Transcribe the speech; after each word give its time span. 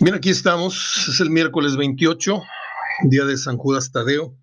Bien, 0.00 0.14
aquí 0.14 0.30
estamos. 0.30 1.08
Es 1.08 1.18
el 1.18 1.28
miércoles 1.28 1.76
28, 1.76 2.40
día 3.10 3.24
de 3.24 3.36
San 3.36 3.56
Judas 3.56 3.90
Tadeo. 3.90 4.38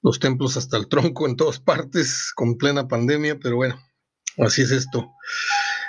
Los 0.00 0.20
templos 0.20 0.56
hasta 0.56 0.78
el 0.78 0.88
tronco 0.88 1.28
en 1.28 1.36
todas 1.36 1.60
partes, 1.60 2.32
con 2.34 2.56
plena 2.56 2.88
pandemia, 2.88 3.38
pero 3.38 3.56
bueno, 3.56 3.78
así 4.38 4.62
es 4.62 4.70
esto. 4.70 5.12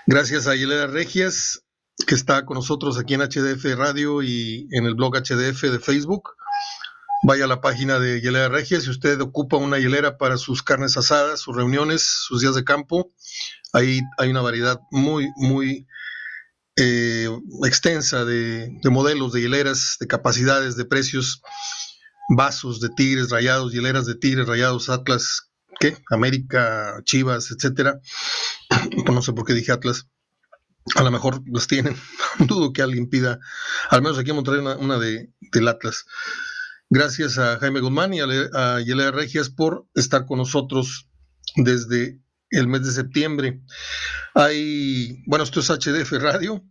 Gracias 0.08 0.46
a 0.48 0.56
Yelena 0.56 0.88
Regias, 0.88 1.64
que 2.06 2.16
está 2.16 2.46
con 2.46 2.56
nosotros 2.56 3.00
aquí 3.00 3.14
en 3.14 3.22
HDF 3.22 3.64
Radio 3.78 4.22
y 4.22 4.68
en 4.72 4.86
el 4.86 4.96
blog 4.96 5.16
HDF 5.16 5.62
de 5.62 5.80
Facebook. 5.80 6.32
Vaya 7.24 7.46
a 7.46 7.48
la 7.48 7.62
página 7.62 7.98
de 7.98 8.20
Hielera 8.20 8.50
Regia. 8.50 8.82
Si 8.82 8.90
usted 8.90 9.22
ocupa 9.22 9.56
una 9.56 9.80
hielera 9.80 10.18
para 10.18 10.36
sus 10.36 10.64
carnes 10.64 10.98
asadas, 10.98 11.40
sus 11.40 11.56
reuniones, 11.56 12.02
sus 12.02 12.42
días 12.42 12.56
de 12.56 12.66
campo, 12.66 13.14
ahí 13.72 14.02
hay 14.18 14.30
una 14.32 14.42
variedad 14.42 14.82
muy, 14.92 15.30
muy 15.38 15.88
eh, 16.80 17.30
extensa 17.66 18.26
de, 18.26 18.72
modelos, 18.90 19.34
de 19.34 19.42
hileras, 19.42 19.98
de 20.00 20.08
capacidades, 20.08 20.76
de 20.76 20.86
precios, 20.86 21.42
vasos 22.36 22.80
de 22.80 22.90
tigres 22.90 23.30
rayados, 23.30 23.74
hileras 23.74 24.06
de 24.06 24.16
tigres 24.16 24.48
rayados, 24.48 24.90
Atlas, 24.90 25.52
¿qué? 25.80 25.98
América, 26.10 27.02
Chivas, 27.04 27.52
etcétera. 27.52 28.00
no 29.12 29.22
sé 29.22 29.34
por 29.34 29.46
qué 29.46 29.54
dije 29.54 29.72
Atlas. 29.72 30.08
A 30.96 31.04
lo 31.04 31.12
mejor 31.12 31.42
los 31.46 31.68
tienen. 31.68 31.96
Dudo 32.40 32.74
que 32.74 32.82
alguien 32.82 33.10
pida, 33.10 33.40
al 33.90 34.02
menos 34.02 34.18
aquí 34.18 34.32
en 34.32 34.38
una, 34.38 34.78
una 34.78 34.98
de, 34.98 35.32
del 35.52 35.68
Atlas. 35.68 36.06
Gracias 36.92 37.38
a 37.38 37.60
Jaime 37.60 37.82
Guzmán 37.82 38.16
y 38.16 38.20
a, 38.22 38.80
Yelea 38.80 39.12
Regias 39.12 39.52
por 39.52 39.86
estar 39.94 40.26
con 40.26 40.40
nosotros 40.40 41.08
desde 41.56 42.20
el 42.50 42.68
mes 42.68 42.84
de 42.84 42.92
septiembre. 42.92 43.62
Hay, 44.40 45.22
bueno, 45.26 45.44
esto 45.44 45.60
es 45.60 45.68
HDF 45.68 46.14
Radio. 46.14 46.64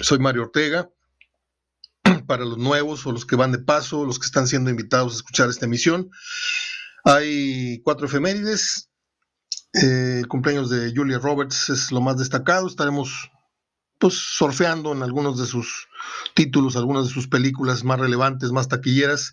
Soy 0.00 0.18
Mario 0.18 0.42
Ortega. 0.42 0.90
Para 2.26 2.44
los 2.44 2.58
nuevos 2.58 3.06
o 3.06 3.12
los 3.12 3.24
que 3.24 3.36
van 3.36 3.52
de 3.52 3.60
paso, 3.60 4.04
los 4.04 4.18
que 4.18 4.26
están 4.26 4.48
siendo 4.48 4.70
invitados 4.70 5.12
a 5.12 5.16
escuchar 5.18 5.48
esta 5.48 5.66
emisión, 5.66 6.10
hay 7.04 7.80
cuatro 7.84 8.08
efemérides. 8.08 8.90
Eh, 9.72 10.18
el 10.18 10.26
cumpleaños 10.26 10.68
de 10.68 10.92
Julia 10.96 11.20
Roberts 11.20 11.68
es 11.68 11.92
lo 11.92 12.00
más 12.00 12.18
destacado. 12.18 12.66
Estaremos 12.66 13.30
pues 14.00 14.14
surfeando 14.14 14.92
en 14.92 15.04
algunos 15.04 15.38
de 15.38 15.46
sus 15.46 15.86
títulos, 16.34 16.74
algunas 16.74 17.06
de 17.06 17.14
sus 17.14 17.28
películas 17.28 17.84
más 17.84 18.00
relevantes, 18.00 18.50
más 18.50 18.66
taquilleras. 18.66 19.32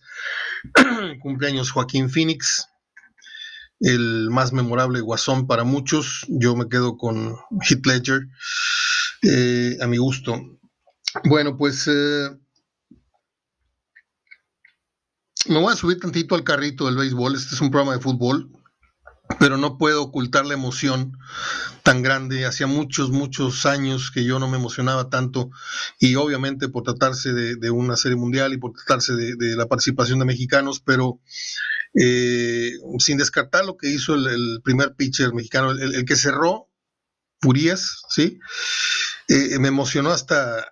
Cumpleaños 1.23 1.71
Joaquín 1.71 2.11
Phoenix, 2.11 2.67
el 3.83 4.29
más 4.31 4.53
memorable 4.53 5.01
Guasón 5.01 5.45
para 5.45 5.63
muchos. 5.63 6.25
Yo 6.29 6.55
me 6.55 6.69
quedo 6.69 6.97
con 6.97 7.35
Heath 7.61 7.85
Ledger, 7.85 8.27
eh, 9.21 9.77
a 9.81 9.87
mi 9.87 9.97
gusto. 9.97 10.41
Bueno, 11.25 11.57
pues 11.57 11.87
eh, 11.87 12.29
me 15.47 15.59
voy 15.59 15.73
a 15.73 15.75
subir 15.75 15.99
tantito 15.99 16.33
al 16.35 16.43
carrito 16.43 16.85
del 16.85 16.95
béisbol. 16.95 17.35
Este 17.35 17.55
es 17.55 17.61
un 17.61 17.69
programa 17.69 17.93
de 17.93 18.01
fútbol 18.01 18.49
pero 19.39 19.57
no 19.57 19.77
puedo 19.77 20.03
ocultar 20.03 20.45
la 20.45 20.53
emoción 20.53 21.17
tan 21.83 22.01
grande. 22.01 22.45
Hacía 22.45 22.67
muchos, 22.67 23.11
muchos 23.11 23.65
años 23.65 24.11
que 24.11 24.25
yo 24.25 24.39
no 24.39 24.47
me 24.47 24.57
emocionaba 24.57 25.09
tanto 25.09 25.49
y 25.99 26.15
obviamente 26.15 26.69
por 26.69 26.83
tratarse 26.83 27.33
de, 27.33 27.71
una 27.71 27.95
serie 27.95 28.17
mundial 28.17 28.53
y 28.53 28.57
por 28.57 28.73
tratarse 28.73 29.13
de, 29.15 29.55
la 29.55 29.67
participación 29.67 30.19
de 30.19 30.25
mexicanos, 30.25 30.79
pero 30.79 31.19
eh, 31.93 32.71
sin 32.99 33.17
descartar 33.17 33.65
lo 33.65 33.77
que 33.77 33.89
hizo 33.89 34.15
el, 34.15 34.61
primer 34.63 34.95
pitcher 34.95 35.33
mexicano, 35.33 35.71
el, 35.71 36.05
que 36.05 36.15
cerró, 36.15 36.69
Urias, 37.43 38.01
¿sí? 38.09 38.39
Eh, 39.27 39.59
me 39.59 39.67
emocionó 39.69 40.11
hasta, 40.11 40.65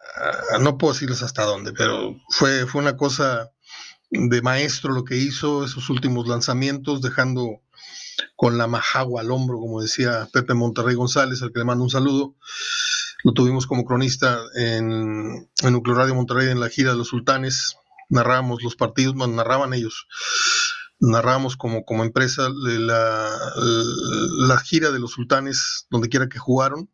no 0.59 0.77
puedo 0.77 0.93
decirles 0.93 1.21
hasta 1.21 1.43
dónde, 1.43 1.73
pero 1.73 2.17
fue, 2.29 2.65
fue 2.65 2.81
una 2.81 2.97
cosa 2.97 3.51
de 4.09 4.41
maestro 4.41 4.93
lo 4.93 5.05
que 5.05 5.17
hizo, 5.17 5.63
esos 5.63 5.89
últimos 5.89 6.27
lanzamientos, 6.27 7.01
dejando 7.01 7.61
con 8.35 8.57
la 8.57 8.67
majagua 8.67 9.21
al 9.21 9.31
hombro, 9.31 9.59
como 9.59 9.81
decía 9.81 10.27
Pepe 10.33 10.53
Monterrey 10.53 10.95
González, 10.95 11.41
al 11.41 11.51
que 11.51 11.59
le 11.59 11.65
mando 11.65 11.83
un 11.83 11.89
saludo. 11.89 12.35
Lo 13.23 13.33
tuvimos 13.33 13.67
como 13.67 13.85
cronista 13.85 14.39
en, 14.55 15.49
en 15.63 15.73
Nucleo 15.73 15.95
Radio 15.95 16.15
Monterrey 16.15 16.49
en 16.49 16.59
la 16.59 16.69
gira 16.69 16.91
de 16.91 16.97
los 16.97 17.07
sultanes. 17.07 17.75
Narramos 18.09 18.63
los 18.63 18.75
partidos, 18.75 19.15
bueno, 19.15 19.35
narraban 19.35 19.73
ellos. 19.73 20.07
Narramos 21.01 21.57
como, 21.57 21.83
como 21.83 22.03
empresa 22.03 22.47
la, 22.49 23.29
la, 23.55 24.59
gira 24.59 24.91
de 24.91 24.99
los 24.99 25.11
sultanes, 25.11 25.87
donde 25.89 26.09
quiera 26.09 26.29
que 26.29 26.39
jugaron. 26.39 26.89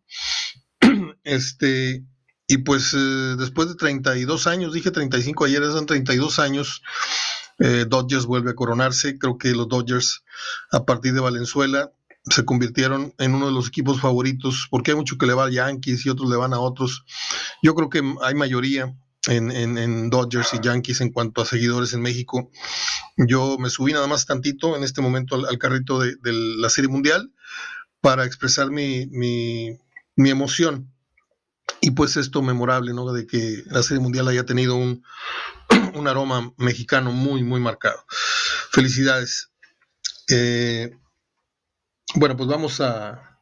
Este, 1.24 2.06
y 2.48 2.60
pues 2.60 2.94
eh, 2.94 3.36
después 3.38 3.68
de 3.68 3.76
32 3.76 4.48
años, 4.48 4.74
dije 4.74 4.92
35 4.92 5.44
ayer, 5.44 5.62
eran 5.62 5.86
32 5.86 6.40
años, 6.40 6.82
eh, 7.60 7.86
Dodgers 7.88 8.26
vuelve 8.26 8.52
a 8.52 8.56
coronarse. 8.56 9.20
Creo 9.20 9.38
que 9.38 9.52
los 9.52 9.68
Dodgers, 9.68 10.24
a 10.72 10.86
partir 10.86 11.14
de 11.14 11.20
Valenzuela, 11.20 11.92
se 12.24 12.46
convirtieron 12.46 13.14
en 13.18 13.36
uno 13.36 13.48
de 13.48 13.52
los 13.52 13.68
equipos 13.68 14.00
favoritos, 14.00 14.68
porque 14.70 14.92
hay 14.92 14.98
mucho 14.98 15.18
que 15.18 15.26
le 15.26 15.34
va 15.34 15.46
a 15.46 15.52
Yankees 15.52 16.06
y 16.06 16.10
otros 16.10 16.30
le 16.30 16.38
van 16.38 16.54
a 16.54 16.60
otros. 16.60 17.04
Yo 17.62 17.76
creo 17.76 17.90
que 17.90 18.02
hay 18.22 18.36
mayoría 18.36 18.96
en, 19.28 20.10
Dodgers 20.10 20.54
y 20.54 20.60
Yankees 20.62 21.02
en 21.02 21.12
cuanto 21.12 21.42
a 21.42 21.46
seguidores 21.46 21.94
en 21.94 22.02
México. 22.02 22.52
Yo 23.18 23.58
me 23.58 23.70
subí 23.70 23.94
nada 23.94 24.08
más 24.08 24.26
tantito 24.26 24.76
en 24.76 24.84
este 24.84 25.02
momento 25.02 25.36
al, 25.36 25.58
carrito 25.58 26.00
de, 26.00 26.16
la 26.24 26.70
Serie 26.70 26.90
Mundial 26.90 27.32
para 28.02 28.26
expresar 28.26 28.72
mi, 28.72 29.08
mi, 29.08 29.78
mi 30.16 30.30
emoción 30.30 30.92
y 31.82 31.92
pues 31.92 32.18
esto 32.18 32.42
memorable, 32.42 32.94
¿no? 32.94 33.12
De 33.12 33.28
que 33.28 33.64
la 33.68 33.84
Serie 33.84 34.02
Mundial 34.02 34.28
haya 34.28 34.46
tenido 34.46 34.76
un, 34.76 35.04
un 35.94 36.08
aroma 36.08 36.54
mexicano 36.58 37.12
muy, 37.12 37.44
muy 37.44 37.60
marcado. 37.60 38.04
Felicidades. 38.72 39.52
Eh, 40.30 40.92
bueno, 42.16 42.36
pues 42.36 42.50
vamos 42.50 42.82
a 42.82 43.37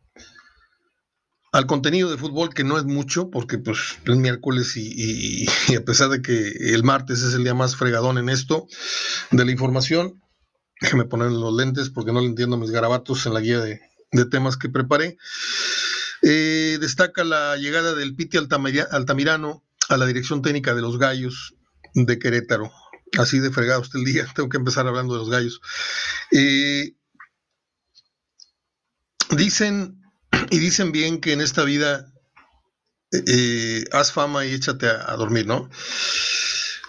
al 1.56 1.68
contenido 1.68 2.12
de 2.12 2.18
fútbol, 2.18 2.54
que 2.54 2.66
no 2.66 2.78
es 2.78 2.84
mucho, 2.84 3.30
porque 3.30 3.58
pues 3.58 3.98
es 4.06 4.16
miércoles 4.18 4.74
y, 4.76 5.46
a 5.74 5.86
pesar 5.86 6.10
de 6.10 6.22
que 6.22 6.50
el 6.50 6.84
martes 6.84 7.22
es 7.22 7.34
el 7.34 7.46
día 7.46 7.54
más 7.54 7.78
fregadón 7.78 8.18
en 8.18 8.28
esto 8.28 8.68
de 9.32 9.46
la 9.46 9.52
información, 9.52 10.22
déjeme 10.82 11.06
poner 11.06 11.32
los 11.32 11.56
lentes 11.56 11.90
porque 11.90 12.12
no 12.12 12.20
le 12.20 12.26
entiendo 12.26 12.58
mis 12.58 12.72
garabatos 12.72 13.26
en 13.26 13.34
la 13.34 13.40
guía 13.40 13.62
de, 13.62 13.80
temas 14.30 14.58
que 14.58 14.68
preparé. 14.68 15.18
Eh, 16.24 16.78
destaca 16.82 17.24
la 17.24 17.56
llegada 17.56 17.96
del 17.96 18.16
Piti 18.16 18.38
Altamirano 18.38 19.64
a 19.88 19.96
la 19.96 20.06
dirección 20.06 20.42
técnica 20.42 20.76
de 20.76 20.82
los 20.82 21.00
Gallos 21.00 21.56
de 21.94 22.20
Querétaro. 22.20 22.70
Así 23.18 23.40
de 23.40 23.52
fregado 23.52 23.80
usted 23.80 24.00
el 24.00 24.06
día, 24.06 24.28
tengo 24.36 24.50
que 24.50 24.58
empezar 24.58 24.88
hablando 24.88 25.14
de 25.14 25.20
los 25.20 25.30
Gallos. 25.30 25.62
Eh, 26.32 26.96
dicen, 29.30 30.02
y 30.51 30.59
dicen 30.59 30.91
bien 30.91 31.19
que 31.19 31.34
en 31.34 31.41
esta 31.41 31.63
vida 31.63 32.12
eh, 33.12 33.85
haz 33.91 34.12
fama 34.12 34.46
y 34.46 34.53
échate 34.53 34.88
a, 34.88 35.16
dormir, 35.16 35.46
¿no? 35.47 35.69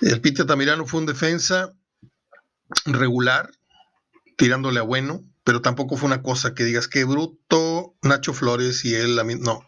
El 0.00 0.20
Piti 0.20 0.40
Altamirano 0.40 0.86
fue 0.86 1.00
un 1.00 1.06
defensa 1.06 1.72
regular, 2.84 3.50
tirándole 4.36 4.80
a 4.80 4.82
bueno, 4.82 5.24
pero 5.44 5.62
tampoco 5.62 5.96
fue 5.96 6.08
una 6.08 6.22
cosa 6.22 6.54
que 6.54 6.64
digas 6.64 6.88
que 6.88 7.04
bruto 7.04 7.94
Nacho 8.02 8.34
Flores 8.34 8.84
y 8.84 8.94
él, 8.94 9.16
no. 9.40 9.64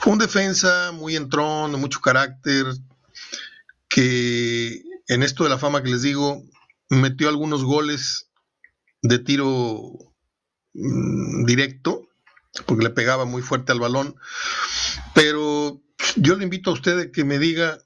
Fue 0.00 0.12
un 0.12 0.18
defensa 0.18 0.92
muy 0.92 1.16
entrón, 1.16 1.72
de 1.72 1.78
mucho 1.78 2.00
carácter, 2.00 2.66
que 3.88 4.82
en 5.08 5.22
esto 5.22 5.44
de 5.44 5.50
la 5.50 5.58
fama 5.58 5.82
que 5.82 5.90
les 5.90 6.02
digo, 6.02 6.42
metió 6.88 7.28
algunos 7.28 7.64
goles 7.64 8.30
de 9.02 9.18
tiro 9.18 9.92
mm, 10.74 11.44
directo, 11.44 12.07
porque 12.66 12.84
le 12.84 12.90
pegaba 12.90 13.24
muy 13.24 13.42
fuerte 13.42 13.72
al 13.72 13.80
balón, 13.80 14.16
pero 15.14 15.80
yo 16.16 16.36
le 16.36 16.44
invito 16.44 16.70
a 16.70 16.74
usted 16.74 16.98
a 16.98 17.10
que 17.10 17.24
me 17.24 17.38
diga 17.38 17.78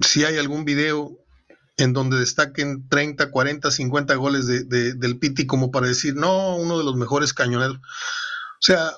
si 0.00 0.24
hay 0.24 0.38
algún 0.38 0.64
video 0.64 1.18
en 1.76 1.92
donde 1.92 2.18
destaquen 2.18 2.88
30, 2.88 3.30
40, 3.30 3.70
50 3.70 4.14
goles 4.14 4.46
de, 4.46 4.94
del 4.94 5.18
Piti 5.18 5.46
como 5.46 5.70
para 5.70 5.88
decir, 5.88 6.14
no, 6.14 6.56
uno 6.56 6.78
de 6.78 6.84
los 6.84 6.96
mejores 6.96 7.34
cañoneros. 7.34 7.78
O 7.78 8.60
sea, 8.60 8.92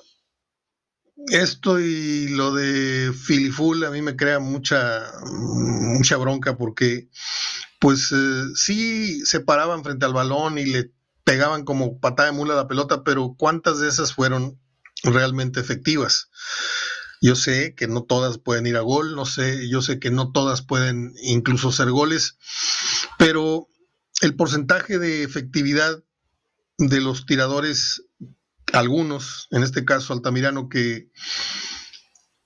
esto 1.28 1.80
y 1.80 2.28
lo 2.28 2.54
de 2.54 3.12
Filiful 3.12 3.84
a 3.84 3.90
mí 3.90 4.02
me 4.02 4.16
crea 4.16 4.38
mucha, 4.38 5.10
mucha 5.24 6.16
bronca 6.18 6.56
porque 6.56 7.08
pues 7.80 8.12
eh, 8.12 8.44
sí 8.54 9.24
se 9.24 9.40
paraban 9.40 9.82
frente 9.82 10.04
al 10.06 10.12
balón 10.12 10.58
y 10.58 10.66
le 10.66 10.92
pegaban 11.24 11.64
como 11.64 11.98
patada 11.98 12.30
de 12.30 12.36
mula 12.36 12.54
la 12.54 12.68
pelota, 12.68 13.02
pero 13.02 13.34
¿cuántas 13.36 13.80
de 13.80 13.88
esas 13.88 14.12
fueron 14.12 14.60
realmente 15.06 15.60
efectivas? 15.60 16.30
Yo 17.22 17.34
sé 17.34 17.74
que 17.74 17.88
no 17.88 18.02
todas 18.04 18.38
pueden 18.38 18.66
ir 18.66 18.76
a 18.76 18.80
gol, 18.80 19.16
no 19.16 19.24
sé, 19.24 19.68
yo 19.68 19.80
sé 19.80 19.98
que 19.98 20.10
no 20.10 20.32
todas 20.32 20.62
pueden 20.62 21.14
incluso 21.22 21.72
ser 21.72 21.90
goles, 21.90 22.36
pero 23.18 23.68
el 24.20 24.36
porcentaje 24.36 24.98
de 24.98 25.22
efectividad 25.22 26.02
de 26.78 27.00
los 27.00 27.24
tiradores, 27.24 28.02
algunos, 28.72 29.48
en 29.50 29.62
este 29.62 29.84
caso 29.84 30.12
Altamirano, 30.12 30.68
que 30.68 31.10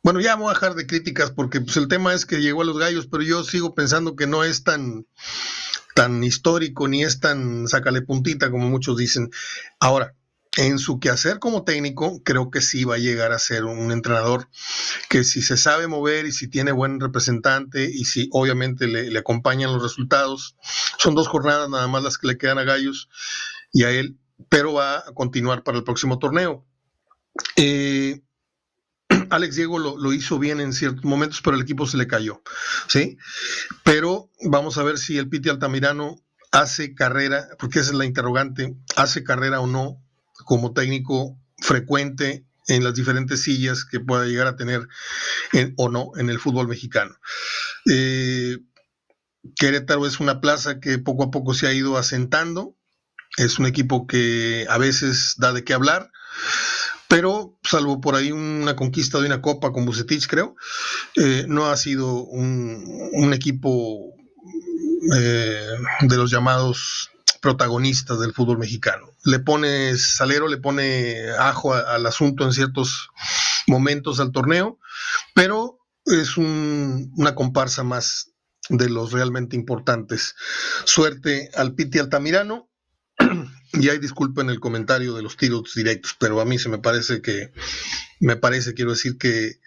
bueno, 0.02 0.20
ya 0.20 0.34
voy 0.36 0.50
a 0.50 0.54
dejar 0.54 0.74
de 0.74 0.86
críticas 0.86 1.30
porque 1.30 1.60
pues, 1.60 1.76
el 1.76 1.88
tema 1.88 2.14
es 2.14 2.24
que 2.24 2.40
llegó 2.40 2.62
a 2.62 2.64
los 2.64 2.78
gallos, 2.78 3.06
pero 3.06 3.22
yo 3.22 3.44
sigo 3.44 3.74
pensando 3.74 4.16
que 4.16 4.26
no 4.26 4.44
es 4.44 4.64
tan, 4.64 5.06
tan 5.94 6.24
histórico 6.24 6.88
ni 6.88 7.04
es 7.04 7.20
tan 7.20 7.68
sácale 7.68 8.00
puntita 8.00 8.50
como 8.50 8.68
muchos 8.68 8.96
dicen. 8.96 9.30
Ahora, 9.78 10.14
en 10.56 10.78
su 10.78 10.98
quehacer 10.98 11.38
como 11.38 11.64
técnico, 11.64 12.22
creo 12.24 12.50
que 12.50 12.60
sí 12.60 12.84
va 12.84 12.96
a 12.96 12.98
llegar 12.98 13.32
a 13.32 13.38
ser 13.38 13.64
un 13.64 13.92
entrenador 13.92 14.48
que 15.08 15.22
si 15.22 15.42
se 15.42 15.56
sabe 15.56 15.86
mover 15.86 16.26
y 16.26 16.32
si 16.32 16.48
tiene 16.48 16.72
buen 16.72 16.98
representante 16.98 17.84
y 17.84 18.04
si 18.04 18.28
obviamente 18.32 18.88
le, 18.88 19.16
acompañan 19.16 19.72
los 19.72 19.82
resultados, 19.82 20.56
son 20.98 21.14
dos 21.14 21.28
jornadas 21.28 21.68
nada 21.68 21.86
más 21.86 22.02
las 22.02 22.18
que 22.18 22.26
le 22.26 22.38
quedan 22.38 22.58
a 22.58 22.64
Gallos 22.64 23.08
y 23.72 23.84
a 23.84 23.90
él, 23.90 24.18
pero 24.48 24.72
va 24.74 24.98
a 24.98 25.12
continuar 25.14 25.62
para 25.62 25.78
el 25.78 25.84
próximo 25.84 26.18
torneo. 26.18 26.66
Eh, 27.56 28.20
Alex 29.30 29.54
Diego 29.54 29.78
lo, 29.78 30.12
hizo 30.12 30.40
bien 30.40 30.60
en 30.60 30.72
ciertos 30.72 31.04
momentos, 31.04 31.42
pero 31.42 31.56
el 31.56 31.62
equipo 31.62 31.86
se 31.86 31.96
le 31.96 32.08
cayó, 32.08 32.42
¿sí? 32.88 33.18
Pero 33.84 34.30
vamos 34.42 34.78
a 34.78 34.82
ver 34.82 34.98
si 34.98 35.16
el 35.16 35.28
Piti 35.28 35.48
Altamirano 35.48 36.16
hace 36.50 36.96
carrera, 36.96 37.46
porque 37.60 37.78
esa 37.78 37.90
es 37.90 37.96
la 37.96 38.04
interrogante, 38.04 38.74
hace 38.96 39.22
carrera 39.22 39.60
o 39.60 39.68
no 39.68 40.02
como 40.44 40.72
técnico 40.72 41.38
frecuente 41.58 42.44
en 42.66 42.84
las 42.84 42.94
diferentes 42.94 43.42
sillas 43.42 43.84
que 43.84 44.00
pueda 44.00 44.26
llegar 44.26 44.46
a 44.46 44.56
tener 44.56 44.86
o 45.76 45.88
no 45.88 46.12
en 46.16 46.30
el 46.30 46.38
fútbol 46.38 46.68
mexicano. 46.68 47.14
Eh, 47.90 48.58
Querétaro 49.56 50.06
es 50.06 50.20
una 50.20 50.40
plaza 50.40 50.80
que 50.80 50.98
poco 50.98 51.24
a 51.24 51.30
poco 51.30 51.54
se 51.54 51.66
ha 51.66 51.72
ido 51.72 51.96
asentando, 51.96 52.76
es 53.36 53.58
un 53.58 53.66
equipo 53.66 54.06
que 54.06 54.66
a 54.68 54.78
veces 54.78 55.34
da 55.38 55.52
de 55.52 55.64
qué 55.64 55.72
hablar, 55.72 56.10
pero 57.08 57.58
salvo 57.62 58.00
por 58.00 58.14
ahí 58.14 58.32
una 58.32 58.76
conquista 58.76 59.18
de 59.18 59.26
una 59.26 59.42
copa 59.42 59.72
con 59.72 59.86
Bucetich, 59.86 60.26
creo, 60.28 60.56
eh, 61.16 61.44
no 61.48 61.66
ha 61.66 61.76
sido 61.76 62.22
un, 62.24 63.32
equipo 63.32 64.14
eh, 65.16 65.68
de 66.02 66.16
los 66.16 66.30
llamados 66.30 67.10
protagonistas 67.40 68.20
del 68.20 68.34
fútbol 68.34 68.58
mexicano. 68.58 69.09
Le 69.24 69.38
pone 69.38 69.96
salero, 69.96 70.48
le 70.48 70.56
pone 70.56 71.30
ajo 71.38 71.74
al 71.74 72.06
asunto 72.06 72.44
en 72.44 72.52
ciertos 72.52 73.10
momentos 73.66 74.20
al 74.20 74.32
torneo, 74.32 74.78
pero 75.34 75.78
es 76.04 76.36
una 76.36 77.34
comparsa 77.34 77.82
más 77.82 78.32
de 78.68 78.88
los 78.88 79.12
realmente 79.12 79.56
importantes. 79.56 80.34
Suerte 80.84 81.50
al 81.54 81.74
Piti 81.74 81.98
Altamirano. 81.98 82.70
Y 83.72 83.88
hay 83.88 83.98
disculpen 83.98 84.50
el 84.50 84.58
comentario 84.58 85.14
de 85.14 85.22
los 85.22 85.36
tiros 85.36 85.74
directos, 85.76 86.16
pero 86.18 86.40
a 86.40 86.44
mí 86.44 86.58
se 86.58 86.68
me 86.68 86.78
parece 86.78 87.22
que, 87.22 87.52
me 88.18 88.34
parece, 88.34 88.74
quiero 88.74 88.90
decir 88.90 89.16
que, 89.16 89.60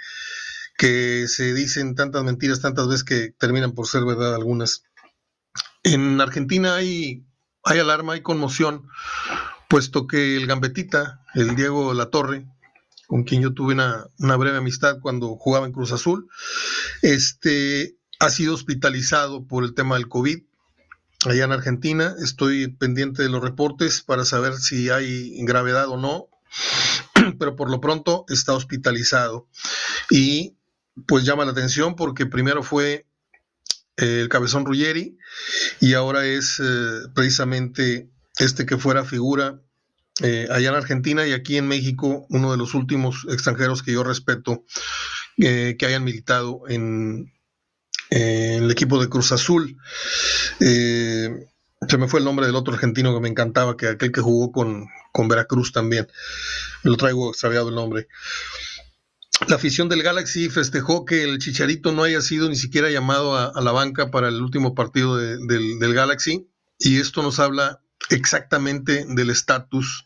que 0.77 1.25
se 1.29 1.53
dicen 1.53 1.95
tantas 1.95 2.21
mentiras 2.25 2.59
tantas 2.59 2.89
veces 2.89 3.05
que 3.05 3.29
terminan 3.39 3.71
por 3.71 3.87
ser 3.87 4.03
verdad 4.03 4.35
algunas. 4.35 4.83
En 5.83 6.19
Argentina 6.19 6.75
hay 6.75 7.25
hay 7.63 7.79
alarma, 7.79 8.13
hay 8.13 8.21
conmoción, 8.21 8.89
puesto 9.73 10.05
que 10.05 10.37
el 10.37 10.45
gambetita, 10.45 11.25
el 11.33 11.55
Diego 11.55 11.95
Latorre, 11.95 12.45
con 13.07 13.23
quien 13.23 13.41
yo 13.41 13.55
tuve 13.55 13.73
una, 13.73 14.37
breve 14.37 14.57
amistad 14.57 14.99
cuando 15.01 15.35
jugaba 15.35 15.65
en 15.65 15.71
Cruz 15.71 15.91
Azul, 15.91 16.29
este, 17.01 17.97
ha 18.19 18.29
sido 18.29 18.53
hospitalizado 18.53 19.47
por 19.47 19.63
el 19.63 19.73
tema 19.73 19.95
del 19.95 20.09
COVID 20.09 20.43
allá 21.25 21.45
en 21.45 21.51
Argentina. 21.51 22.13
Estoy 22.21 22.67
pendiente 22.67 23.23
de 23.23 23.29
los 23.29 23.41
reportes 23.41 24.03
para 24.03 24.25
saber 24.25 24.57
si 24.57 24.91
hay 24.91 25.43
gravedad 25.43 25.87
o 25.87 25.97
no, 25.97 26.27
pero 27.39 27.55
por 27.55 27.71
lo 27.71 27.81
pronto 27.81 28.25
está 28.29 28.53
hospitalizado. 28.53 29.47
Y 30.11 30.55
pues 31.07 31.25
llama 31.25 31.45
la 31.45 31.51
atención 31.51 31.95
porque 31.95 32.27
primero 32.27 32.61
fue 32.61 33.07
el 33.95 34.29
Cabezón 34.29 34.67
Ruggeri, 34.67 35.17
y 35.79 35.95
ahora 35.95 36.27
es 36.27 36.59
eh, 36.59 37.07
precisamente 37.15 38.13
este 38.37 38.67
que 38.67 38.77
fuera 38.77 39.03
figura 39.03 39.62
eh, 40.21 40.47
allá 40.51 40.69
en 40.69 40.75
Argentina 40.75 41.25
y 41.25 41.33
aquí 41.33 41.57
en 41.57 41.67
México, 41.67 42.25
uno 42.29 42.51
de 42.51 42.57
los 42.57 42.73
últimos 42.73 43.25
extranjeros 43.29 43.83
que 43.83 43.93
yo 43.93 44.03
respeto 44.03 44.63
eh, 45.37 45.75
que 45.77 45.85
hayan 45.85 46.03
militado 46.03 46.61
en, 46.67 47.31
el 48.09 48.69
equipo 48.69 49.01
de 49.01 49.09
Cruz 49.09 49.31
Azul. 49.31 49.75
se 50.59 51.97
me 51.97 52.07
fue 52.07 52.19
el 52.19 52.25
nombre 52.25 52.45
del 52.45 52.55
otro 52.55 52.73
argentino 52.75 53.11
que 53.13 53.21
me 53.21 53.29
encantaba, 53.29 53.75
que 53.75 53.87
aquel 53.87 54.11
que 54.11 54.21
jugó 54.21 54.51
con, 54.51 54.87
con 55.11 55.27
Veracruz 55.27 55.71
también. 55.71 56.07
Lo 56.83 56.95
traigo 56.95 57.29
extraviado 57.29 57.69
el 57.69 57.75
nombre. 57.75 58.07
La 59.47 59.55
afición 59.55 59.89
del 59.89 60.03
Galaxy 60.03 60.49
festejó 60.49 61.05
que 61.05 61.23
el 61.23 61.39
Chicharito 61.39 61.91
no 61.91 62.03
haya 62.03 62.21
sido 62.21 62.49
ni 62.49 62.55
siquiera 62.55 62.89
llamado 62.89 63.35
a, 63.35 63.61
la 63.61 63.71
banca 63.71 64.09
para 64.09 64.29
el 64.29 64.41
último 64.41 64.73
partido 64.73 65.17
del, 65.17 65.93
Galaxy 65.93 66.47
y 66.79 66.99
esto 66.99 67.21
nos 67.23 67.39
habla 67.39 67.81
exactamente 68.09 69.05
del 69.07 69.29
estatus 69.29 70.05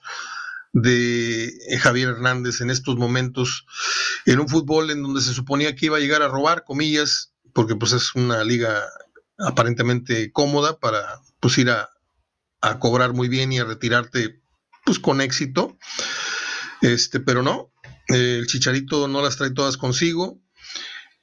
de 0.73 1.51
Javier 1.79 2.09
Hernández 2.09 2.61
en 2.61 2.69
estos 2.69 2.97
momentos 2.97 3.65
en 4.25 4.39
un 4.39 4.47
fútbol 4.47 4.91
en 4.91 5.01
donde 5.01 5.21
se 5.21 5.33
suponía 5.33 5.75
que 5.75 5.87
iba 5.87 5.97
a 5.97 5.99
llegar 5.99 6.21
a 6.21 6.27
robar, 6.27 6.63
comillas, 6.65 7.33
porque 7.53 7.75
pues 7.75 7.93
es 7.93 8.13
una 8.15 8.43
liga 8.43 8.83
aparentemente 9.39 10.31
cómoda 10.31 10.79
para 10.79 11.21
pues 11.39 11.57
ir 11.57 11.69
a, 11.69 11.89
a 12.61 12.79
cobrar 12.79 13.13
muy 13.13 13.27
bien 13.27 13.51
y 13.51 13.59
a 13.59 13.65
retirarte 13.65 14.41
pues 14.85 14.99
con 14.99 15.21
éxito. 15.21 15.77
Este, 16.81 17.19
pero 17.19 17.41
no, 17.41 17.71
el 18.07 18.45
Chicharito 18.47 19.07
no 19.07 19.21
las 19.21 19.37
trae 19.37 19.51
todas 19.51 19.77
consigo 19.77 20.39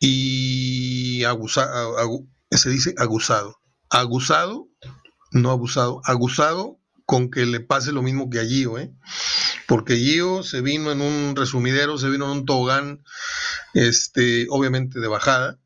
y 0.01 1.23
se 2.51 2.71
dice 2.71 2.95
aguzado. 2.99 3.61
Aguzado, 3.91 4.69
no 5.35 5.51
abusado, 5.51 6.01
aguzado 6.05 6.79
con 7.05 7.31
que 7.31 7.45
le 7.45 7.61
pase 7.61 7.93
lo 7.93 8.03
mismo 8.03 8.31
que 8.31 8.41
a 8.41 8.45
Gio, 8.47 8.79
¿eh? 8.79 8.91
porque 9.67 9.97
Gio 9.97 10.43
se 10.43 10.63
vino 10.63 10.91
en 10.91 11.03
un 11.03 11.37
resumidero, 11.37 11.99
se 11.99 12.09
vino 12.09 12.25
en 12.25 12.39
un 12.39 12.47
tobogán, 12.47 13.05
este, 13.75 14.47
obviamente 14.49 15.01
de 15.01 15.09
bajada, 15.09 15.59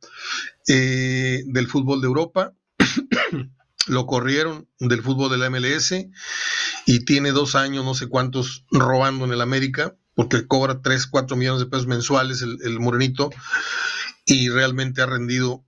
eh, 0.67 1.44
del 1.47 1.69
fútbol 1.69 2.00
de 2.00 2.09
Europa, 2.09 2.55
lo 3.87 4.06
corrieron 4.06 4.69
del 4.81 5.03
fútbol 5.03 5.31
de 5.31 5.38
la 5.38 5.49
MLS 5.50 5.94
y 6.85 7.05
tiene 7.05 7.31
dos 7.31 7.55
años, 7.55 7.85
no 7.85 7.94
sé 7.94 8.09
cuántos, 8.09 8.65
robando 8.73 9.25
en 9.25 9.32
el 9.32 9.41
América 9.41 9.94
porque 10.19 10.49
cobra 10.49 10.82
3, 10.82 11.06
4 11.06 11.37
millones 11.37 11.61
de 11.61 11.67
pesos 11.67 11.87
mensuales 11.87 12.43
el, 12.43 12.81
morenito 12.81 13.31
y 14.26 14.49
realmente 14.49 15.01
ha 15.01 15.06
rendido 15.06 15.65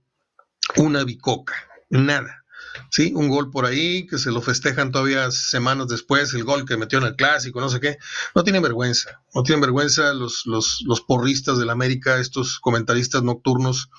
una 0.75 1.05
bicoca, 1.05 1.55
nada. 1.89 2.40
¿Sí? 2.89 3.13
Un 3.15 3.29
gol 3.29 3.49
por 3.51 3.65
ahí, 3.65 4.05
que 4.07 4.17
se 4.17 4.31
lo 4.31 4.41
festejan 4.41 4.91
todavía 4.91 5.31
semanas 5.31 5.87
después, 5.87 6.33
el 6.33 6.43
gol 6.43 6.65
que 6.65 6.77
metió 6.77 6.99
en 6.99 7.05
el 7.05 7.15
clásico, 7.15 7.61
no 7.61 7.69
sé 7.69 7.79
qué. 7.79 7.97
No 8.35 8.43
tienen 8.43 8.61
vergüenza, 8.61 9.21
no 9.33 9.43
tienen 9.43 9.61
vergüenza 9.61 10.13
los, 10.13 10.45
los, 10.45 10.83
los 10.85 11.01
porristas 11.01 11.57
del 11.57 11.69
América, 11.69 12.19
estos 12.19 12.59
comentaristas 12.59 13.23
nocturnos 13.23 13.89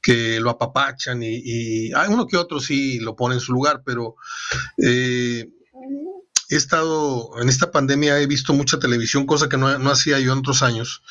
que 0.00 0.40
lo 0.40 0.50
apapachan 0.50 1.22
y, 1.22 1.92
hay 1.92 2.08
uno 2.08 2.26
que 2.26 2.36
otro 2.36 2.60
sí 2.60 2.98
lo 3.00 3.16
pone 3.16 3.34
en 3.34 3.40
su 3.40 3.52
lugar, 3.52 3.82
pero 3.84 4.16
eh, 4.78 5.48
he 6.48 6.56
estado, 6.56 7.30
en 7.40 7.48
esta 7.48 7.70
pandemia 7.70 8.18
he 8.20 8.26
visto 8.26 8.52
mucha 8.54 8.78
televisión, 8.78 9.26
cosa 9.26 9.48
que 9.48 9.56
no, 9.56 9.68
hacía 9.90 10.18
yo 10.18 10.32
en 10.32 10.38
otros 10.38 10.62
años, 10.62 11.02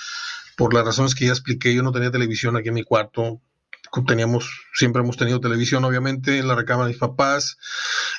por 0.57 0.73
las 0.73 0.83
razones 0.83 1.15
que 1.15 1.25
ya 1.25 1.31
expliqué. 1.31 1.73
Yo 1.73 1.83
no 1.83 1.93
tenía 1.93 2.11
televisión 2.11 2.57
aquí 2.57 2.67
en 2.67 2.73
mi 2.73 2.83
cuarto, 2.83 3.41
teníamos, 4.07 4.49
siempre 4.73 5.01
hemos 5.01 5.17
tenido 5.17 5.39
televisión, 5.39 5.83
obviamente, 5.83 6.37
en 6.37 6.47
la 6.47 6.55
recámara 6.55 6.87
de 6.87 6.93
mis 6.93 6.99
papás 6.99 7.57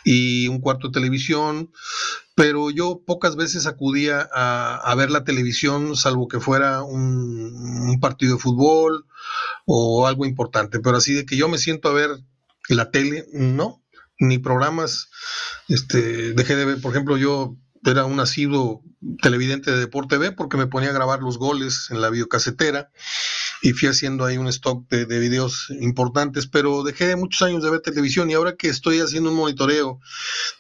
y 0.05 0.49
un 0.49 0.61
cuarto 0.61 0.89
de 0.89 0.95
televisión, 0.95 1.73
pero 2.35 2.71
yo 2.71 3.03
pocas 3.07 3.37
veces 3.37 3.67
acudía 3.67 4.29
a, 4.33 4.95
ver 4.97 5.11
la 5.11 5.25
televisión, 5.25 5.97
salvo 5.97 6.29
que 6.29 6.41
fuera 6.41 6.83
un, 6.83 7.01
un, 7.03 8.01
partido 8.01 8.35
de 8.35 8.41
fútbol 8.41 9.07
o 9.67 10.07
algo 10.07 10.25
importante, 10.27 10.81
pero 10.81 10.97
así 10.97 11.15
de 11.15 11.27
que 11.27 11.37
yo 11.37 11.49
me 11.49 11.59
siento 11.59 11.89
a 11.89 11.93
ver 11.93 12.11
la 12.69 12.91
tele, 12.91 13.27
no, 13.33 13.83
ni 14.19 14.39
programas. 14.39 15.11
Este, 15.69 16.33
dejé 16.33 16.57
de 16.57 16.65
ver, 16.65 16.81
por 16.81 16.93
ejemplo, 16.93 17.17
yo 17.17 17.57
era 17.85 18.05
un 18.05 18.21
asiduo 18.21 18.83
televidente 19.23 19.71
de 19.71 19.79
Deporte 19.79 20.19
B 20.19 20.33
porque 20.33 20.57
me 20.57 20.67
ponía 20.67 20.91
a 20.91 20.95
grabar 20.95 21.21
los 21.21 21.39
goles 21.39 21.89
en 21.91 22.01
la 22.01 22.11
videocasetera 22.11 22.91
y 23.63 23.73
fui 23.73 23.89
haciendo 23.89 24.25
ahí 24.25 24.39
un 24.39 24.49
stock 24.49 24.89
de, 24.89 25.19
videos 25.19 25.69
importantes, 25.81 26.47
pero 26.47 26.83
dejé 26.83 27.15
muchos 27.17 27.43
años 27.43 27.63
de 27.63 27.71
ver 27.71 27.81
televisión 27.81 28.31
y 28.31 28.35
ahora 28.35 28.57
que 28.57 28.69
estoy 28.69 29.01
haciendo 29.01 29.31
un 29.31 29.37
monitoreo 29.37 30.01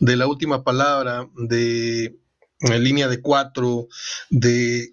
de 0.01 0.17
la 0.17 0.27
última 0.27 0.63
palabra, 0.63 1.27
de 1.37 2.19
línea 2.61 3.09
de 3.09 3.21
cuatro, 3.21 3.89
de 4.29 4.91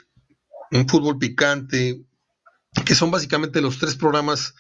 un 0.71 0.87
fútbol 0.87 1.17
picante, 1.17 2.01
que 2.85 2.95
son 2.95 3.11
básicamente 3.11 3.61
los 3.61 3.77
tres 3.77 3.95
programas 3.95 4.53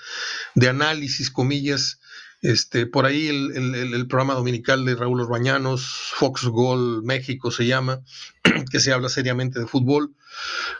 de 0.55 0.69
análisis, 0.69 1.29
comillas, 1.29 1.99
Este, 2.41 2.85
por 2.85 3.05
ahí 3.05 3.27
el, 3.27 4.07
programa 4.07 4.35
dominical 4.35 4.85
de 4.85 4.95
Raúl 4.95 5.21
Orbañanos, 5.21 6.11
Fox 6.13 6.45
Gol 6.45 7.01
México 7.03 7.49
se 7.49 7.65
llama, 7.65 8.03
que 8.71 8.79
se 8.79 8.93
habla 8.93 9.09
seriamente 9.09 9.59
de 9.59 9.65
fútbol, 9.65 10.13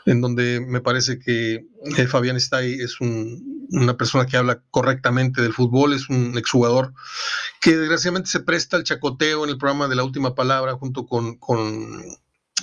en 0.06 0.20
donde 0.20 0.60
me 0.60 0.80
parece 0.80 1.18
que 1.18 1.66
eh, 1.96 2.06
Fabián 2.06 2.36
Stay 2.36 2.74
es 2.74 3.00
una 3.00 3.96
persona 3.96 4.26
que 4.26 4.36
habla 4.36 4.62
correctamente 4.70 5.42
del 5.42 5.52
fútbol, 5.52 5.94
es 5.94 6.08
un 6.08 6.38
exjugador 6.38 6.94
que 7.60 7.76
desgraciadamente 7.76 8.30
se 8.30 8.40
presta 8.40 8.76
al 8.76 8.84
chacoteo 8.84 9.42
en 9.42 9.50
el 9.50 9.58
programa 9.58 9.88
de 9.88 9.96
la 9.96 10.04
última 10.04 10.36
palabra 10.36 10.74
junto 10.74 11.06
con, 11.06 11.38
con 11.38 12.04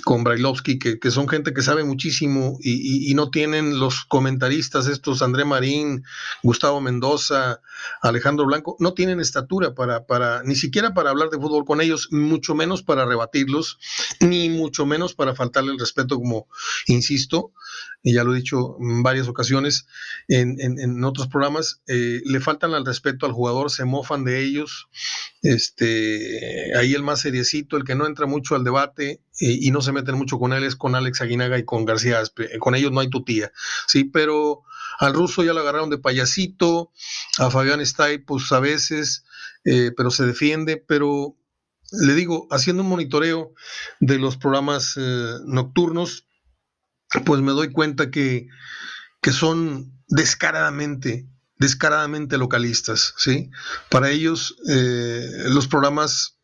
con 0.06 0.22
Brailovsky, 0.22 0.78
que, 0.78 1.10
son 1.10 1.28
gente 1.28 1.52
que 1.52 1.62
sabe 1.62 1.82
muchísimo 1.82 2.58
y, 2.60 3.12
no 3.14 3.28
tienen 3.28 3.80
los 3.80 4.04
comentaristas 4.04 4.86
estos, 4.86 5.20
André 5.20 5.44
Marín, 5.44 6.04
Gustavo 6.44 6.80
Mendoza, 6.80 7.60
Alejandro 8.02 8.46
Blanco, 8.46 8.76
no 8.78 8.94
tienen 8.94 9.18
estatura 9.18 9.74
para, 9.74 10.06
para, 10.06 10.44
ni 10.44 10.54
siquiera 10.54 10.94
para 10.94 11.10
hablar 11.10 11.30
de 11.30 11.40
fútbol 11.40 11.64
con 11.64 11.80
ellos, 11.80 12.06
mucho 12.12 12.54
menos 12.54 12.84
para 12.84 13.04
rebatirlos, 13.04 13.80
ni 14.20 14.48
mucho 14.48 14.86
menos 14.86 15.12
para 15.14 15.34
faltarle 15.34 15.72
el 15.72 15.80
respeto, 15.80 16.18
como 16.18 16.46
insisto, 16.86 17.50
y 18.06 18.12
ya 18.12 18.22
lo 18.22 18.32
he 18.32 18.36
dicho 18.36 18.76
en 18.78 19.02
varias 19.02 19.26
ocasiones 19.26 19.88
en, 20.28 20.60
en, 20.60 21.02
otros 21.02 21.26
programas, 21.26 21.82
eh, 21.88 22.20
le 22.24 22.38
faltan 22.38 22.72
al 22.72 22.86
respeto 22.86 23.26
al 23.26 23.32
jugador, 23.32 23.68
se 23.68 23.84
mofan 23.84 24.22
de 24.22 24.44
ellos, 24.44 24.86
este, 25.42 26.70
ahí 26.78 26.94
el 26.94 27.02
más 27.02 27.22
seriecito, 27.22 27.76
el 27.76 27.82
que 27.82 27.96
no 27.96 28.06
entra 28.06 28.26
mucho 28.26 28.54
al 28.54 28.62
debate 28.62 29.22
eh, 29.40 29.58
y 29.60 29.72
no 29.72 29.80
se 29.80 29.90
meten 29.90 30.14
mucho 30.14 30.38
con 30.38 30.52
él 30.52 30.62
es 30.62 30.76
con 30.76 30.94
Alex 30.94 31.20
Aguinaga 31.20 31.58
y 31.58 31.64
con 31.64 31.84
García 31.84 32.22
con 32.60 32.76
ellos 32.76 32.92
no 32.92 33.00
hay 33.00 33.10
tu 33.10 33.24
tía, 33.24 33.50
sí, 33.88 34.04
pero 34.04 34.62
al 35.00 35.12
ruso 35.12 35.42
ya 35.42 35.52
lo 35.52 35.62
agarraron 35.62 35.90
de 35.90 35.98
payasito, 35.98 36.92
a 37.38 37.50
Fabián 37.50 37.80
Stay, 37.80 38.18
pues 38.18 38.52
a 38.52 38.60
veces, 38.60 39.24
eh, 39.64 39.90
pero 39.96 40.12
se 40.12 40.24
defiende, 40.24 40.76
pero 40.76 41.36
le 41.90 42.14
digo, 42.14 42.46
haciendo 42.52 42.84
un 42.84 42.88
monitoreo 42.88 43.52
de 43.98 44.20
los 44.20 44.36
programas 44.36 44.96
nocturnos, 45.44 46.26
pues 47.24 47.40
me 47.40 47.52
doy 47.52 47.70
cuenta 47.72 48.10
que, 48.10 48.48
son 49.32 49.92
descaradamente, 50.08 51.26
descaradamente 51.58 52.38
localistas, 52.38 53.14
¿sí? 53.16 53.50
Para 53.90 54.10
ellos, 54.10 54.56
eh, 54.68 55.28
los 55.48 55.66
programas, 55.66 56.38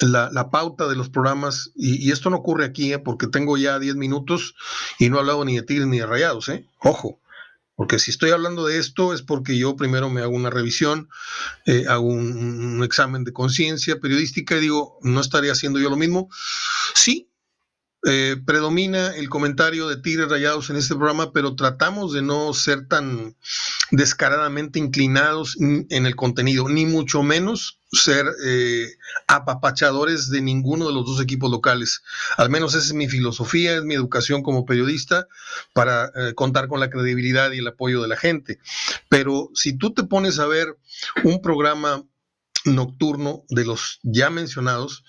la, 0.00 0.48
pauta 0.50 0.88
de 0.88 0.96
los 0.96 1.10
programas, 1.10 1.72
y, 1.74 2.10
esto 2.10 2.30
no 2.30 2.38
ocurre 2.38 2.64
aquí, 2.64 2.92
¿eh? 2.92 2.98
porque 2.98 3.26
tengo 3.26 3.58
ya 3.58 3.78
10 3.78 3.96
minutos 3.96 4.54
y 4.98 5.10
no 5.10 5.16
he 5.16 5.20
hablado 5.20 5.44
ni 5.44 5.56
de 5.56 5.62
tigres 5.62 5.86
ni 5.86 5.98
de 5.98 6.06
rayados, 6.06 6.48
¿eh? 6.48 6.66
Ojo, 6.78 7.20
porque 7.74 7.98
si 7.98 8.10
estoy 8.10 8.30
hablando 8.30 8.66
de 8.66 8.78
esto 8.78 9.12
es 9.12 9.22
porque 9.22 9.58
yo 9.58 9.76
primero 9.76 10.08
me 10.08 10.22
hago 10.22 10.34
una 10.34 10.50
revisión, 10.50 11.08
eh, 11.66 11.84
hago 11.88 12.06
un, 12.06 12.76
un, 12.76 12.84
examen 12.84 13.24
de 13.24 13.32
conciencia 13.32 14.00
periodística 14.00 14.56
y 14.56 14.60
digo, 14.60 14.98
¿no 15.02 15.20
estaría 15.20 15.52
haciendo 15.52 15.78
yo 15.80 15.90
lo 15.90 15.96
mismo? 15.96 16.30
Sí, 16.94 17.31
eh, 18.04 18.36
predomina 18.44 19.14
el 19.14 19.28
comentario 19.28 19.88
de 19.88 19.96
Tigres 19.96 20.28
Rayados 20.28 20.70
en 20.70 20.76
este 20.76 20.94
programa, 20.94 21.32
pero 21.32 21.54
tratamos 21.54 22.12
de 22.12 22.22
no 22.22 22.52
ser 22.52 22.88
tan 22.88 23.36
descaradamente 23.90 24.78
inclinados 24.78 25.56
en 25.60 26.06
el 26.06 26.16
contenido, 26.16 26.68
ni 26.68 26.86
mucho 26.86 27.22
menos 27.22 27.78
ser 27.92 28.26
eh, 28.46 28.88
apapachadores 29.26 30.30
de 30.30 30.40
ninguno 30.40 30.86
de 30.86 30.94
los 30.94 31.04
dos 31.04 31.20
equipos 31.20 31.50
locales. 31.50 32.02
Al 32.38 32.48
menos 32.48 32.74
esa 32.74 32.86
es 32.86 32.94
mi 32.94 33.08
filosofía, 33.08 33.76
es 33.76 33.84
mi 33.84 33.94
educación 33.94 34.42
como 34.42 34.64
periodista 34.64 35.26
para 35.74 36.06
eh, 36.16 36.34
contar 36.34 36.68
con 36.68 36.80
la 36.80 36.88
credibilidad 36.90 37.52
y 37.52 37.58
el 37.58 37.68
apoyo 37.68 38.00
de 38.00 38.08
la 38.08 38.16
gente. 38.16 38.58
Pero 39.08 39.50
si 39.54 39.76
tú 39.76 39.92
te 39.92 40.04
pones 40.04 40.38
a 40.38 40.46
ver 40.46 40.76
un 41.22 41.42
programa 41.42 42.02
nocturno 42.64 43.44
de 43.48 43.64
los 43.64 44.00
ya 44.02 44.30
mencionados, 44.30 45.04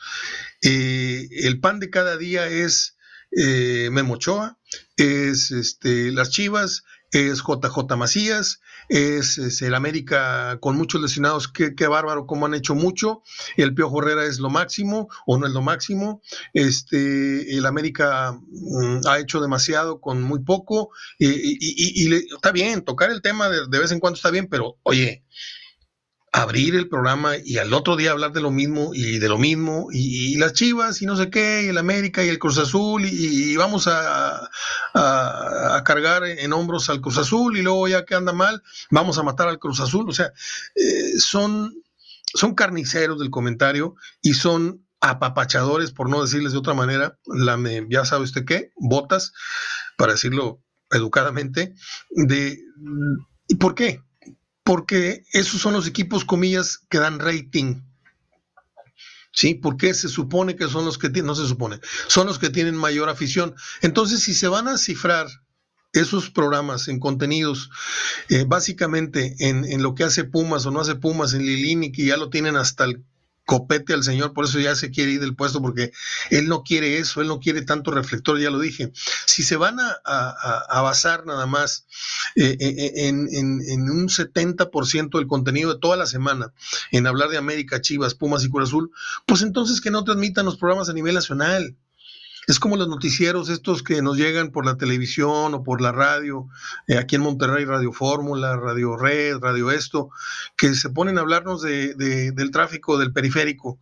eh, 0.61 1.27
el 1.43 1.59
pan 1.59 1.79
de 1.79 1.89
cada 1.89 2.17
día 2.17 2.47
es 2.47 2.97
eh, 3.31 3.89
Memochoa, 3.91 4.57
es 4.97 5.51
este, 5.51 6.11
las 6.11 6.29
Chivas, 6.29 6.83
es 7.11 7.43
JJ 7.43 7.95
Macías, 7.95 8.59
es, 8.89 9.61
el 9.61 9.75
América 9.75 10.57
con 10.59 10.75
muchos 10.75 11.01
lesionados, 11.01 11.47
qué, 11.47 11.87
bárbaro, 11.87 12.25
cómo 12.25 12.47
han 12.47 12.55
hecho 12.55 12.75
mucho, 12.75 13.21
el 13.55 13.75
Piojo 13.75 14.01
Herrera 14.01 14.25
es 14.25 14.39
lo 14.39 14.49
máximo 14.49 15.09
o 15.27 15.37
no 15.37 15.45
es 15.45 15.53
lo 15.53 15.61
máximo, 15.61 16.21
este, 16.53 17.55
el 17.55 17.65
América 17.65 18.33
mm, 18.33 19.07
ha 19.07 19.19
hecho 19.19 19.41
demasiado 19.41 20.01
con 20.01 20.21
muy 20.23 20.43
poco, 20.43 20.89
y, 21.19 22.13
está 22.33 22.51
bien, 22.51 22.83
tocar 22.83 23.11
el 23.11 23.21
tema 23.21 23.47
de, 23.49 23.67
de 23.67 23.79
vez 23.79 23.91
en 23.91 23.99
cuando 23.99 24.17
está 24.17 24.31
bien, 24.31 24.47
pero 24.47 24.77
oye, 24.83 25.23
abrir 26.33 26.73
el 26.75 26.89
programa 26.89 27.35
y 27.37 27.59
al 27.59 27.71
otro 27.73 27.95
día 27.95 28.09
hablar 28.09 28.31
de 28.33 28.41
lo 28.41 28.49
mismo 28.49 28.89
y 28.95 29.19
de 29.19 29.29
lo 29.29 29.37
mismo 29.37 29.89
y, 29.91 30.35
las 30.37 30.53
Chivas 30.53 30.99
y 31.03 31.05
no 31.05 31.15
sé 31.15 31.29
qué 31.29 31.61
y 31.63 31.67
el 31.67 31.77
América 31.77 32.25
y 32.25 32.29
el 32.29 32.39
Cruz 32.39 32.57
Azul 32.57 33.05
y, 33.05 33.55
vamos 33.55 33.87
a, 33.87 34.49
cargar 35.85 36.25
en 36.25 36.51
hombros 36.51 36.89
al 36.89 37.01
Cruz 37.01 37.19
Azul 37.19 37.55
y 37.55 37.61
luego 37.61 37.87
ya 37.87 38.03
que 38.03 38.15
anda 38.15 38.33
mal 38.33 38.63
vamos 38.89 39.19
a 39.19 39.23
matar 39.23 39.47
al 39.47 39.59
Cruz 39.59 39.79
Azul 39.79 40.09
o 40.09 40.11
sea 40.11 40.33
eh, 40.75 41.19
son 41.19 41.75
son 42.33 42.55
carniceros 42.55 43.19
del 43.19 43.29
comentario 43.29 43.95
y 44.23 44.33
son 44.33 44.87
apapachadores 45.01 45.91
por 45.91 46.09
no 46.09 46.23
decirles 46.23 46.53
de 46.53 46.57
otra 46.57 46.73
manera 46.73 47.19
la 47.27 47.59
ya 47.89 48.05
sabe 48.05 48.23
usted 48.23 48.43
qué 48.43 48.71
botas 48.75 49.33
para 49.97 50.13
decirlo 50.13 50.63
educadamente 50.89 51.75
de 52.09 52.57
¿y 53.47 53.55
por 53.55 53.75
qué? 53.75 54.01
Porque 54.63 55.23
esos 55.31 55.61
son 55.61 55.73
los 55.73 55.87
equipos, 55.87 56.25
comillas, 56.25 56.79
que 56.89 56.99
dan 56.99 57.19
rating. 57.19 57.81
¿Sí? 59.31 59.55
Porque 59.55 59.93
se 59.93 60.09
supone 60.09 60.55
que 60.55 60.67
son 60.67 60.85
los 60.85 60.97
que 60.97 61.09
tienen, 61.09 61.27
no 61.27 61.35
se 61.35 61.47
supone, 61.47 61.79
son 62.07 62.27
los 62.27 62.37
que 62.37 62.51
tienen 62.51 62.75
mayor 62.75 63.09
afición. 63.09 63.55
Entonces, 63.81 64.21
si 64.21 64.33
se 64.33 64.47
van 64.47 64.67
a 64.67 64.77
cifrar 64.77 65.27
esos 65.91 66.29
programas 66.29 66.87
en 66.87 66.99
contenidos, 66.99 67.69
eh, 68.29 68.45
básicamente 68.47 69.35
en, 69.39 69.65
en, 69.65 69.81
lo 69.81 69.95
que 69.95 70.03
hace 70.03 70.23
Pumas 70.23 70.65
o 70.65 70.71
no 70.71 70.81
hace 70.81 70.95
Pumas 70.95 71.33
en 71.33 71.45
Lilini, 71.45 71.91
que 71.91 72.05
ya 72.05 72.17
lo 72.17 72.29
tienen 72.29 72.57
hasta 72.57 72.83
el 72.83 73.03
copete 73.45 73.93
al 73.93 74.03
señor, 74.03 74.33
por 74.33 74.45
eso 74.45 74.59
ya 74.59 74.75
se 74.75 74.91
quiere 74.91 75.11
ir 75.11 75.19
del 75.19 75.35
puesto, 75.35 75.61
porque 75.61 75.91
él 76.29 76.47
no 76.47 76.63
quiere 76.63 76.97
eso, 76.97 77.21
él 77.21 77.27
no 77.27 77.39
quiere 77.39 77.61
tanto 77.61 77.91
reflector, 77.91 78.39
ya 78.39 78.49
lo 78.49 78.59
dije. 78.59 78.91
Si 79.25 79.43
se 79.43 79.57
van 79.57 79.77
a, 79.79 80.81
basar 80.81 81.25
nada 81.25 81.45
más 81.45 81.85
eh, 82.35 82.57
eh, 82.59 82.75
eh, 82.77 83.07
en, 83.07 83.27
en, 83.31 83.89
un 83.89 84.07
70% 84.07 85.17
del 85.17 85.27
contenido 85.27 85.73
de 85.73 85.79
toda 85.79 85.97
la 85.97 86.05
semana 86.05 86.53
en 86.91 87.07
hablar 87.07 87.29
de 87.29 87.37
América, 87.37 87.81
Chivas, 87.81 88.15
Pumas 88.15 88.43
y 88.43 88.49
Cruz 88.49 88.69
Azul, 88.69 88.91
pues 89.25 89.41
entonces 89.41 89.81
que 89.81 89.91
no 89.91 90.03
transmitan 90.03 90.45
los 90.45 90.57
programas 90.57 90.89
a 90.89 90.93
nivel 90.93 91.15
nacional. 91.15 91.75
Es 92.47 92.59
como 92.59 92.75
los 92.75 92.87
noticieros 92.87 93.49
estos 93.49 93.83
que 93.83 94.01
nos 94.01 94.17
llegan 94.17 94.51
por 94.51 94.65
la 94.65 94.77
televisión 94.77 95.53
o 95.53 95.63
por 95.63 95.81
la 95.81 95.91
radio, 95.91 96.47
eh, 96.87 96.97
aquí 96.97 97.15
en 97.15 97.21
Monterrey, 97.21 97.65
Radio 97.65 97.93
Fórmula, 97.93 98.57
Radio 98.57 98.97
Red, 98.97 99.39
Radio 99.39 99.71
Esto, 99.71 100.09
que 100.57 100.73
se 100.75 100.89
ponen 100.89 101.17
a 101.17 101.21
hablarnos 101.21 101.61
de, 101.61 101.93
del 101.95 102.51
tráfico 102.51 102.97
del 102.97 103.13
periférico. 103.13 103.79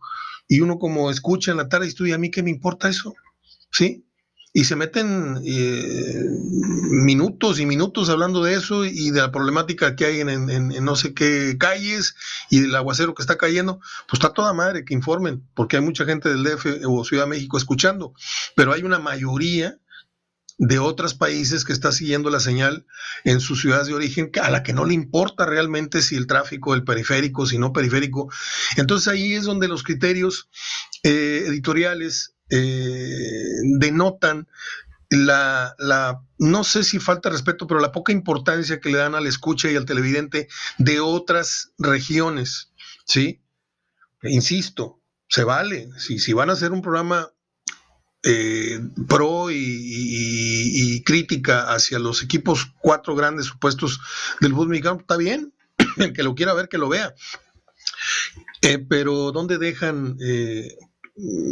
Y 0.48 0.60
uno 0.60 0.78
como 0.78 1.10
escucha 1.10 1.50
en 1.50 1.56
la 1.56 1.68
tarde 1.68 1.86
y 1.86 1.88
estudia, 1.88 2.16
¿a 2.16 2.18
mí 2.18 2.30
qué 2.30 2.42
me 2.42 2.50
importa 2.50 2.88
eso? 2.88 3.14
¿Sí? 3.70 4.04
Y 4.52 4.64
se 4.64 4.76
meten 4.76 5.40
eh, 5.46 6.24
minutos 6.90 7.58
y 7.58 7.66
minutos 7.66 8.10
hablando 8.10 8.44
de 8.44 8.54
eso 8.54 8.84
y 8.84 9.10
de 9.10 9.20
la 9.20 9.32
problemática 9.32 9.96
que 9.96 10.04
hay 10.04 10.20
en, 10.20 10.84
no 10.84 10.94
sé 10.94 11.14
qué 11.14 11.56
calles 11.58 12.14
y 12.50 12.60
del 12.60 12.74
aguacero 12.74 13.14
que 13.14 13.22
está 13.22 13.38
cayendo, 13.38 13.80
pues 14.08 14.20
está 14.20 14.34
toda 14.34 14.52
madre 14.52 14.84
que 14.84 14.94
informen, 14.94 15.42
porque 15.54 15.76
hay 15.76 15.82
mucha 15.82 16.04
gente 16.04 16.28
del 16.28 16.44
DF 16.44 16.66
o 16.86 17.04
Ciudad 17.04 17.24
de 17.24 17.30
México 17.30 17.56
escuchando, 17.56 18.12
pero 18.54 18.72
hay 18.72 18.82
una 18.82 18.98
mayoría 18.98 19.78
de 20.58 20.78
otros 20.78 21.14
países 21.14 21.64
que 21.64 21.72
está 21.72 21.90
siguiendo 21.90 22.28
la 22.28 22.38
señal 22.38 22.86
en 23.24 23.40
sus 23.40 23.60
ciudades 23.60 23.86
de 23.86 23.94
origen, 23.94 24.30
a 24.40 24.50
la 24.50 24.62
que 24.62 24.74
no 24.74 24.84
le 24.84 24.94
importa 24.94 25.46
realmente 25.46 26.02
si 26.02 26.14
el 26.14 26.26
tráfico 26.26 26.72
del 26.72 26.84
periférico, 26.84 27.46
si 27.46 27.58
no 27.58 27.72
periférico. 27.72 28.30
Entonces 28.76 29.08
ahí 29.08 29.32
es 29.32 29.44
donde 29.44 29.66
los 29.66 29.82
criterios 29.82 30.50
eh, 31.02 31.44
editoriales 31.46 32.36
eh, 32.52 33.56
denotan 33.78 34.46
la, 35.08 35.74
la, 35.78 36.22
no 36.38 36.64
sé 36.64 36.84
si 36.84 36.98
falta 36.98 37.30
respeto, 37.30 37.66
pero 37.66 37.80
la 37.80 37.92
poca 37.92 38.12
importancia 38.12 38.78
que 38.80 38.90
le 38.90 38.98
dan 38.98 39.14
al 39.14 39.26
escucha 39.26 39.70
y 39.70 39.76
al 39.76 39.86
televidente 39.86 40.48
de 40.78 41.00
otras 41.00 41.72
regiones, 41.78 42.72
¿sí? 43.06 43.40
Insisto, 44.22 45.00
se 45.28 45.44
vale. 45.44 45.88
Si, 45.98 46.18
si 46.18 46.34
van 46.34 46.50
a 46.50 46.52
hacer 46.52 46.72
un 46.72 46.82
programa 46.82 47.30
eh, 48.22 48.80
pro 49.08 49.50
y, 49.50 51.02
crítica 51.04 51.72
hacia 51.72 51.98
los 51.98 52.22
equipos 52.22 52.72
cuatro 52.80 53.16
grandes 53.16 53.46
supuestos 53.46 53.98
del 54.40 54.52
fútbol 54.52 54.76
está 54.76 55.16
bien. 55.16 55.52
El 55.96 56.12
que 56.12 56.22
lo 56.22 56.34
quiera 56.34 56.54
ver, 56.54 56.68
que 56.68 56.78
lo 56.78 56.88
vea. 56.88 57.14
Eh, 58.60 58.78
pero 58.78 59.32
¿dónde 59.32 59.58
dejan 59.58 60.16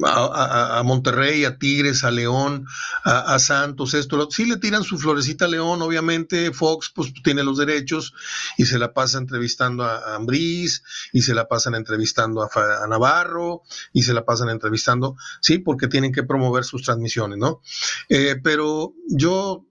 a, 0.06 0.82
Monterrey, 0.84 1.44
a 1.44 1.58
Tigres, 1.58 2.04
a 2.04 2.10
León, 2.10 2.66
a, 3.04 3.38
Santos, 3.38 3.94
esto, 3.94 4.30
sí 4.30 4.46
le 4.46 4.56
tiran 4.56 4.84
su 4.84 4.98
florecita 4.98 5.44
a 5.44 5.48
León, 5.48 5.82
obviamente 5.82 6.52
Fox 6.52 6.90
pues 6.94 7.12
tiene 7.22 7.42
los 7.42 7.58
derechos 7.58 8.14
y 8.56 8.64
se 8.64 8.78
la 8.78 8.94
pasa 8.94 9.18
entrevistando 9.18 9.84
a 9.84 10.16
Ambriz 10.16 10.82
y 11.12 11.22
se 11.22 11.34
la 11.34 11.46
pasan 11.46 11.74
entrevistando 11.74 12.42
a, 12.42 12.86
Navarro 12.88 13.62
y 13.92 14.02
se 14.02 14.14
la 14.14 14.24
pasan 14.24 14.48
entrevistando, 14.48 15.16
sí, 15.40 15.58
porque 15.58 15.88
tienen 15.88 16.12
que 16.12 16.22
promover 16.22 16.64
sus 16.64 16.82
transmisiones, 16.82 17.38
¿no? 17.38 17.60
Eh, 18.08 18.36
pero 18.42 18.94
yo 19.08 19.66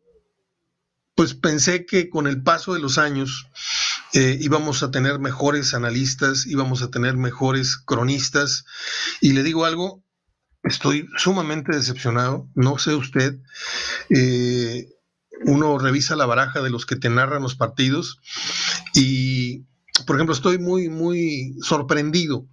pues 1.15 1.34
pensé 1.34 1.86
que 1.86 2.10
con 2.10 2.27
el 2.27 2.41
paso 2.43 2.74
de 2.74 2.79
los 2.79 2.98
años 2.98 3.48
eh, 4.13 4.38
íbamos 4.42 4.82
a 4.82 4.92
tener 4.92 5.20
mejores 5.20 5.74
analistas, 5.74 6.48
íbamos 6.48 6.82
a 6.82 6.89
tener 6.89 7.16
mejores 7.16 7.78
cronistas. 7.78 8.66
Y 9.22 9.34
le 9.34 9.44
digo 9.44 9.66
algo, 9.66 10.04
estoy 10.63 11.08
sumamente 11.18 11.75
decepcionado, 11.75 12.48
no 12.56 12.78
sé 12.78 12.96
usted, 12.96 13.38
eh, 14.10 14.89
uno 15.46 15.78
revisa 15.78 16.16
la 16.16 16.25
baraja 16.25 16.62
de 16.62 16.70
los 16.70 16.86
que 16.86 16.96
te 16.96 17.10
narran 17.10 17.44
los 17.44 17.56
partidos 17.56 18.20
y, 18.94 19.66
por 20.06 20.16
ejemplo, 20.16 20.34
estoy 20.34 20.58
muy, 20.58 20.89
muy 20.89 21.56
sorprendido. 21.62 22.46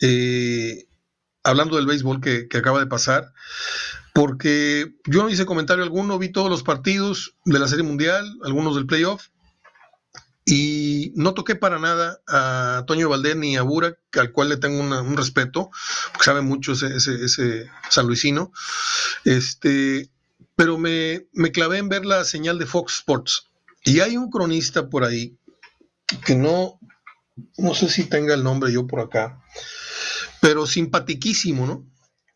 Eh, 0.00 0.86
hablando 1.42 1.76
del 1.76 1.86
béisbol 1.86 2.20
que, 2.20 2.48
que, 2.48 2.58
acaba 2.58 2.80
de 2.80 2.86
pasar, 2.86 3.32
porque 4.12 4.92
yo 5.06 5.22
no 5.22 5.30
hice 5.30 5.46
comentario 5.46 5.84
alguno, 5.84 6.18
vi 6.18 6.30
todos 6.30 6.50
los 6.50 6.62
partidos 6.62 7.36
de 7.44 7.58
la 7.58 7.68
Serie 7.68 7.84
Mundial, 7.84 8.26
algunos 8.44 8.74
del 8.74 8.86
playoff, 8.86 9.28
y 10.50 11.12
no 11.14 11.32
toqué 11.32 11.54
para 11.54 11.78
nada 11.78 12.20
a 12.26 12.82
Toño 12.88 13.08
Valdés 13.08 13.36
ni 13.36 13.56
a 13.56 13.62
Burak, 13.62 13.98
al 14.16 14.32
cual 14.32 14.48
le 14.48 14.56
tengo 14.56 14.80
un 14.80 15.16
respeto, 15.16 15.70
porque 16.10 16.24
sabe 16.24 16.40
mucho 16.40 16.72
ese, 16.72 16.96
ese, 16.96 17.70
San 17.88 18.08
Luisino. 18.08 18.52
Este, 19.24 20.10
pero 20.56 20.76
me, 20.76 21.28
me, 21.32 21.52
clavé 21.52 21.78
en 21.78 21.88
ver 21.88 22.04
la 22.04 22.24
señal 22.24 22.58
de 22.58 22.66
Fox 22.66 22.96
Sports. 22.96 23.46
Y 23.84 24.00
hay 24.00 24.16
un 24.16 24.28
cronista 24.28 24.88
por 24.88 25.04
ahí 25.04 25.38
que 26.26 26.34
no, 26.34 26.80
no 27.56 27.74
sé 27.74 27.88
si 27.88 28.04
tenga 28.04 28.34
el 28.34 28.42
nombre 28.42 28.72
yo 28.72 28.88
por 28.88 28.98
acá, 28.98 29.40
pero 30.40 30.66
simpatiquísimo, 30.66 31.64
¿no? 31.64 31.86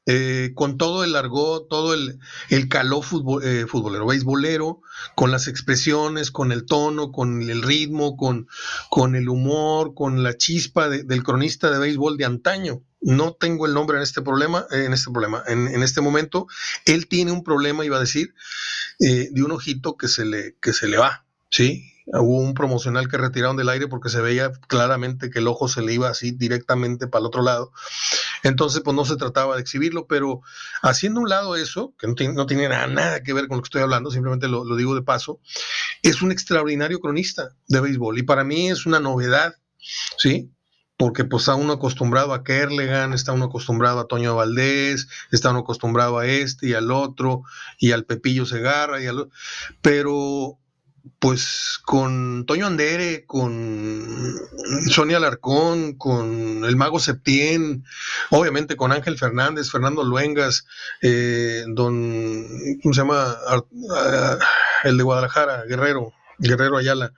Eh, 0.06 0.52
con 0.54 0.76
todo 0.76 1.02
el 1.02 1.16
argot, 1.16 1.66
todo 1.68 1.94
el, 1.94 2.18
el 2.50 2.68
calor 2.68 3.02
eh, 3.42 3.64
futbolero, 3.66 4.06
beisbolero, 4.06 4.82
con 5.14 5.30
las 5.30 5.49
expresiones, 5.49 6.30
con 6.30 6.52
el 6.52 6.66
tono, 6.66 7.11
con 7.11 7.40
el 7.49 7.62
ritmo, 7.62 8.14
con, 8.14 8.46
con 8.90 9.16
el 9.16 9.30
humor, 9.30 9.94
con 9.94 10.23
la 10.23 10.37
chispa 10.37 10.90
del 10.90 11.23
cronista 11.23 11.70
de 11.70 11.78
béisbol 11.78 12.18
de 12.18 12.26
antaño. 12.26 12.82
No 13.00 13.32
tengo 13.32 13.66
el 13.66 13.73
nombre 13.73 13.96
en 13.96 14.02
este 14.02 14.20
problema, 14.20 14.66
en 14.70 14.92
este 14.92 15.11
problema, 15.11 15.42
en, 15.46 15.82
este 15.82 16.02
momento. 16.02 16.49
Él 16.84 17.08
tiene 17.08 17.32
un 17.32 17.42
problema, 17.42 17.84
iba 17.84 17.96
a 17.96 18.00
decir, 18.00 18.34
eh, 19.00 19.28
de 19.30 19.42
un 19.42 19.52
ojito 19.52 19.96
que 19.96 20.08
se 20.08 20.26
le, 20.26 20.56
que 20.61 20.75
se 20.75 20.87
le 20.87 20.99
va, 20.99 21.25
¿sí? 21.50 21.90
Hubo 22.06 22.38
un 22.38 22.52
promocional 22.52 23.08
que 23.08 23.16
retiraron 23.16 23.56
del 23.56 23.70
aire 23.70 23.88
porque 23.88 24.11
se 24.11 24.20
veía 24.20 24.52
claramente 24.68 25.30
que 25.30 25.38
el 25.38 25.49
ojo 25.49 25.68
se 25.68 25.80
le 25.80 25.94
iba 25.94 26.11
así 26.11 26.32
directamente 26.32 27.06
para 27.06 27.20
el 27.20 27.26
otro 27.26 27.42
lado. 27.42 27.73
Entonces, 28.44 28.82
pues 28.84 28.94
no 28.94 29.04
se 29.04 29.16
trataba 29.16 29.56
de 29.56 29.62
exhibirlo, 29.62 30.06
pero 30.06 30.42
haciendo 30.82 31.20
un 31.20 31.28
lado 31.28 31.56
eso, 31.56 31.94
que 31.98 32.06
no 32.06 32.46
tiene, 32.46 32.68
nada, 32.68 33.22
que 33.22 33.32
ver 33.32 33.48
con 33.48 33.56
lo 33.56 33.62
que 33.62 33.66
estoy 33.66 33.82
hablando, 33.82 34.10
simplemente 34.10 34.48
lo, 34.48 34.76
digo 34.76 34.94
de 34.94 35.02
paso, 35.02 35.40
es 36.02 36.22
un 36.22 36.30
extraordinario 36.30 37.00
cronista 37.00 37.56
de 37.66 37.80
béisbol 37.80 38.18
y 38.18 38.22
para 38.22 38.44
mí 38.44 38.70
es 38.70 38.86
una 38.86 39.00
novedad, 39.00 39.54
¿sí? 40.18 40.50
porque 40.96 41.24
pues 41.24 41.42
está 41.42 41.54
uno 41.56 41.72
acostumbrado 41.72 42.34
a 42.34 42.44
Kerlegan, 42.44 43.14
está 43.14 43.32
uno 43.32 43.46
acostumbrado 43.46 43.98
a 43.98 44.06
Toño 44.06 44.36
Valdés, 44.36 45.08
está 45.32 45.50
uno 45.50 45.60
acostumbrado 45.60 46.18
a 46.18 46.26
este 46.26 46.68
y 46.68 46.74
al 46.74 46.92
otro, 46.92 47.42
y 47.78 47.92
al 47.92 48.04
Pepillo 48.04 48.46
Segarra, 48.46 49.02
y 49.02 49.06
al 49.06 49.28
pero 49.82 50.58
pues 51.18 51.80
con 51.84 52.46
Toño 52.46 52.66
Andere, 52.66 53.25
con 53.26 54.38
Sonia 54.88 55.18
Alarcón, 55.18 55.94
con 55.94 56.64
el 56.64 56.76
Mago 56.76 56.99
Septién, 56.99 57.84
obviamente 58.30 58.76
con 58.76 58.92
Ángel 58.92 59.18
Fernández, 59.18 59.70
Fernando 59.70 60.02
Luengas, 60.02 60.66
eh, 61.02 61.64
don, 61.68 62.46
¿cómo 62.82 62.94
se 62.94 63.00
llama? 63.00 63.37
Ah, 63.49 64.38
el 64.84 64.96
de 64.96 65.02
Guadalajara, 65.02 65.64
Guerrero, 65.68 66.12
Guerrero 66.38 66.78
Ayala, 66.78 67.12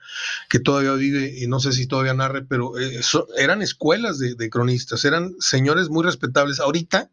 que 0.49 0.59
todavía 0.59 0.93
vive 0.93 1.33
y 1.37 1.47
no 1.47 1.59
sé 1.59 1.71
si 1.71 1.87
todavía 1.87 2.13
narre, 2.13 2.43
pero 2.43 2.77
eh, 2.77 3.01
eran 3.37 3.61
escuelas 3.61 4.19
de, 4.19 4.35
de, 4.35 4.49
cronistas, 4.49 5.05
eran 5.05 5.33
señores 5.39 5.89
muy 5.89 6.03
respetables. 6.03 6.59
Ahorita, 6.59 7.09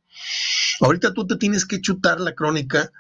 ahorita 0.81 1.15
tú 1.15 1.27
te 1.27 1.37
tienes 1.37 1.67
que 1.67 1.81
chutar 1.81 2.21
la 2.21 2.35
crónica 2.35 2.91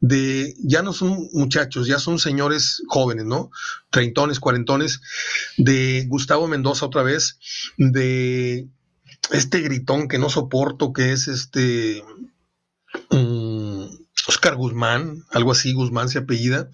de, 0.00 0.54
ya 0.58 0.82
no 0.82 0.92
son 0.92 1.28
muchachos, 1.32 1.86
ya 1.86 1.98
son 1.98 2.18
señores 2.18 2.82
jóvenes, 2.88 3.24
¿no? 3.24 3.50
Treintones, 3.90 4.40
cuarentones, 4.40 5.00
de 5.56 6.04
Gustavo 6.08 6.48
Mendoza 6.48 6.86
otra 6.86 7.02
vez, 7.02 7.38
de 7.76 8.68
este 9.30 9.60
gritón 9.60 10.08
que 10.08 10.18
no 10.18 10.28
soporto, 10.28 10.92
que 10.92 11.12
es 11.12 11.28
este 11.28 12.02
Oscar 14.28 14.54
mm, 14.54 14.58
Guzmán, 14.58 15.24
algo 15.30 15.52
así, 15.52 15.72
Guzmán 15.72 16.08
se 16.08 16.18
apellida. 16.18 16.68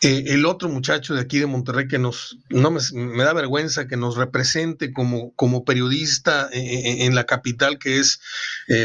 Eh, 0.00 0.24
el 0.28 0.44
otro 0.44 0.68
muchacho 0.68 1.14
de 1.14 1.22
aquí 1.22 1.38
de 1.38 1.46
Monterrey 1.46 1.88
que 1.88 1.98
nos, 1.98 2.38
no 2.50 2.70
me, 2.70 3.24
da 3.24 3.32
vergüenza 3.32 3.88
que 3.88 3.96
nos 3.96 4.16
represente 4.16 4.92
como, 4.92 5.34
como 5.34 5.64
periodista 5.64 6.48
eh, 6.52 6.58
eh, 6.58 7.06
en, 7.06 7.14
la 7.14 7.24
capital, 7.24 7.78
que 7.78 7.98
es 7.98 8.20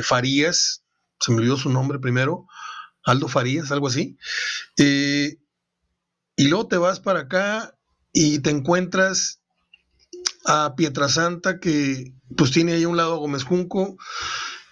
Farías, 0.04 0.84
se 1.20 1.32
me 1.32 1.40
olvidó 1.40 1.58
su 1.58 1.70
nombre 1.70 2.00
primero, 2.00 2.48
Aldo 3.10 3.28
Farías, 3.28 3.72
algo 3.72 3.88
así. 3.88 4.18
Eh, 4.78 5.38
y 6.36 6.48
luego 6.48 6.68
te 6.68 6.78
vas 6.78 7.00
para 7.00 7.22
acá 7.22 7.76
y 8.14 8.40
te 8.40 8.50
encuentras 8.50 9.42
a 10.46 10.76
Pietrasanta 10.76 11.60
que 11.60 12.14
pues 12.36 12.52
tiene 12.52 12.74
ahí 12.74 12.86
un 12.86 12.98
lado 12.98 13.14
a 13.14 13.18
Gómez 13.18 13.44
Junco 13.44 13.98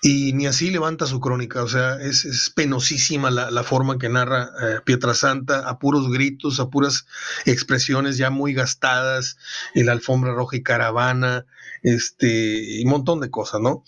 y 0.02 0.34
ni 0.34 0.46
así 0.46 0.70
levanta 0.70 1.08
su 1.08 1.20
crónica, 1.20 1.64
o 1.64 1.68
sea, 1.68 1.96
es, 2.00 2.52
penosísima 2.56 3.32
la, 3.32 3.64
forma 3.64 3.98
que 3.98 4.10
narra 4.10 4.52
eh, 4.62 4.80
Pietrasanta, 4.86 5.68
a 5.68 5.80
puros 5.80 6.10
gritos, 6.12 6.60
a 6.60 6.70
puras 6.70 7.08
expresiones 7.46 8.18
ya 8.18 8.30
muy 8.30 8.54
gastadas, 8.54 9.38
el 9.74 9.90
alfombra 9.90 10.34
roja 10.34 10.58
y 10.58 10.64
caravana, 10.64 11.46
este, 11.82 12.80
y 12.80 12.84
un 12.84 12.92
montón 12.92 13.20
de 13.20 13.32
cosas, 13.32 13.60
¿no? 13.60 13.84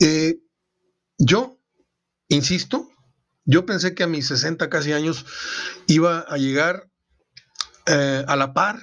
Eh, 0.00 0.38
yo, 1.16 1.58
insisto, 2.28 2.90
yo 3.48 3.64
pensé 3.64 3.94
que 3.94 4.02
a 4.02 4.06
mis 4.06 4.26
60 4.26 4.68
casi 4.68 4.92
años 4.92 5.24
iba 5.86 6.20
a 6.20 6.36
llegar 6.36 6.86
eh, 7.86 8.22
a 8.28 8.36
la 8.36 8.52
par 8.52 8.78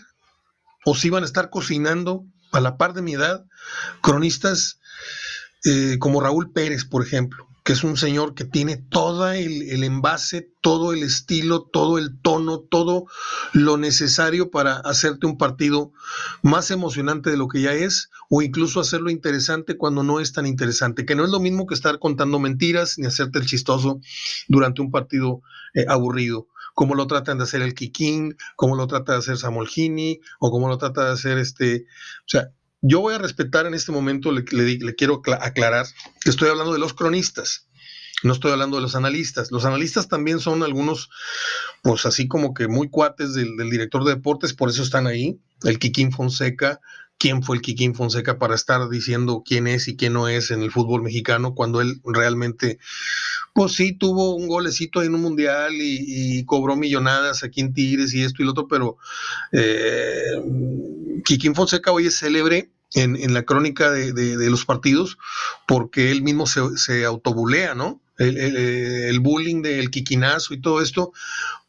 o 0.86 0.96
si 0.96 1.08
iban 1.08 1.22
a 1.22 1.28
estar 1.28 1.52
cocinando 1.52 2.26
a 2.52 2.60
la 2.60 2.76
par 2.76 2.94
de 2.94 3.04
mi 3.04 3.14
edad 3.14 3.46
cronistas 4.02 4.80
eh, 5.66 5.98
como 6.00 6.20
Raúl 6.20 6.52
Pérez, 6.52 6.84
por 6.84 7.04
ejemplo, 7.06 7.48
que 7.66 7.74
es 7.74 7.84
un 7.84 7.98
señor 7.98 8.36
que 8.36 8.46
tiene 8.46 8.78
todo 8.78 9.28
el, 9.32 9.84
envase, 9.84 10.52
todo 10.62 10.94
el 10.94 11.02
estilo, 11.02 11.64
todo 11.64 11.98
el 11.98 12.22
tono, 12.22 12.60
todo 12.60 13.08
lo 13.54 13.78
necesario 13.78 14.52
para 14.52 14.76
hacerte 14.76 15.26
un 15.26 15.40
partido 15.40 15.92
más 16.44 16.70
emocionante 16.70 17.32
de 17.32 17.38
lo 17.38 17.48
que 17.48 17.62
ya 17.62 17.74
es, 17.74 18.12
o 18.30 18.44
incluso 18.44 18.80
hacerlo 18.80 19.10
interesante 19.10 19.78
cuando 19.78 20.04
no 20.04 20.20
es 20.20 20.32
tan 20.32 20.46
interesante, 20.46 21.08
que 21.08 21.16
no 21.16 21.26
es 21.26 21.32
lo 21.32 21.40
mismo 21.40 21.66
que 21.66 21.74
estar 21.74 21.98
contando 21.98 22.38
mentiras 22.38 23.00
ni 23.00 23.08
hacerte 23.08 23.40
el 23.40 23.48
chistoso 23.48 24.00
durante 24.48 24.84
un 24.84 24.92
partido 24.92 25.42
eh, 25.74 25.86
aburrido 25.90 26.48
como 26.76 26.94
lo 26.94 27.08
tratan 27.08 27.38
de 27.38 27.46
hacer 27.46 27.62
el 27.62 27.74
Kikín, 27.74 28.36
como 28.58 28.76
lo 28.76 28.86
trata 28.86 29.14
de 29.14 29.20
hacer 29.20 29.38
Samuel 29.38 29.70
Gini, 29.70 30.20
o 30.42 30.52
como 30.52 30.68
lo 30.68 30.78
trata 30.78 31.06
de 31.06 31.12
hacer 31.14 31.38
este, 31.38 31.86
o 32.20 32.28
sea, 32.28 32.52
yo 32.88 33.00
voy 33.02 33.16
a 33.16 33.18
respetar 33.18 33.66
en 33.66 33.74
este 33.74 33.92
momento, 33.92 34.32
le, 34.32 34.44
quiero 34.44 35.22
aclarar 35.40 35.88
que 36.22 36.30
estoy 36.30 36.50
hablando 36.50 36.72
de 36.72 36.80
los 36.80 36.94
cronistas, 36.94 37.68
no 38.24 38.34
estoy 38.34 38.52
hablando 38.52 38.78
de 38.78 38.82
los 38.82 38.96
analistas. 38.96 39.52
Los 39.52 39.66
analistas 39.66 40.08
también 40.08 40.40
son 40.40 40.64
algunos, 40.64 41.10
pues 41.84 42.06
así 42.06 42.28
como 42.28 42.54
que 42.54 42.68
muy 42.68 42.90
cuates 42.90 43.34
del, 43.34 43.56
director 43.70 44.04
de 44.04 44.16
deportes, 44.16 44.54
por 44.54 44.70
eso 44.70 44.84
están 44.84 45.08
ahí. 45.08 45.40
El 45.64 45.80
Kikín 45.80 46.12
Fonseca, 46.12 46.80
quién 47.18 47.44
fue 47.44 47.58
el 47.58 47.62
Kikín 47.62 47.96
Fonseca 47.96 48.38
para 48.38 48.56
estar 48.56 48.88
diciendo 48.90 49.44
quién 49.46 49.68
es 49.68 49.88
y 49.88 49.96
quién 49.96 50.14
no 50.14 50.28
es 50.28 50.52
en 50.52 50.62
el 50.62 50.72
fútbol 50.72 51.02
mexicano, 51.02 51.56
cuando 51.56 51.82
él 51.82 52.02
realmente, 52.04 52.80
pues 53.54 53.74
sí, 53.74 53.94
tuvo 53.94 54.36
un 54.36 54.48
golecito 54.48 55.04
en 55.04 55.16
un 55.16 55.22
mundial 55.22 55.74
y, 55.74 56.44
cobró 56.46 56.76
millonadas 56.76 57.44
aquí 57.44 57.62
en 57.62 57.74
Tigres 57.74 58.14
y 58.14 58.24
esto 58.24 58.42
y 58.42 58.46
lo 58.46 58.52
otro, 58.52 58.68
pero 58.68 58.98
eh, 59.52 60.42
Fonseca 61.54 61.92
hoy 61.92 62.08
es 62.08 62.20
célebre 62.20 62.75
en, 62.94 63.34
la 63.34 63.44
crónica 63.44 63.92
de, 63.92 64.50
los 64.50 64.66
partidos, 64.66 65.18
porque 65.68 66.12
él 66.12 66.22
mismo 66.22 66.46
se, 66.48 67.06
autobulea, 67.06 67.76
¿no? 67.76 68.02
El, 68.18 69.20
bullying 69.20 69.62
del 69.62 69.90
quiquinazo 69.90 70.54
y 70.54 70.62
todo 70.62 70.82
esto, 70.82 71.12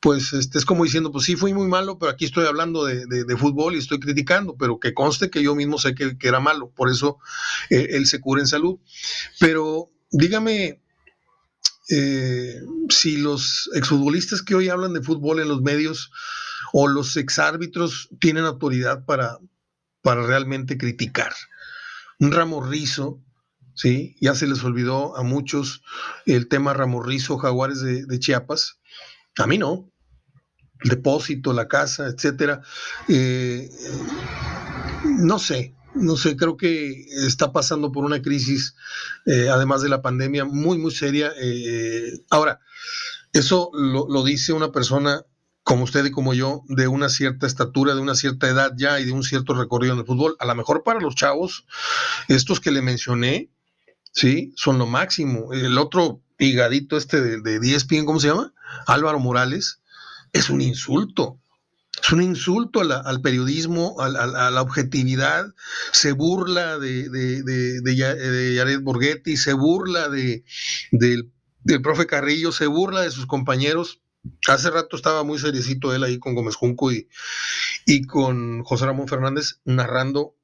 pues 0.01 0.33
este, 0.33 0.59
es 0.59 0.65
como 0.65 0.85
diciendo, 0.85 1.11
pues 1.11 1.25
sí, 1.25 1.35
fui 1.35 1.53
muy 1.53 1.67
malo, 1.67 1.99
pero 1.99 2.13
aquí 2.13 2.25
estoy 2.25 2.47
hablando 2.47 2.85
de, 2.85 3.37
fútbol 3.37 3.75
y 3.75 3.79
estoy 3.79 3.99
criticando, 3.99 4.57
pero 4.57 4.79
que 4.79 4.95
conste 4.95 5.31
que 5.31 5.43
yo 5.43 5.55
mismo 5.55 5.79
sé 5.79 5.95
que, 5.95 6.17
era 6.23 6.41
malo, 6.41 6.71
por 6.71 6.91
eso 6.91 7.19
eh, 7.71 7.89
él 7.91 8.07
se 8.07 8.21
cura 8.21 8.41
en 8.41 8.47
salud. 8.47 8.79
Pero 9.41 9.91
dígame 10.11 10.81
eh, 11.89 12.61
si 12.89 13.17
los 13.17 13.71
exfutbolistas 13.75 14.43
que 14.43 14.55
hoy 14.55 14.69
hablan 14.69 14.93
de 14.93 15.03
fútbol 15.03 15.41
en 15.41 15.49
los 15.49 15.63
medios 15.63 16.11
o 16.73 16.89
los 16.89 17.17
exárbitros 17.17 18.09
tienen 18.21 18.45
autoridad 18.45 19.05
para, 19.05 19.39
para 20.07 20.23
realmente 20.25 20.79
criticar. 20.79 21.35
Un 22.21 22.31
Ramorrizo, 22.31 23.25
¿sí? 23.75 24.15
Ya 24.21 24.37
se 24.37 24.47
les 24.47 24.63
olvidó 24.63 25.17
a 25.17 25.25
muchos 25.25 25.83
el 26.27 26.47
tema 26.47 26.75
Ramorrizo, 26.75 27.39
Jaguares 27.39 27.81
de, 27.81 28.19
Chiapas. 28.21 28.79
A 29.37 29.49
mí 29.49 29.59
no. 29.59 29.91
Depósito, 30.85 31.53
la 31.53 31.67
casa, 31.67 32.07
etcétera. 32.07 32.63
Eh, 33.09 33.69
no 35.19 35.41
sé, 35.41 35.75
no 35.97 36.17
sé, 36.17 36.37
creo 36.37 36.57
que 36.57 37.07
está 37.27 37.51
pasando 37.51 37.91
por 37.91 38.05
una 38.05 38.23
crisis, 38.23 38.77
eh, 39.27 39.49
además 39.49 39.83
de 39.83 39.89
la 39.89 40.03
pandemia, 40.03 40.45
muy, 40.45 40.79
muy 40.79 40.93
seria. 40.93 41.33
Eh, 41.37 42.13
ahora, 42.31 42.61
eso 43.33 43.73
lo, 43.75 44.23
dice 44.23 44.53
una 44.53 44.71
persona 44.71 45.25
como 45.67 45.83
usted 45.83 46.05
y 46.05 46.13
como 46.13 46.33
yo, 46.33 46.63
de 46.69 46.87
una 46.87 47.09
cierta 47.09 47.45
estatura, 47.45 47.97
de 47.97 48.01
una 48.01 48.15
cierta 48.15 48.49
edad 48.49 48.71
ya 48.77 49.01
y 49.01 49.05
de 49.05 49.11
un 49.11 49.25
cierto 49.25 49.53
recorrido 49.53 49.95
en 49.95 49.99
el 49.99 50.07
fútbol. 50.07 50.37
A 50.39 50.47
lo 50.47 50.55
mejor 50.55 50.85
para 50.85 51.01
los 51.01 51.17
chavos, 51.17 51.67
estos 52.29 52.61
que 52.61 52.71
le 52.71 52.83
mencioné, 52.83 53.51
sí, 54.13 54.53
son 54.55 54.79
lo 54.79 54.87
máximo. 54.87 55.53
El 55.53 55.77
otro 55.79 56.21
higadito 56.39 56.97
este 56.97 57.21
de, 57.21 57.41
de 57.41 57.59
10 57.59 57.87
e 57.91 58.05
¿cómo 58.05 58.21
se 58.21 58.29
llama? 58.29 58.55
Álvaro 58.87 59.19
Morales, 59.19 59.81
es 60.33 60.51
un 60.51 60.61
insulto. 60.61 61.41
Es 62.01 62.13
un 62.13 62.23
insulto 62.23 62.83
al 62.83 63.21
periodismo, 63.21 63.97
a, 63.99 64.09
la 64.09 64.63
objetividad, 64.63 65.53
se 65.91 66.13
burla 66.13 66.79
de, 66.79 67.09
de, 67.09 67.43
de, 67.43 68.57
Jared 68.57 68.83
Borghetti, 68.83 69.37
se 69.37 69.53
burla 69.53 70.09
de, 70.11 70.45
del, 70.93 71.33
profe 71.83 72.07
Carrillo, 72.07 72.53
se 72.53 72.69
burla 72.69 73.01
de 73.01 73.11
sus 73.11 73.27
compañeros. 73.27 74.01
Hace 74.49 74.71
rato 74.71 74.97
estaba 74.97 75.25
muy 75.25 75.39
seriecito 75.39 75.95
él 75.95 76.05
ahí 76.05 76.19
con 76.19 76.35
Gómez 76.35 76.55
Junco 76.55 76.93
y, 76.93 77.09
y 77.85 78.05
con 78.05 78.63
José 78.65 78.87
Ramón 78.87 79.09
Fernández 79.09 79.61
narrando 79.65 80.35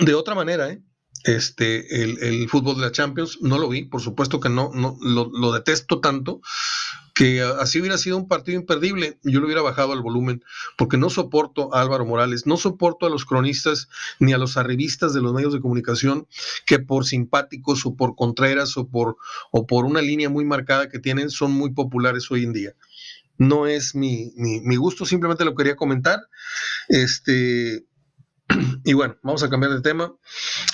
de 0.00 0.14
otra 0.14 0.34
manera, 0.34 0.70
¿eh? 0.70 0.82
este, 1.24 2.02
el, 2.02 2.48
fútbol 2.48 2.76
de 2.76 2.82
la 2.82 2.92
Champions. 2.92 3.38
No 3.40 3.58
lo 3.58 3.68
vi, 3.68 3.84
por 3.84 4.00
supuesto 4.00 4.40
que 4.40 4.48
no, 4.48 4.70
no 4.74 4.96
lo, 5.00 5.30
lo, 5.32 5.52
detesto 5.52 6.00
tanto, 6.00 6.40
que 7.14 7.40
así 7.42 7.80
hubiera 7.80 7.96
sido 7.96 8.16
un 8.16 8.28
partido 8.28 8.58
imperdible, 8.58 9.18
yo 9.22 9.40
lo 9.40 9.46
hubiera 9.46 9.62
bajado 9.62 9.92
al 9.92 10.02
volumen, 10.02 10.44
porque 10.76 10.96
no 10.96 11.10
soporto 11.10 11.74
a 11.74 11.80
Álvaro 11.80 12.04
Morales, 12.04 12.46
no 12.46 12.56
soporto 12.56 13.06
a 13.06 13.10
los 13.10 13.24
cronistas 13.24 13.88
ni 14.18 14.32
a 14.32 14.38
los 14.38 14.56
arribistas 14.56 15.14
de 15.14 15.22
los 15.22 15.32
medios 15.32 15.52
de 15.52 15.60
comunicación 15.60 16.26
que 16.66 16.80
por 16.80 17.06
simpáticos 17.06 17.86
o 17.86 17.94
por 17.94 18.16
contreras 18.16 18.76
o 18.76 18.88
por, 18.88 19.16
o 19.50 19.66
por 19.66 19.84
una 19.84 20.02
línea 20.02 20.28
muy 20.28 20.44
marcada 20.44 20.88
que 20.88 20.98
tienen 20.98 21.30
son 21.30 21.52
muy 21.52 21.72
populares 21.72 22.30
hoy 22.30 22.44
en 22.44 22.52
día. 22.52 22.74
No 23.36 23.66
es 23.66 23.94
mi, 23.94 24.32
mi 24.36 24.76
gusto, 24.76 25.04
simplemente 25.04 25.44
lo 25.44 25.54
quería 25.54 25.76
comentar. 25.76 26.20
Este, 26.88 27.84
y 28.84 28.92
bueno, 28.92 29.16
vamos 29.22 29.42
a 29.42 29.50
cambiar 29.50 29.72
de 29.72 29.80
tema. 29.80 30.14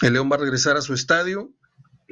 El 0.03 0.15
León 0.15 0.31
va 0.31 0.37
a 0.37 0.41
regresar 0.41 0.77
a 0.77 0.83
su 0.83 0.95
estadio 0.95 1.51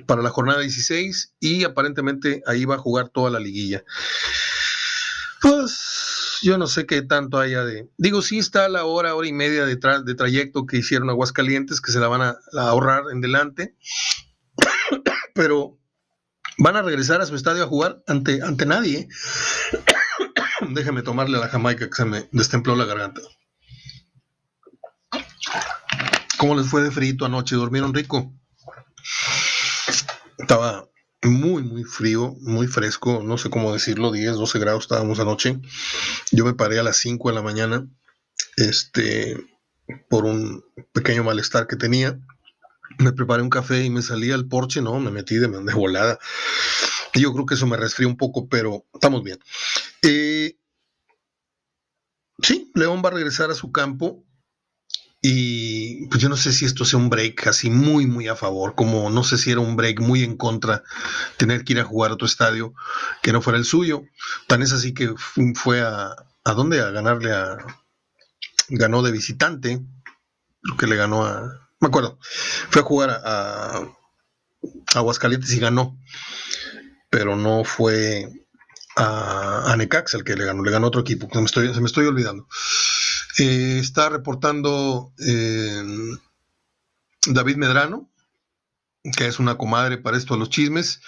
para 0.07 0.23
la 0.23 0.31
jornada 0.31 0.61
16 0.61 1.35
y 1.41 1.65
aparentemente 1.65 2.43
ahí 2.47 2.65
va 2.65 2.77
a 2.77 2.79
jugar 2.79 3.09
toda 3.09 3.31
la 3.31 3.41
liguilla. 3.41 3.85
Pues 5.41 6.39
yo 6.43 6.59
no 6.59 6.67
sé 6.67 6.87
qué 6.87 7.03
tanto 7.03 7.39
haya 7.39 7.65
de... 7.65 7.89
Digo, 7.97 8.23
sí 8.23 8.39
está 8.39 8.69
la 8.69 8.85
hora, 8.85 9.15
hora 9.15 9.27
y 9.27 9.33
media 9.33 9.65
de, 9.65 9.77
de 9.77 10.15
trayecto 10.15 10.67
que 10.67 10.79
hicieron 10.79 11.11
Aguascalientes, 11.11 11.81
que 11.81 11.93
se 11.93 12.01
la 12.01 12.09
van 12.09 12.23
a, 12.23 12.39
ahorrar 12.57 13.05
en 13.13 13.21
delante, 13.21 13.77
pero 15.35 15.79
van 16.59 16.77
a 16.77 16.83
regresar 16.83 17.21
a 17.21 17.27
su 17.27 17.35
estadio 17.35 17.65
a 17.65 17.69
jugar 17.69 18.03
ante, 18.07 18.43
ante 18.43 18.67
nadie. 18.67 19.09
Déjame 20.71 21.03
tomarle 21.03 21.39
a 21.39 21.41
la 21.41 21.49
Jamaica 21.49 21.89
que 21.89 21.95
se 21.95 22.05
me 22.05 22.29
destempló 22.33 22.77
la 22.77 22.85
garganta. 22.85 23.21
¿Cómo 26.39 26.55
les 26.55 26.69
fue 26.69 26.83
de 26.83 26.91
frito 26.91 27.25
anoche? 27.25 27.57
¿Durmieron 27.57 27.95
rico? 27.95 28.33
Estaba 30.39 30.89
muy, 31.23 31.63
muy 31.63 31.85
frío, 31.85 32.37
muy 32.41 32.67
fresco, 32.67 33.23
no 33.25 33.39
sé 33.39 33.51
cómo 33.51 33.73
decirlo, 33.73 34.13
10, 34.13 34.37
12 34.37 34.59
grados 34.59 34.85
estábamos 34.85 35.19
anoche. 35.19 35.59
Yo 36.31 36.45
me 36.45 36.55
paré 36.55 36.79
a 36.79 36.85
las 36.85 36.99
5 36.99 37.29
de 37.29 37.35
la 37.35 37.43
mañana, 37.43 37.87
este, 38.57 39.37
por 40.09 40.25
un 40.25 40.65
pequeño 40.93 41.25
malestar 41.25 41.67
que 41.67 41.77
tenía. 41.77 42.21
Me 42.99 43.13
preparé 43.13 43.43
un 43.43 43.51
café 43.51 43.85
y 43.85 43.91
me 43.91 44.03
salí 44.03 44.31
al 44.31 44.47
porche, 44.47 44.81
no, 44.81 44.99
me 45.01 45.11
metí 45.11 45.37
de, 45.37 45.49
de 45.49 45.75
volada. 45.75 46.19
Yo 47.15 47.33
creo 47.33 47.47
que 47.47 47.55
eso 47.55 47.67
me 47.67 47.77
resfrió 47.77 48.07
un 48.09 48.17
poco, 48.17 48.49
pero 48.49 48.85
estamos 48.95 49.23
bien. 49.25 49.39
Eh, 50.03 50.58
sí, 52.43 52.71
León 52.75 53.03
va 53.05 53.09
a 53.09 53.13
regresar 53.13 53.51
a 53.51 53.55
su 53.55 53.73
campo 53.73 54.25
y 55.21 56.07
pues 56.07 56.23
yo 56.23 56.29
no 56.29 56.37
sé 56.37 56.53
si 56.53 56.65
esto 56.65 56.85
sea 56.85 56.99
un 56.99 57.11
break 57.11 57.49
así 57.49 57.71
muy, 57.71 58.07
muy 58.07 58.29
a 58.29 58.37
favor, 58.37 58.75
como 58.75 59.11
no 59.11 59.25
sé 59.25 59.37
si 59.37 59.51
era 59.51 59.61
un 59.61 59.75
break 59.75 60.01
muy 60.01 60.23
en 60.23 60.37
contra, 60.37 60.85
tener 61.37 61.65
que 61.65 61.73
ir 61.73 61.81
a 61.81 61.85
jugar 61.85 62.11
a 62.11 62.15
otro 62.15 62.27
estadio 62.27 62.73
que 63.23 63.33
no 63.33 63.43
fuera 63.43 63.59
el 63.59 63.65
suyo. 63.65 64.05
Tan 64.47 64.63
es 64.63 64.73
así 64.73 64.95
que 64.95 65.15
fue 65.55 65.81
a, 65.81 66.15
¿a 66.45 66.53
dónde? 66.53 66.81
A 66.81 66.91
ganarle 66.91 67.33
a, 67.33 67.59
ganó 68.69 69.03
de 69.03 69.11
visitante, 69.11 69.81
que 70.79 70.87
le 70.87 70.97
ganó 70.97 71.27
a, 71.27 71.69
me 71.81 71.89
acuerdo, 71.89 72.19
fue 72.71 72.83
a 72.83 72.85
jugar 72.85 73.11
a, 73.11 73.79
a 73.79 73.89
Aguascalientes 74.95 75.53
y 75.53 75.59
ganó, 75.59 75.99
pero 77.11 77.35
no 77.35 77.65
fue 77.65 78.29
a, 78.99 79.73
a 79.73 79.77
Necaxa 79.77 80.19
el 80.19 80.25
que 80.25 80.37
le 80.37 80.45
ganó, 80.45 80.63
le 80.63 80.71
ganó 80.71 80.89
otro 80.89 81.01
equipo, 81.01 81.29
se 81.33 81.81
me 81.81 81.87
estoy 81.87 82.07
olvidando. 82.07 82.47
Eh, 83.39 83.79
está 83.79 84.09
reportando 84.09 85.13
eh, 85.25 85.83
David 87.27 87.57
Medrano, 87.57 88.11
que 89.17 89.27
es 89.27 89.39
una 89.39 89.57
comadre 89.57 89.99
para 89.99 90.17
esto 90.17 90.35
a 90.35 90.37
los 90.37 90.51
chismes. 90.51 91.01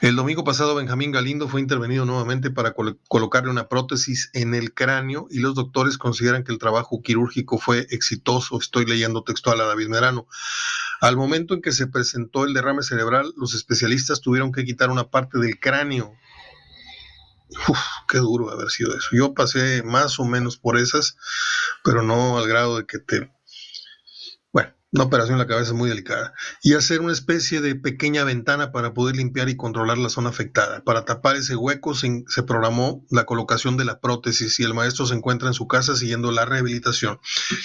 El 0.00 0.14
domingo 0.14 0.44
pasado 0.44 0.76
Benjamín 0.76 1.10
Galindo 1.10 1.48
fue 1.48 1.60
intervenido 1.60 2.04
nuevamente 2.04 2.50
para 2.50 2.74
colocarle 3.08 3.50
una 3.50 3.68
prótesis 3.68 4.30
en 4.32 4.54
el 4.54 4.72
cráneo 4.74 5.26
y 5.28 5.40
los 5.40 5.56
doctores 5.56 5.98
consideran 5.98 6.44
que 6.44 6.52
el 6.52 6.58
trabajo 6.58 7.02
quirúrgico 7.02 7.58
fue 7.58 7.88
exitoso. 7.90 8.58
Estoy 8.60 8.86
leyendo 8.86 9.24
textual 9.24 9.60
a 9.60 9.64
David 9.64 9.88
Medrano. 9.88 10.28
Al 11.00 11.16
momento 11.16 11.54
en 11.54 11.62
que 11.62 11.72
se 11.72 11.88
presentó 11.88 12.44
el 12.44 12.54
derrame 12.54 12.84
cerebral, 12.84 13.34
los 13.36 13.54
especialistas 13.54 14.20
tuvieron 14.20 14.52
que 14.52 14.64
quitar 14.64 14.90
una 14.90 15.10
parte 15.10 15.38
del 15.38 15.58
cráneo 15.58 16.14
Uf, 17.68 17.78
qué 18.08 18.18
duro 18.18 18.50
haber 18.50 18.70
sido 18.70 18.96
eso. 18.96 19.08
Yo 19.12 19.34
pasé 19.34 19.82
más 19.82 20.18
o 20.18 20.24
menos 20.24 20.56
por 20.56 20.78
esas, 20.78 21.16
pero 21.84 22.02
no 22.02 22.38
al 22.38 22.48
grado 22.48 22.78
de 22.78 22.86
que 22.86 22.98
te 22.98 23.30
una 24.92 25.04
operación 25.04 25.34
en 25.34 25.38
la 25.38 25.46
cabeza 25.46 25.72
muy 25.72 25.88
delicada. 25.88 26.34
Y 26.62 26.74
hacer 26.74 27.00
una 27.00 27.12
especie 27.12 27.62
de 27.62 27.74
pequeña 27.74 28.24
ventana 28.24 28.72
para 28.72 28.92
poder 28.92 29.16
limpiar 29.16 29.48
y 29.48 29.56
controlar 29.56 29.96
la 29.96 30.10
zona 30.10 30.28
afectada. 30.28 30.84
Para 30.84 31.06
tapar 31.06 31.36
ese 31.36 31.56
hueco 31.56 31.94
se, 31.94 32.24
programó 32.46 33.04
la 33.10 33.24
colocación 33.24 33.78
de 33.78 33.86
la 33.86 34.00
prótesis 34.00 34.60
y 34.60 34.64
el 34.64 34.74
maestro 34.74 35.06
se 35.06 35.14
encuentra 35.14 35.48
en 35.48 35.54
su 35.54 35.66
casa 35.66 35.96
siguiendo 35.96 36.30
la 36.30 36.44
rehabilitación. 36.44 37.20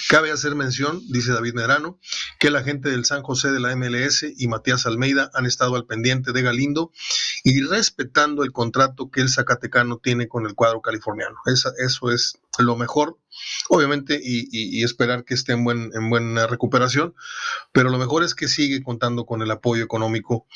Cabe 0.08 0.30
hacer 0.30 0.54
mención, 0.54 1.02
dice 1.10 1.32
David 1.32 1.54
Medrano, 1.54 2.00
que 2.40 2.50
la 2.50 2.62
gente 2.62 2.88
del 2.88 3.04
San 3.04 3.22
José 3.22 3.52
de 3.52 3.60
la 3.60 3.76
MLS 3.76 4.24
y 4.36 4.48
Matías 4.48 4.86
Almeida 4.86 5.30
han 5.34 5.44
estado 5.44 5.76
al 5.76 5.84
pendiente 5.84 6.32
de 6.32 6.40
Galindo 6.40 6.92
y 7.44 7.60
respetando 7.60 8.42
el 8.42 8.52
contrato 8.52 9.10
que 9.10 9.20
el 9.20 9.28
Zacatecano 9.28 9.98
tiene 9.98 10.28
con 10.28 10.46
el 10.46 10.54
cuadro 10.54 10.80
californiano. 10.80 11.36
eso 11.44 12.10
es 12.10 12.38
lo 12.58 12.76
mejor, 12.76 13.18
obviamente, 13.68 14.18
y, 14.22 14.82
esperar 14.82 15.24
que 15.24 15.34
esté 15.34 15.52
en, 15.52 15.64
buen, 15.64 15.90
en 15.94 16.10
buena 16.10 16.46
recuperación, 16.46 17.14
pero 17.72 17.90
lo 17.90 17.98
mejor 17.98 18.22
es 18.22 18.34
que 18.34 18.48
sigue 18.48 18.82
contando 18.82 19.26
con 19.26 19.42
el 19.42 19.50
apoyo 19.50 19.82
económico, 19.82 20.46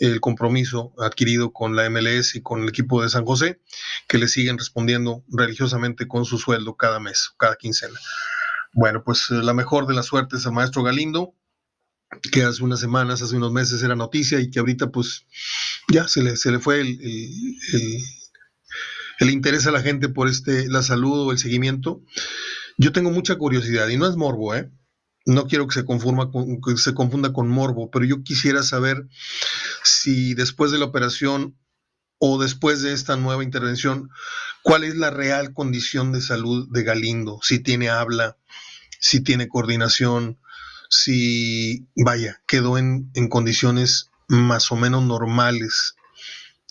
el 0.00 0.20
compromiso 0.20 0.92
adquirido 0.98 1.52
con 1.52 1.76
la 1.76 1.88
MLS 1.90 2.34
y 2.34 2.42
con 2.42 2.62
el 2.62 2.68
equipo 2.68 3.02
de 3.02 3.08
San 3.08 3.24
José, 3.24 3.60
que 4.08 4.18
le 4.18 4.28
siguen 4.28 4.58
respondiendo 4.58 5.24
religiosamente 5.28 6.08
con 6.08 6.24
su 6.24 6.38
sueldo 6.38 6.76
cada 6.76 7.00
mes, 7.00 7.30
cada 7.38 7.56
quincena. 7.56 7.98
Bueno, 8.72 9.02
pues 9.04 9.30
la 9.30 9.52
mejor 9.52 9.86
de 9.86 9.94
las 9.94 10.06
suertes 10.06 10.46
al 10.46 10.52
maestro 10.52 10.82
Galindo, 10.82 11.34
que 12.30 12.42
hace 12.44 12.62
unas 12.62 12.80
semanas, 12.80 13.22
hace 13.22 13.36
unos 13.36 13.52
meses 13.52 13.82
era 13.82 13.96
noticia 13.96 14.40
y 14.40 14.50
que 14.50 14.60
ahorita 14.60 14.90
pues 14.90 15.26
ya 15.88 16.08
se 16.08 16.22
le, 16.22 16.36
se 16.36 16.50
le 16.50 16.58
fue 16.58 16.80
el 16.80 16.98
interés 19.30 19.66
a 19.66 19.72
la 19.72 19.82
gente 19.82 20.08
por 20.08 20.28
este, 20.28 20.68
la 20.68 20.82
salud 20.82 21.28
o 21.28 21.32
el 21.32 21.38
seguimiento. 21.38 22.02
Yo 22.78 22.92
tengo 22.92 23.10
mucha 23.10 23.36
curiosidad 23.36 23.88
y 23.88 23.96
no 23.96 24.06
es 24.06 24.16
morbo, 24.16 24.54
¿eh? 24.54 24.70
No 25.24 25.46
quiero 25.46 25.68
que 25.68 25.74
se, 25.74 25.84
que 25.84 26.76
se 26.76 26.94
confunda 26.94 27.32
con 27.32 27.48
morbo, 27.48 27.90
pero 27.90 28.04
yo 28.04 28.24
quisiera 28.24 28.62
saber 28.62 29.06
si 29.84 30.34
después 30.34 30.72
de 30.72 30.78
la 30.78 30.86
operación 30.86 31.56
o 32.18 32.40
después 32.40 32.82
de 32.82 32.92
esta 32.92 33.16
nueva 33.16 33.44
intervención, 33.44 34.10
cuál 34.62 34.84
es 34.84 34.96
la 34.96 35.10
real 35.10 35.52
condición 35.52 36.12
de 36.12 36.20
salud 36.20 36.68
de 36.72 36.82
Galindo, 36.82 37.38
si 37.42 37.60
tiene 37.60 37.88
habla, 37.88 38.36
si 38.98 39.20
tiene 39.20 39.48
coordinación, 39.48 40.38
si, 40.88 41.86
vaya, 41.96 42.42
quedó 42.46 42.78
en 42.78 43.28
condiciones 43.28 44.10
más 44.28 44.72
o 44.72 44.76
menos 44.76 45.02
normales. 45.04 45.94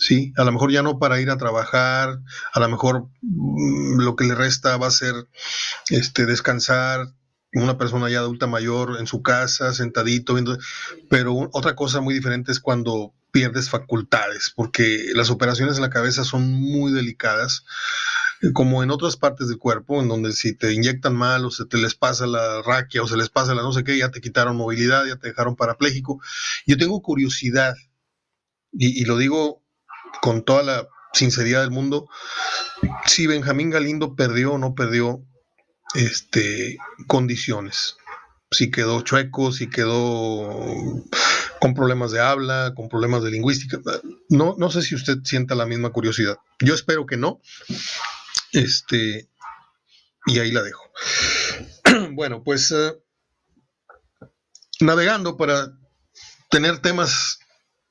Sí, 0.01 0.33
a 0.35 0.43
lo 0.43 0.51
mejor 0.51 0.71
ya 0.71 0.81
no 0.81 0.97
para 0.97 1.21
ir 1.21 1.29
a 1.29 1.37
trabajar, 1.37 2.19
a 2.53 2.59
lo 2.59 2.69
mejor 2.69 3.07
mm, 3.21 3.99
lo 3.99 4.15
que 4.15 4.25
le 4.25 4.33
resta 4.33 4.75
va 4.77 4.87
a 4.87 4.91
ser 4.91 5.13
este 5.89 6.25
descansar, 6.25 7.05
una 7.53 7.77
persona 7.77 8.09
ya 8.09 8.17
adulta 8.17 8.47
mayor 8.47 8.97
en 8.99 9.05
su 9.05 9.21
casa, 9.21 9.75
sentadito, 9.75 10.33
viendo, 10.33 10.57
pero 11.07 11.47
otra 11.53 11.75
cosa 11.75 12.01
muy 12.01 12.15
diferente 12.15 12.51
es 12.51 12.59
cuando 12.59 13.13
pierdes 13.29 13.69
facultades, 13.69 14.51
porque 14.55 15.11
las 15.13 15.29
operaciones 15.29 15.75
en 15.75 15.83
la 15.83 15.91
cabeza 15.91 16.23
son 16.23 16.51
muy 16.51 16.91
delicadas, 16.91 17.63
eh, 18.41 18.53
como 18.53 18.81
en 18.81 18.89
otras 18.89 19.17
partes 19.17 19.49
del 19.49 19.59
cuerpo, 19.59 20.01
en 20.01 20.07
donde 20.07 20.31
si 20.31 20.55
te 20.55 20.73
inyectan 20.73 21.15
mal 21.15 21.45
o 21.45 21.51
se 21.51 21.65
te 21.65 21.77
les 21.77 21.93
pasa 21.93 22.25
la 22.25 22.63
raquia 22.63 23.03
o 23.03 23.07
se 23.07 23.17
les 23.17 23.29
pasa 23.29 23.53
la 23.53 23.61
no 23.61 23.71
sé 23.71 23.83
qué, 23.83 23.99
ya 23.99 24.09
te 24.09 24.19
quitaron 24.19 24.57
movilidad, 24.57 25.05
ya 25.05 25.17
te 25.17 25.27
dejaron 25.27 25.55
parapléjico. 25.55 26.19
Yo 26.65 26.75
tengo 26.75 27.03
curiosidad, 27.03 27.75
y, 28.71 28.99
y 28.99 29.05
lo 29.05 29.17
digo 29.17 29.60
con 30.21 30.43
toda 30.43 30.63
la 30.63 30.87
sinceridad 31.13 31.61
del 31.61 31.71
mundo, 31.71 32.09
si 33.05 33.27
Benjamín 33.27 33.69
Galindo 33.69 34.15
perdió 34.15 34.53
o 34.53 34.57
no 34.57 34.75
perdió 34.75 35.23
este, 35.93 36.77
condiciones. 37.07 37.97
Si 38.49 38.69
quedó 38.69 39.01
chueco, 39.01 39.51
si 39.51 39.69
quedó 39.69 41.05
con 41.59 41.73
problemas 41.73 42.11
de 42.11 42.19
habla, 42.19 42.73
con 42.75 42.89
problemas 42.89 43.23
de 43.23 43.31
lingüística. 43.31 43.79
No, 44.29 44.55
no 44.57 44.69
sé 44.71 44.81
si 44.81 44.95
usted 44.95 45.19
sienta 45.23 45.55
la 45.55 45.65
misma 45.65 45.91
curiosidad. 45.91 46.37
Yo 46.59 46.73
espero 46.73 47.05
que 47.05 47.17
no. 47.17 47.39
Este, 48.51 49.29
y 50.25 50.39
ahí 50.39 50.51
la 50.51 50.63
dejo. 50.63 50.83
bueno, 52.11 52.43
pues 52.43 52.71
eh, 52.71 52.93
navegando 54.81 55.37
para 55.37 55.71
tener 56.49 56.79
temas 56.79 57.39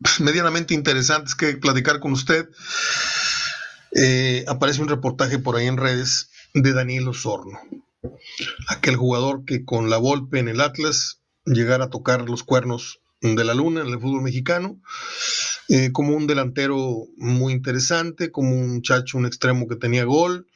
medianamente 0.20 0.74
interesantes 0.74 1.34
que 1.34 1.56
platicar 1.56 2.00
con 2.00 2.12
usted, 2.12 2.48
eh, 3.92 4.44
aparece 4.48 4.82
un 4.82 4.88
reportaje 4.88 5.38
por 5.38 5.56
ahí 5.56 5.66
en 5.66 5.76
redes 5.76 6.30
de 6.54 6.72
Daniel 6.72 7.08
Osorno 7.08 7.58
aquel 8.68 8.96
jugador 8.96 9.44
que 9.44 9.64
con 9.64 9.90
la 9.90 9.98
Volpe 9.98 10.38
en 10.38 10.48
el 10.48 10.60
Atlas 10.60 11.20
llegara 11.44 11.84
a 11.84 11.90
tocar 11.90 12.28
los 12.28 12.42
cuernos 12.42 13.00
de 13.20 13.44
la 13.44 13.54
luna 13.54 13.82
en 13.82 13.88
el 13.88 14.00
fútbol 14.00 14.22
mexicano, 14.22 14.80
eh, 15.68 15.92
como 15.92 16.16
un 16.16 16.26
delantero 16.26 17.06
muy 17.16 17.52
interesante, 17.52 18.30
como 18.30 18.56
un 18.56 18.74
muchacho, 18.74 19.18
un 19.18 19.26
extremo 19.26 19.68
que 19.68 19.76
tenía 19.76 20.04
gol, 20.04 20.46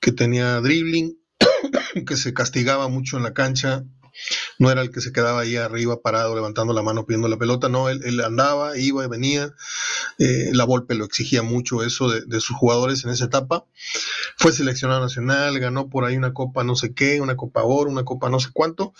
que 0.00 0.12
tenía 0.12 0.60
dribbling, 0.60 1.18
que 2.06 2.16
se 2.16 2.32
castigaba 2.32 2.88
mucho 2.88 3.16
en 3.16 3.24
la 3.24 3.34
cancha 3.34 3.84
no 4.58 4.70
era 4.70 4.82
el 4.82 4.90
que 4.90 5.00
se 5.00 5.12
quedaba 5.12 5.40
ahí 5.40 5.56
arriba 5.56 6.00
parado 6.00 6.34
levantando 6.34 6.72
la 6.72 6.82
mano 6.82 7.06
pidiendo 7.06 7.28
la 7.28 7.36
pelota, 7.36 7.68
no, 7.68 7.88
él, 7.88 8.20
andaba, 8.20 8.76
iba 8.78 9.04
y 9.04 9.08
venía, 9.08 9.54
eh, 10.18 10.50
la 10.52 10.64
Volpe 10.64 10.94
lo 10.94 11.04
exigía 11.04 11.42
mucho 11.42 11.82
eso 11.82 12.08
de, 12.10 12.40
sus 12.40 12.56
jugadores 12.56 13.04
en 13.04 13.10
esa 13.10 13.26
etapa, 13.26 13.66
fue 14.36 14.52
seleccionado 14.52 15.00
nacional, 15.00 15.58
ganó 15.58 15.88
por 15.88 16.04
ahí 16.04 16.16
una 16.16 16.32
copa 16.32 16.64
no 16.64 16.76
sé 16.76 16.94
qué, 16.94 17.20
una 17.20 17.36
copa 17.36 17.64
oro, 17.64 17.90
una 17.90 18.04
copa 18.04 18.30
no 18.30 18.40
sé 18.40 18.48
cuánto, 18.52 18.94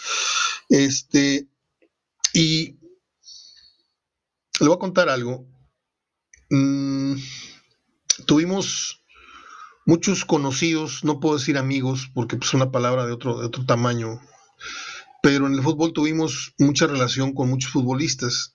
este, 0.68 1.48
y 2.32 2.76
le 4.60 4.66
voy 4.66 4.76
a 4.76 4.78
contar 4.78 5.08
algo, 5.08 5.46
mm, 6.50 7.16
tuvimos 8.26 9.02
muchos 9.86 10.24
conocidos, 10.24 11.04
no 11.04 11.20
puedo 11.20 11.38
decir 11.38 11.56
amigos, 11.56 12.10
porque 12.12 12.36
es 12.36 12.40
pues, 12.40 12.54
una 12.54 12.70
palabra 12.70 13.06
de 13.06 13.12
otro, 13.12 13.38
de 13.38 13.46
otro 13.46 13.64
tamaño, 13.64 14.20
pero 15.26 15.48
en 15.48 15.54
el 15.54 15.62
fútbol 15.64 15.92
tuvimos 15.92 16.54
mucha 16.56 16.86
relación 16.86 17.34
con 17.34 17.50
muchos 17.50 17.72
futbolistas 17.72 18.54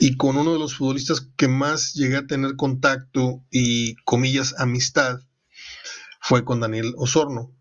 y 0.00 0.16
con 0.16 0.36
uno 0.36 0.54
de 0.54 0.58
los 0.58 0.74
futbolistas 0.74 1.28
que 1.36 1.46
más 1.46 1.94
llegué 1.94 2.16
a 2.16 2.26
tener 2.26 2.56
contacto 2.56 3.44
y 3.48 3.94
comillas 4.02 4.56
amistad 4.58 5.20
fue 6.20 6.44
con 6.44 6.58
Daniel 6.58 6.94
Osorno. 6.96 7.56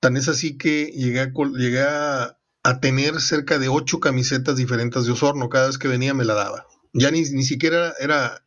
Tan 0.00 0.16
es 0.16 0.26
así 0.28 0.56
que 0.56 0.86
llegué 0.86 1.20
a, 1.20 1.32
llegué 1.54 1.82
a, 1.82 2.38
tener 2.80 3.20
cerca 3.20 3.58
de 3.58 3.68
ocho 3.68 4.00
camisetas 4.00 4.56
diferentes 4.56 5.04
de 5.04 5.12
Osorno. 5.12 5.50
Cada 5.50 5.66
vez 5.66 5.76
que 5.76 5.88
venía 5.88 6.14
me 6.14 6.24
la 6.24 6.32
daba. 6.32 6.66
Ya 6.94 7.10
ni, 7.10 7.24
ni 7.24 7.44
siquiera 7.44 7.92
era, 8.00 8.42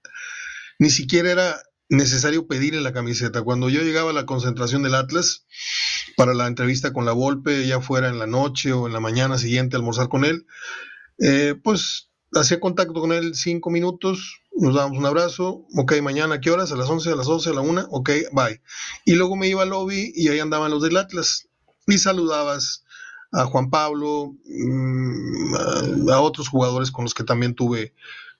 ni 0.79 0.89
siquiera 0.89 1.29
era 1.29 1.61
necesario 1.87 2.47
pedirle 2.47 2.81
la 2.81 2.93
camiseta. 2.93 3.43
Cuando 3.43 3.69
yo 3.69 3.83
llegaba 3.83 4.09
a 4.09 4.13
la 4.13 4.25
concentración 4.25 4.81
del 4.81 4.95
Atlas, 4.95 5.45
para 6.19 6.33
la 6.33 6.47
entrevista 6.47 6.91
con 6.91 7.05
la 7.05 7.13
Volpe, 7.13 7.65
ya 7.65 7.79
fuera 7.79 8.09
en 8.09 8.19
la 8.19 8.27
noche 8.27 8.73
o 8.73 8.87
en 8.87 8.91
la 8.91 8.99
mañana 8.99 9.37
siguiente 9.37 9.77
almorzar 9.77 10.09
con 10.09 10.25
él, 10.25 10.45
eh, 11.17 11.55
pues 11.63 12.09
hacía 12.33 12.59
contacto 12.59 12.99
con 12.99 13.13
él 13.13 13.35
cinco 13.35 13.69
minutos, 13.69 14.41
nos 14.51 14.75
dábamos 14.75 14.97
un 14.97 15.05
abrazo, 15.05 15.65
ok, 15.77 16.01
mañana, 16.01 16.35
¿a 16.35 16.41
qué 16.41 16.51
horas? 16.51 16.73
A 16.73 16.75
las 16.75 16.89
11, 16.89 17.11
a 17.11 17.15
las 17.15 17.25
12, 17.25 17.51
a 17.51 17.53
la 17.53 17.61
1, 17.61 17.87
ok, 17.91 18.09
bye. 18.33 18.61
Y 19.05 19.15
luego 19.15 19.37
me 19.37 19.47
iba 19.47 19.63
al 19.63 19.69
lobby 19.69 20.11
y 20.13 20.27
ahí 20.27 20.41
andaban 20.41 20.71
los 20.71 20.81
del 20.81 20.97
Atlas 20.97 21.47
y 21.87 21.97
saludabas 21.99 22.83
a 23.31 23.45
Juan 23.45 23.69
Pablo, 23.69 24.35
mm, 24.43 26.09
a 26.09 26.19
otros 26.19 26.49
jugadores 26.49 26.91
con 26.91 27.05
los 27.05 27.13
que 27.13 27.23
también 27.23 27.55
tuve 27.55 27.93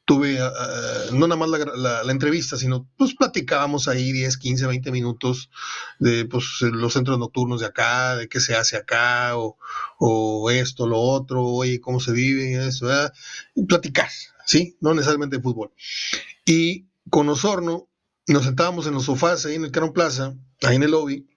tuve 0.10 0.40
ah, 0.42 0.52
ah, 0.58 1.12
no 1.12 1.28
nada 1.28 1.36
más 1.36 1.52
la, 1.52 2.12
entrevista, 2.12 2.58
sino 2.58 2.90
pues 2.98 3.14
platicábamos 3.14 3.88
ahí 3.88 4.12
10, 4.12 4.38
15, 4.38 4.66
20 4.66 4.92
minutos 4.92 5.52
de 6.00 6.26
pues, 6.26 6.62
los 6.62 6.94
centros 6.94 7.20
nocturnos 7.20 7.60
de 7.60 7.68
acá, 7.68 8.16
de 8.16 8.28
qué 8.28 8.40
se 8.40 8.56
hace 8.56 8.76
acá, 8.76 9.34
o, 9.38 10.50
esto, 10.50 10.88
lo 10.88 10.98
otro, 11.00 11.44
oye, 11.46 11.80
cómo 11.80 12.00
se 12.00 12.12
vive, 12.12 12.68
eso, 12.68 12.88
platicar, 13.68 14.10
¿sí? 14.48 14.78
No 14.82 14.96
necesariamente 14.96 15.38
de 15.38 15.44
fútbol. 15.44 15.74
Y 16.44 16.88
con 17.12 17.30
Osorno 17.30 17.88
nos 18.26 18.46
sentábamos 18.46 18.88
en 18.88 18.96
los 18.96 19.06
sofás 19.06 19.46
ahí 19.46 19.56
en 19.56 19.66
el 19.66 19.72
Caron 19.72 19.94
Plaza, 19.94 20.34
ahí 20.64 20.78
en 20.78 20.84
el 20.84 20.90
lobby, 20.90 21.28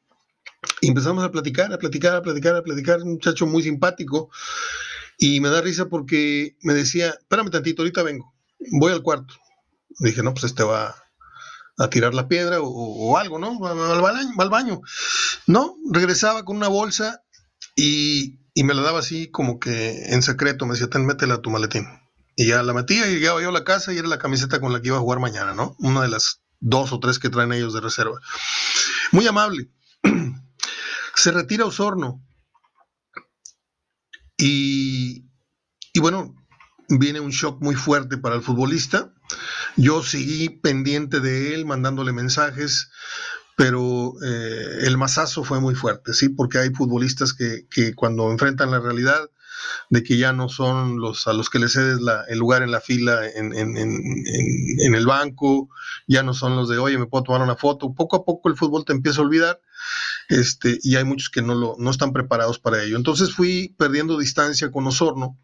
y 0.80 0.88
empezamos 0.88 1.22
a 1.24 1.30
platicar, 1.30 1.70
a 1.74 1.78
platicar, 1.78 2.16
a 2.16 2.22
platicar, 2.22 2.56
a 2.56 2.62
platicar, 2.62 3.02
un 3.02 3.12
muchacho 3.12 3.46
muy 3.46 3.62
simpático, 3.62 4.30
y 5.18 5.40
me 5.40 5.50
da 5.50 5.61
risa 5.61 5.90
porque 5.90 6.56
me 6.62 6.72
decía, 6.72 7.11
espérame 7.11 7.50
tantito, 7.50 7.82
ahorita 7.82 8.02
vengo 8.02 8.31
voy 8.70 8.92
al 8.92 9.03
cuarto. 9.03 9.35
Dije, 9.98 10.22
no, 10.22 10.33
pues 10.33 10.44
este 10.44 10.62
va 10.62 10.94
a 11.79 11.88
tirar 11.90 12.14
la 12.14 12.29
piedra 12.29 12.59
o, 12.61 13.16
algo, 13.16 13.38
¿no? 13.38 13.59
Va, 13.59 13.70
al 13.70 14.51
baño, 14.51 14.81
No, 15.46 15.77
regresaba 15.90 16.44
con 16.44 16.57
una 16.57 16.68
bolsa 16.68 17.22
y, 17.75 18.38
me 18.55 18.75
la 18.75 18.83
daba 18.83 19.01
así 19.01 19.31
como 19.31 19.59
que 19.59 20.12
en 20.12 20.22
secreto. 20.22 20.66
Me 20.66 20.72
decía, 20.72 20.90
ten, 20.90 21.07
métela 21.07 21.35
a 21.35 21.42
tu 21.42 21.51
maletín. 21.51 21.87
Y 22.37 22.46
ya 22.46 22.62
la 22.62 22.72
metía 22.72 23.09
y 23.09 23.14
llegaba 23.14 23.42
yo 23.42 23.51
a 23.51 23.53
la 23.53 23.64
casa 23.64 23.92
y 23.92 23.98
era 23.98 24.09
la 24.09 24.18
camiseta 24.18 24.61
con 24.61 24.72
la 24.72 24.81
que 24.81 24.88
iba 24.88 24.96
a 24.96 25.01
jugar 25.01 25.20
mañana, 25.20 25.55
¿no? 25.55 25.77
Una 25.79 26.03
de 26.03 26.09
las 26.09 26.42
dos 26.61 26.92
o 26.92 27.01
tres 27.01 27.18
que 27.18 27.29
traen 27.29 27.53
ellos 27.53 27.75
de 27.75 27.81
reserva. 27.81 28.18
Muy 29.11 29.27
amable. 29.27 29.70
Se 31.14 31.31
retira 31.31 31.66
Osorno. 31.66 32.25
Y, 34.38 35.27
y 35.92 36.01
bueno, 36.01 36.35
viene 36.98 37.20
un 37.20 37.31
shock 37.31 37.61
muy 37.61 37.74
fuerte 37.74 38.18
para 38.18 38.35
el 38.35 38.42
futbolista. 38.42 39.12
Yo 39.76 40.02
seguí 40.02 40.48
pendiente 40.48 41.20
de 41.20 41.55
él, 41.55 41.64
mandándole 41.64 42.12
mensajes, 42.12 42.90
pero 43.57 44.14
eh, 44.24 44.87
el 44.87 44.96
masazo 44.98 45.44
fue 45.44 45.61
muy 45.61 45.74
fuerte, 45.74 46.12
¿sí? 46.12 46.28
Porque 46.28 46.59
hay 46.59 46.70
futbolistas 46.70 47.33
que, 47.33 47.94
cuando 47.94 48.31
enfrentan 48.31 48.70
la 48.70 48.81
realidad 48.81 49.31
de 49.90 50.02
que 50.02 50.16
ya 50.16 50.33
no 50.33 50.48
son 50.48 51.00
los 51.00 51.28
a 51.28 51.33
los 51.33 51.48
que 51.48 51.59
le 51.59 51.68
cedes 51.68 51.98
el 52.28 52.38
lugar 52.38 52.62
en 52.62 52.72
la 52.72 52.81
fila 52.81 53.20
en, 53.28 53.52
el 53.55 55.07
banco, 55.07 55.68
ya 56.07 56.22
no 56.22 56.35
son 56.35 56.57
los 56.57 56.68
de, 56.68 56.78
oye, 56.78 56.98
me 56.98 57.07
puedo 57.07 57.24
tomar 57.24 57.42
una 57.42 57.57
foto. 57.57 57.94
Poco 57.94 58.16
a 58.16 58.24
poco 58.24 58.48
el 58.48 58.57
fútbol 58.57 58.85
te 58.85 58.92
empieza 58.92 59.20
a 59.20 59.24
olvidar 59.24 59.61
este, 60.28 60.78
y 60.83 60.96
hay 60.96 61.05
muchos 61.05 61.31
que 61.31 61.42
no, 61.42 61.55
lo, 61.55 61.76
no 61.78 61.90
están 61.90 62.12
preparados 62.12 62.59
para 62.59 62.83
ello. 62.83 62.96
Entonces 62.96 63.33
fui 63.33 63.74
perdiendo 63.78 64.18
distancia 64.18 64.70
con 64.70 64.87
Osorno 64.87 65.38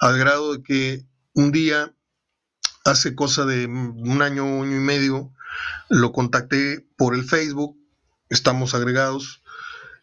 al 0.00 0.18
grado 0.18 0.54
de 0.54 0.62
que 0.62 1.06
un 1.34 1.52
día, 1.52 1.94
hace 2.84 3.14
cosa 3.14 3.44
de 3.44 3.66
un 3.66 4.22
año, 4.22 4.62
año 4.62 4.76
y 4.76 4.80
medio, 4.80 5.32
lo 5.88 6.12
contacté 6.12 6.86
por 6.96 7.14
el 7.14 7.24
Facebook, 7.24 7.76
estamos 8.28 8.74
agregados, 8.74 9.42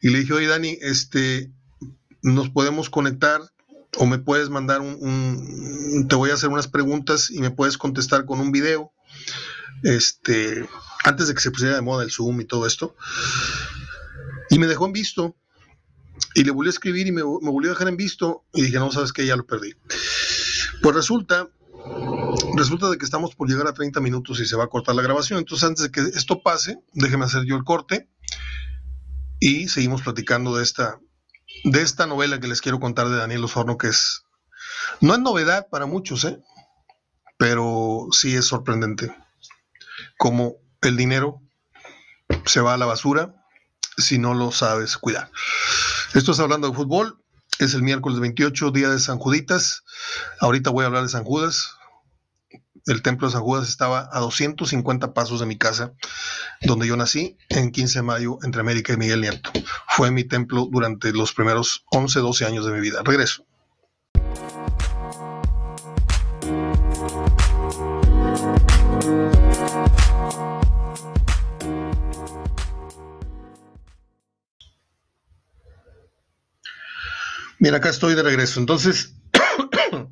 y 0.01 0.09
le 0.09 0.19
dije, 0.19 0.33
oye 0.33 0.47
Dani, 0.47 0.77
este, 0.81 1.51
nos 2.21 2.49
podemos 2.49 2.89
conectar 2.89 3.41
o 3.97 4.05
me 4.05 4.17
puedes 4.17 4.49
mandar 4.49 4.81
un, 4.81 6.07
te 6.09 6.15
voy 6.15 6.31
a 6.31 6.33
hacer 6.33 6.49
unas 6.49 6.67
preguntas 6.67 7.29
y 7.29 7.39
me 7.39 7.51
puedes 7.51 7.77
contestar 7.77 8.25
con 8.25 8.39
un 8.39 8.51
video, 8.51 8.91
este, 9.83 10.67
antes 11.03 11.27
de 11.27 11.33
que 11.33 11.41
se 11.41 11.51
pusiera 11.51 11.75
de 11.75 11.81
moda 11.81 12.03
el 12.03 12.11
Zoom 12.11 12.41
y 12.41 12.45
todo 12.45 12.65
esto. 12.65 12.95
Y 14.49 14.59
me 14.59 14.67
dejó 14.67 14.85
en 14.85 14.93
visto. 14.93 15.35
Y 16.35 16.43
le 16.43 16.51
volví 16.51 16.67
a 16.67 16.71
escribir 16.71 17.07
y 17.07 17.11
me, 17.11 17.21
volvió 17.21 17.71
a 17.71 17.73
dejar 17.73 17.87
en 17.87 17.97
visto 17.97 18.43
y 18.53 18.63
dije, 18.63 18.79
no, 18.79 18.91
sabes 18.91 19.13
que 19.13 19.25
ya 19.25 19.35
lo 19.35 19.45
perdí. 19.45 19.73
Pues 20.81 20.95
resulta, 20.95 21.49
resulta 22.55 22.89
de 22.89 22.97
que 22.97 23.05
estamos 23.05 23.35
por 23.35 23.49
llegar 23.49 23.67
a 23.67 23.73
30 23.73 23.99
minutos 23.99 24.39
y 24.39 24.45
se 24.45 24.55
va 24.55 24.65
a 24.65 24.67
cortar 24.67 24.95
la 24.95 25.01
grabación. 25.01 25.39
Entonces 25.39 25.67
antes 25.67 25.83
de 25.83 25.91
que 25.91 26.01
esto 26.17 26.41
pase, 26.41 26.79
déjeme 26.93 27.25
hacer 27.25 27.43
yo 27.45 27.55
el 27.55 27.63
corte 27.63 28.09
y 29.39 29.67
seguimos 29.67 30.01
platicando 30.01 30.55
de 30.55 30.63
esta, 30.63 30.99
de 31.63 31.81
esta 31.81 32.07
novela 32.07 32.39
que 32.39 32.47
les 32.47 32.61
quiero 32.61 32.79
contar 32.79 33.09
de 33.09 33.17
Daniel 33.17 33.43
Osorno, 33.43 33.77
que 33.77 33.87
es, 33.87 34.23
no 35.01 35.13
es 35.13 35.19
novedad 35.19 35.67
para 35.69 35.85
muchos, 35.85 36.23
¿eh? 36.25 36.39
pero 37.37 38.07
sí 38.11 38.35
es 38.35 38.45
sorprendente 38.45 39.13
cómo 40.17 40.55
el 40.81 40.97
dinero 40.97 41.41
se 42.45 42.61
va 42.61 42.73
a 42.73 42.77
la 42.77 42.85
basura 42.85 43.35
si 43.97 44.17
no 44.17 44.33
lo 44.33 44.51
sabes 44.51 44.97
cuidar. 44.97 45.29
Esto 46.13 46.31
es 46.31 46.39
hablando 46.39 46.69
de 46.69 46.75
fútbol. 46.75 47.17
Es 47.57 47.73
el 47.73 47.81
miércoles 47.81 48.19
28, 48.19 48.69
día 48.69 48.87
de 48.89 48.99
San 48.99 49.17
Juditas. 49.17 49.83
Ahorita 50.39 50.69
voy 50.69 50.83
a 50.83 50.87
hablar 50.87 51.01
de 51.01 51.09
San 51.09 51.23
Judas. 51.23 51.75
El 52.85 53.01
templo 53.01 53.27
de 53.27 53.33
San 53.33 53.41
Judas 53.41 53.67
estaba 53.67 54.09
a 54.11 54.19
250 54.19 55.15
pasos 55.15 55.39
de 55.39 55.47
mi 55.47 55.57
casa, 55.57 55.93
donde 56.61 56.85
yo 56.85 56.95
nací, 56.97 57.35
en 57.49 57.71
15 57.71 57.99
de 57.99 58.03
mayo, 58.03 58.37
entre 58.43 58.61
América 58.61 58.93
y 58.93 58.97
Miguel 58.97 59.21
Nieto. 59.21 59.49
Fue 59.87 60.11
mi 60.11 60.23
templo 60.23 60.67
durante 60.71 61.11
los 61.13 61.33
primeros 61.33 61.83
11, 61.91 62.19
12 62.19 62.45
años 62.45 62.65
de 62.67 62.73
mi 62.73 62.79
vida. 62.79 63.01
Regreso. 63.03 63.47
Mira, 77.63 77.77
acá 77.77 77.87
estoy 77.87 78.13
de 78.13 78.23
regreso. 78.23 78.59
Entonces, 78.59 79.13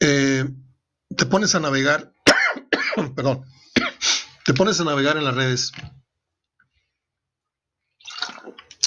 eh, 0.00 0.50
te 1.16 1.26
pones 1.26 1.54
a 1.54 1.60
navegar, 1.60 2.12
perdón, 3.14 3.44
te 4.44 4.52
pones 4.52 4.80
a 4.80 4.84
navegar 4.84 5.16
en 5.16 5.22
las 5.22 5.36
redes 5.36 5.70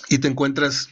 y 0.09 0.17
te 0.17 0.27
encuentras 0.27 0.89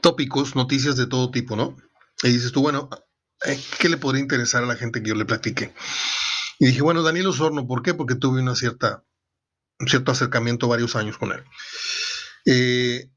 tópicos, 0.00 0.56
noticias 0.56 0.96
de 0.96 1.06
todo 1.06 1.30
tipo, 1.30 1.54
¿no? 1.54 1.76
Y 2.22 2.30
dices 2.30 2.50
tú, 2.50 2.62
bueno, 2.62 2.88
eh, 3.44 3.62
¿qué 3.78 3.90
le 3.90 3.98
podría 3.98 4.22
interesar 4.22 4.62
a 4.62 4.66
la 4.66 4.76
gente 4.76 5.02
que 5.02 5.10
yo 5.10 5.16
le 5.16 5.26
platique? 5.26 5.74
Y 6.58 6.68
dije, 6.68 6.80
bueno, 6.80 7.02
Daniel 7.02 7.26
Osorno, 7.26 7.66
¿por 7.66 7.82
qué? 7.82 7.92
Porque 7.92 8.14
tuve 8.14 8.40
una 8.40 8.54
cierta, 8.54 9.04
un 9.78 9.86
cierto 9.86 10.12
acercamiento 10.12 10.66
varios 10.66 10.96
años 10.96 11.18
con 11.18 11.32
él. 11.32 11.44
Eh, 12.46 13.10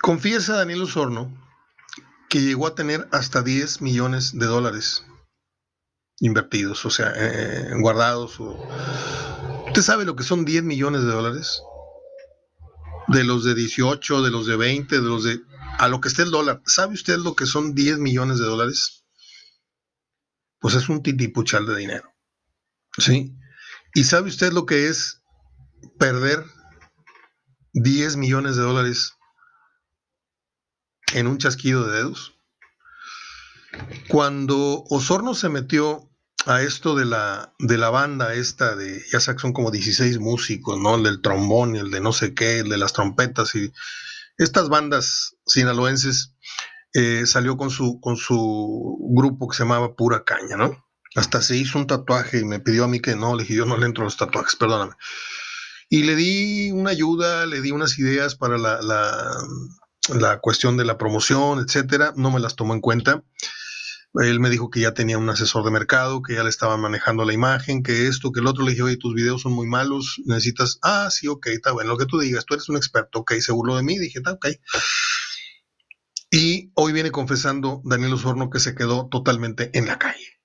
Confiesa 0.00 0.56
Daniel 0.56 0.82
Osorno 0.82 1.30
que 2.32 2.40
llegó 2.40 2.66
a 2.66 2.74
tener 2.74 3.08
hasta 3.12 3.42
10 3.42 3.82
millones 3.82 4.38
de 4.38 4.46
dólares 4.46 5.04
invertidos, 6.18 6.86
o 6.86 6.90
sea, 6.90 7.12
eh, 7.14 7.72
guardados. 7.78 8.40
¿Usted 9.66 9.82
sabe 9.82 10.06
lo 10.06 10.16
que 10.16 10.24
son 10.24 10.46
10 10.46 10.62
millones 10.62 11.02
de 11.02 11.10
dólares? 11.10 11.60
De 13.08 13.22
los 13.22 13.44
de 13.44 13.54
18, 13.54 14.22
de 14.22 14.30
los 14.30 14.46
de 14.46 14.56
20, 14.56 14.96
de 14.96 15.02
los 15.02 15.24
de... 15.24 15.40
A 15.78 15.88
lo 15.88 16.00
que 16.00 16.08
esté 16.08 16.22
el 16.22 16.30
dólar. 16.30 16.62
¿Sabe 16.64 16.94
usted 16.94 17.18
lo 17.18 17.34
que 17.36 17.44
son 17.44 17.74
10 17.74 17.98
millones 17.98 18.38
de 18.38 18.46
dólares? 18.46 19.04
Pues 20.58 20.74
es 20.74 20.88
un 20.88 21.02
titipuchal 21.02 21.66
de 21.66 21.76
dinero. 21.76 22.14
¿Sí? 22.96 23.36
¿Y 23.94 24.04
sabe 24.04 24.28
usted 24.28 24.52
lo 24.52 24.64
que 24.64 24.88
es 24.88 25.22
perder 25.98 26.44
10 27.74 28.16
millones 28.16 28.56
de 28.56 28.62
dólares 28.62 29.16
en 31.12 31.26
un 31.26 31.38
chasquido 31.38 31.86
de 31.86 31.96
dedos. 31.98 32.34
Cuando 34.08 34.84
Osorno 34.90 35.34
se 35.34 35.48
metió 35.48 36.10
a 36.46 36.62
esto 36.62 36.94
de 36.94 37.04
la, 37.04 37.54
de 37.58 37.78
la 37.78 37.90
banda 37.90 38.34
esta 38.34 38.74
de, 38.74 39.02
ya 39.12 39.20
sabes, 39.20 39.40
son 39.40 39.52
como 39.52 39.70
16 39.70 40.18
músicos, 40.18 40.78
¿no? 40.78 40.96
El 40.96 41.04
del 41.04 41.20
trombón, 41.20 41.76
el 41.76 41.90
de 41.90 42.00
no 42.00 42.12
sé 42.12 42.34
qué, 42.34 42.60
el 42.60 42.68
de 42.68 42.78
las 42.78 42.92
trompetas 42.92 43.54
y 43.54 43.72
estas 44.38 44.68
bandas 44.68 45.36
sinaloenses, 45.46 46.34
eh, 46.94 47.24
salió 47.26 47.56
con 47.56 47.70
su, 47.70 48.00
con 48.00 48.16
su 48.16 48.98
grupo 49.14 49.48
que 49.48 49.56
se 49.56 49.62
llamaba 49.62 49.94
Pura 49.94 50.24
Caña, 50.24 50.56
¿no? 50.56 50.84
Hasta 51.14 51.42
se 51.42 51.56
hizo 51.56 51.78
un 51.78 51.86
tatuaje 51.86 52.40
y 52.40 52.44
me 52.44 52.60
pidió 52.60 52.84
a 52.84 52.88
mí 52.88 53.00
que 53.00 53.16
no, 53.16 53.34
le 53.34 53.42
dije, 53.42 53.54
yo 53.54 53.66
no 53.66 53.76
le 53.76 53.86
entro 53.86 54.02
a 54.02 54.06
los 54.06 54.16
tatuajes, 54.16 54.56
perdóname. 54.56 54.92
Y 55.88 56.04
le 56.04 56.16
di 56.16 56.70
una 56.70 56.90
ayuda, 56.90 57.46
le 57.46 57.60
di 57.60 57.70
unas 57.70 57.98
ideas 57.98 58.34
para 58.34 58.58
la, 58.58 58.80
la 58.82 59.30
cuestión 60.40 60.76
de 60.76 60.84
la 60.84 60.98
promoción, 60.98 61.60
etcétera, 61.60 62.12
no 62.16 62.30
me 62.30 62.40
las 62.40 62.56
tomó 62.56 62.74
en 62.74 62.80
cuenta. 62.80 63.24
Él 64.14 64.40
me 64.40 64.50
dijo 64.50 64.68
que 64.68 64.80
ya 64.80 64.92
tenía 64.92 65.16
un 65.16 65.30
asesor 65.30 65.64
de 65.64 65.70
mercado, 65.70 66.20
que 66.20 66.34
ya 66.34 66.42
le 66.42 66.50
estaban 66.50 66.80
manejando 66.80 67.24
la 67.24 67.32
imagen, 67.32 67.82
que 67.82 68.08
esto, 68.08 68.30
que 68.30 68.40
el 68.40 68.46
otro. 68.46 68.64
Le 68.64 68.72
dije, 68.72 68.82
oye, 68.82 68.96
tus 68.98 69.14
videos 69.14 69.42
son 69.42 69.52
muy 69.52 69.66
malos, 69.66 70.20
necesitas. 70.26 70.78
Ah, 70.82 71.08
sí, 71.10 71.28
ok, 71.28 71.46
está 71.46 71.72
bueno, 71.72 71.90
lo 71.90 71.96
que 71.96 72.04
tú 72.04 72.18
digas, 72.18 72.44
tú 72.44 72.54
eres 72.54 72.68
un 72.68 72.76
experto, 72.76 73.20
ok, 73.20 73.32
se 73.34 73.52
burló 73.52 73.76
de 73.76 73.82
mí. 73.82 73.98
Dije, 73.98 74.18
está 74.18 74.32
ok. 74.32 74.48
Y 76.30 76.72
hoy 76.74 76.92
viene 76.92 77.10
confesando 77.10 77.80
Daniel 77.84 78.14
Osorno 78.14 78.50
que 78.50 78.60
se 78.60 78.74
quedó 78.74 79.08
totalmente 79.08 79.70
en 79.78 79.86
la 79.86 79.98
calle. 79.98 80.40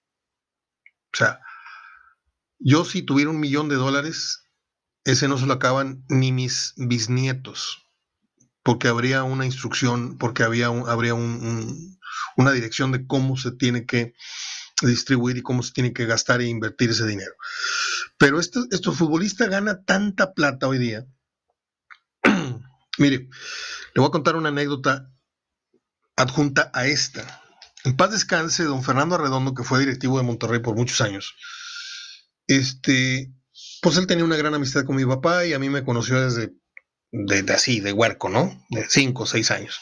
O 1.13 1.17
sea, 1.17 1.41
yo 2.59 2.85
si 2.85 3.01
tuviera 3.01 3.31
un 3.31 3.39
millón 3.39 3.67
de 3.67 3.75
dólares, 3.75 4.43
ese 5.03 5.27
no 5.27 5.37
se 5.37 5.45
lo 5.45 5.53
acaban 5.53 6.05
ni 6.09 6.31
mis 6.31 6.73
bisnietos 6.77 7.86
porque 8.67 8.89
habría 8.89 9.23
una 9.23 9.45
instrucción, 9.45 10.17
porque 10.17 10.43
había 10.43 10.67
habría 10.67 11.13
una 11.13 12.51
dirección 12.51 12.91
de 12.91 13.07
cómo 13.07 13.37
se 13.37 13.53
tiene 13.53 13.85
que 13.85 14.13
distribuir 14.81 15.37
y 15.37 15.41
cómo 15.41 15.63
se 15.63 15.71
tiene 15.71 15.93
que 15.93 16.05
gastar 16.05 16.41
e 16.41 16.49
invertir 16.49 16.89
ese 16.89 17.07
dinero. 17.07 17.31
Pero 18.17 18.41
este, 18.41 18.59
este 18.69 18.91
futbolista 18.91 19.47
gana 19.47 19.85
tanta 19.85 20.33
plata 20.33 20.67
hoy 20.67 20.79
día. 20.79 21.05
Mire, 22.97 23.29
le 23.93 24.01
voy 24.01 24.07
a 24.07 24.11
contar 24.11 24.35
una 24.35 24.49
anécdota 24.49 25.13
adjunta 26.17 26.69
a 26.73 26.87
esta. 26.87 27.41
En 27.85 27.95
paz 27.95 28.11
descanse, 28.11 28.65
don 28.65 28.83
Fernando 28.83 29.15
Arredondo, 29.15 29.53
que 29.53 29.63
fue 29.63 29.79
directivo 29.79 30.17
de 30.17 30.25
Monterrey 30.25 30.59
por 30.59 30.75
muchos 30.75 30.99
años. 30.99 31.37
Este, 32.47 33.31
pues 33.81 33.95
él 33.95 34.07
tenía 34.07 34.25
una 34.25 34.35
gran 34.35 34.55
amistad 34.55 34.83
con 34.83 34.97
mi 34.97 35.05
papá 35.05 35.45
y 35.45 35.53
a 35.53 35.59
mí 35.59 35.69
me 35.69 35.85
conoció 35.85 36.19
desde 36.21 36.51
de, 37.11 37.53
así, 37.53 37.79
de 37.79 37.93
huerco, 37.93 38.29
¿no? 38.29 38.65
De 38.69 38.87
cinco 38.89 39.23
o 39.23 39.25
seis 39.25 39.51
años. 39.51 39.79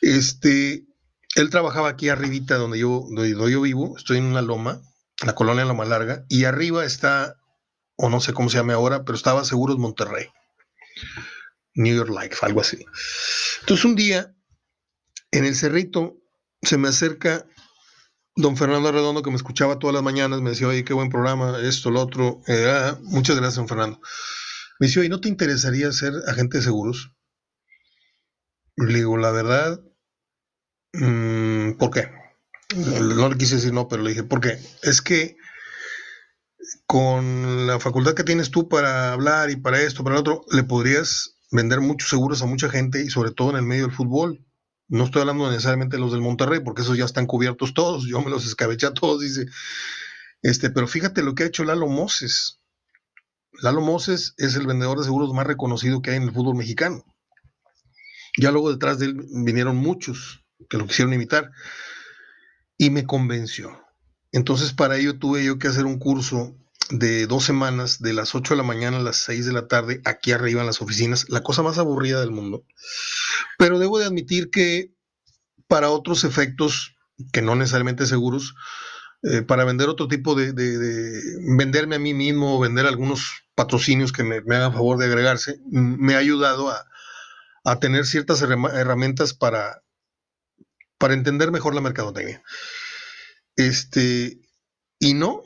Este, 0.00 0.84
él 1.34 1.50
trabajaba 1.50 1.88
aquí 1.88 2.08
arribita 2.08 2.56
donde 2.56 2.78
yo, 2.78 3.06
donde 3.10 3.30
yo 3.30 3.60
vivo, 3.60 3.96
estoy 3.96 4.18
en 4.18 4.24
una 4.24 4.42
loma, 4.42 4.80
la 5.24 5.34
colonia 5.34 5.64
Loma 5.64 5.84
Larga, 5.84 6.24
y 6.28 6.44
arriba 6.44 6.84
está, 6.84 7.36
o 7.96 8.08
no 8.10 8.20
sé 8.20 8.32
cómo 8.32 8.50
se 8.50 8.58
llama 8.58 8.74
ahora, 8.74 9.04
pero 9.04 9.16
estaba 9.16 9.44
Seguros 9.44 9.78
Monterrey. 9.78 10.26
New 11.74 11.94
York 11.94 12.10
Life, 12.10 12.38
algo 12.40 12.60
así. 12.60 12.84
Entonces 13.60 13.84
un 13.84 13.96
día, 13.96 14.34
en 15.30 15.44
el 15.44 15.54
cerrito, 15.54 16.16
se 16.62 16.78
me 16.78 16.88
acerca 16.88 17.46
don 18.34 18.56
Fernando 18.56 18.92
Redondo, 18.92 19.22
que 19.22 19.30
me 19.30 19.36
escuchaba 19.36 19.78
todas 19.78 19.94
las 19.94 20.02
mañanas, 20.02 20.40
me 20.40 20.50
decía, 20.50 20.68
oye, 20.68 20.84
qué 20.84 20.92
buen 20.92 21.08
programa, 21.08 21.58
esto, 21.62 21.90
lo 21.90 22.00
otro. 22.00 22.42
Eh, 22.46 22.66
ah, 22.68 22.98
muchas 23.02 23.36
gracias, 23.36 23.56
don 23.56 23.68
Fernando. 23.68 24.00
Me 24.78 24.86
dice, 24.86 25.04
¿y 25.04 25.08
no 25.08 25.20
te 25.20 25.28
interesaría 25.28 25.90
ser 25.92 26.12
agente 26.26 26.58
de 26.58 26.64
seguros? 26.64 27.12
Le 28.76 28.94
digo, 28.94 29.16
la 29.16 29.30
verdad, 29.30 29.80
mm, 30.92 31.72
¿por 31.78 31.90
qué? 31.90 32.10
No 32.74 33.28
le 33.28 33.38
quise 33.38 33.56
decir 33.56 33.72
no, 33.72 33.88
pero 33.88 34.02
le 34.02 34.10
dije, 34.10 34.24
¿por 34.24 34.40
qué? 34.40 34.58
Es 34.82 35.00
que 35.00 35.36
con 36.86 37.66
la 37.66 37.80
facultad 37.80 38.14
que 38.14 38.24
tienes 38.24 38.50
tú 38.50 38.68
para 38.68 39.12
hablar 39.12 39.50
y 39.50 39.56
para 39.56 39.80
esto, 39.80 40.02
para 40.02 40.14
lo 40.14 40.20
otro, 40.20 40.44
le 40.50 40.64
podrías 40.64 41.36
vender 41.50 41.80
muchos 41.80 42.10
seguros 42.10 42.42
a 42.42 42.46
mucha 42.46 42.68
gente 42.68 43.02
y 43.02 43.08
sobre 43.08 43.30
todo 43.30 43.50
en 43.50 43.56
el 43.56 43.62
medio 43.62 43.86
del 43.86 43.94
fútbol. 43.94 44.44
No 44.88 45.04
estoy 45.04 45.22
hablando 45.22 45.50
necesariamente 45.50 45.96
de 45.96 46.00
los 46.00 46.12
del 46.12 46.20
Monterrey, 46.20 46.60
porque 46.60 46.82
esos 46.82 46.96
ya 46.96 47.04
están 47.04 47.26
cubiertos 47.26 47.74
todos. 47.74 48.06
Yo 48.06 48.20
me 48.20 48.30
los 48.30 48.46
escabeché 48.46 48.86
a 48.86 48.94
todos, 48.94 49.20
dice. 49.20 49.46
Este, 50.42 50.70
pero 50.70 50.86
fíjate 50.86 51.22
lo 51.22 51.34
que 51.34 51.42
ha 51.44 51.46
hecho 51.46 51.64
Lalo 51.64 51.88
Moses. 51.88 52.60
Lalo 53.62 53.80
Moses 53.80 54.34
es 54.36 54.54
el 54.56 54.66
vendedor 54.66 54.98
de 54.98 55.04
seguros 55.04 55.32
más 55.32 55.46
reconocido 55.46 56.02
que 56.02 56.10
hay 56.10 56.16
en 56.16 56.24
el 56.24 56.32
fútbol 56.32 56.56
mexicano. 56.56 57.04
Ya 58.38 58.50
luego 58.50 58.70
detrás 58.70 58.98
de 58.98 59.06
él 59.06 59.26
vinieron 59.44 59.76
muchos 59.76 60.44
que 60.68 60.76
lo 60.76 60.86
quisieron 60.86 61.14
imitar 61.14 61.50
y 62.76 62.90
me 62.90 63.06
convenció. 63.06 63.82
Entonces 64.32 64.72
para 64.72 64.96
ello 64.96 65.18
tuve 65.18 65.44
yo 65.44 65.58
que 65.58 65.68
hacer 65.68 65.86
un 65.86 65.98
curso 65.98 66.54
de 66.90 67.26
dos 67.26 67.44
semanas, 67.44 68.00
de 68.00 68.12
las 68.12 68.34
8 68.34 68.54
de 68.54 68.58
la 68.58 68.62
mañana 68.62 68.98
a 68.98 69.02
las 69.02 69.16
6 69.16 69.46
de 69.46 69.52
la 69.52 69.66
tarde, 69.66 70.00
aquí 70.04 70.32
arriba 70.32 70.60
en 70.60 70.66
las 70.66 70.80
oficinas, 70.80 71.28
la 71.28 71.42
cosa 71.42 71.62
más 71.62 71.78
aburrida 71.78 72.20
del 72.20 72.30
mundo. 72.30 72.64
Pero 73.58 73.78
debo 73.78 73.98
de 73.98 74.04
admitir 74.04 74.50
que 74.50 74.94
para 75.66 75.90
otros 75.90 76.24
efectos, 76.24 76.96
que 77.32 77.42
no 77.42 77.56
necesariamente 77.56 78.06
seguros, 78.06 78.54
eh, 79.22 79.42
para 79.42 79.64
vender 79.64 79.88
otro 79.88 80.06
tipo 80.06 80.34
de, 80.34 80.52
venderme 81.56 81.96
a 81.96 81.98
mí 81.98 82.14
mismo, 82.14 82.60
vender 82.60 82.86
algunos 82.86 83.45
patrocinios 83.56 84.12
que 84.12 84.22
me, 84.22 84.36
hagan 84.36 84.72
favor 84.72 84.98
de 84.98 85.06
agregarse, 85.06 85.58
me 85.64 86.14
ha 86.14 86.18
ayudado 86.18 86.70
a, 86.70 86.86
tener 87.80 88.06
ciertas 88.06 88.40
herramientas 88.42 89.34
para, 89.34 89.82
para 90.98 91.14
entender 91.14 91.50
mejor 91.50 91.74
la 91.74 91.80
mercadotecnia. 91.80 92.40
Este, 93.56 94.38
y 95.00 95.14
no, 95.14 95.42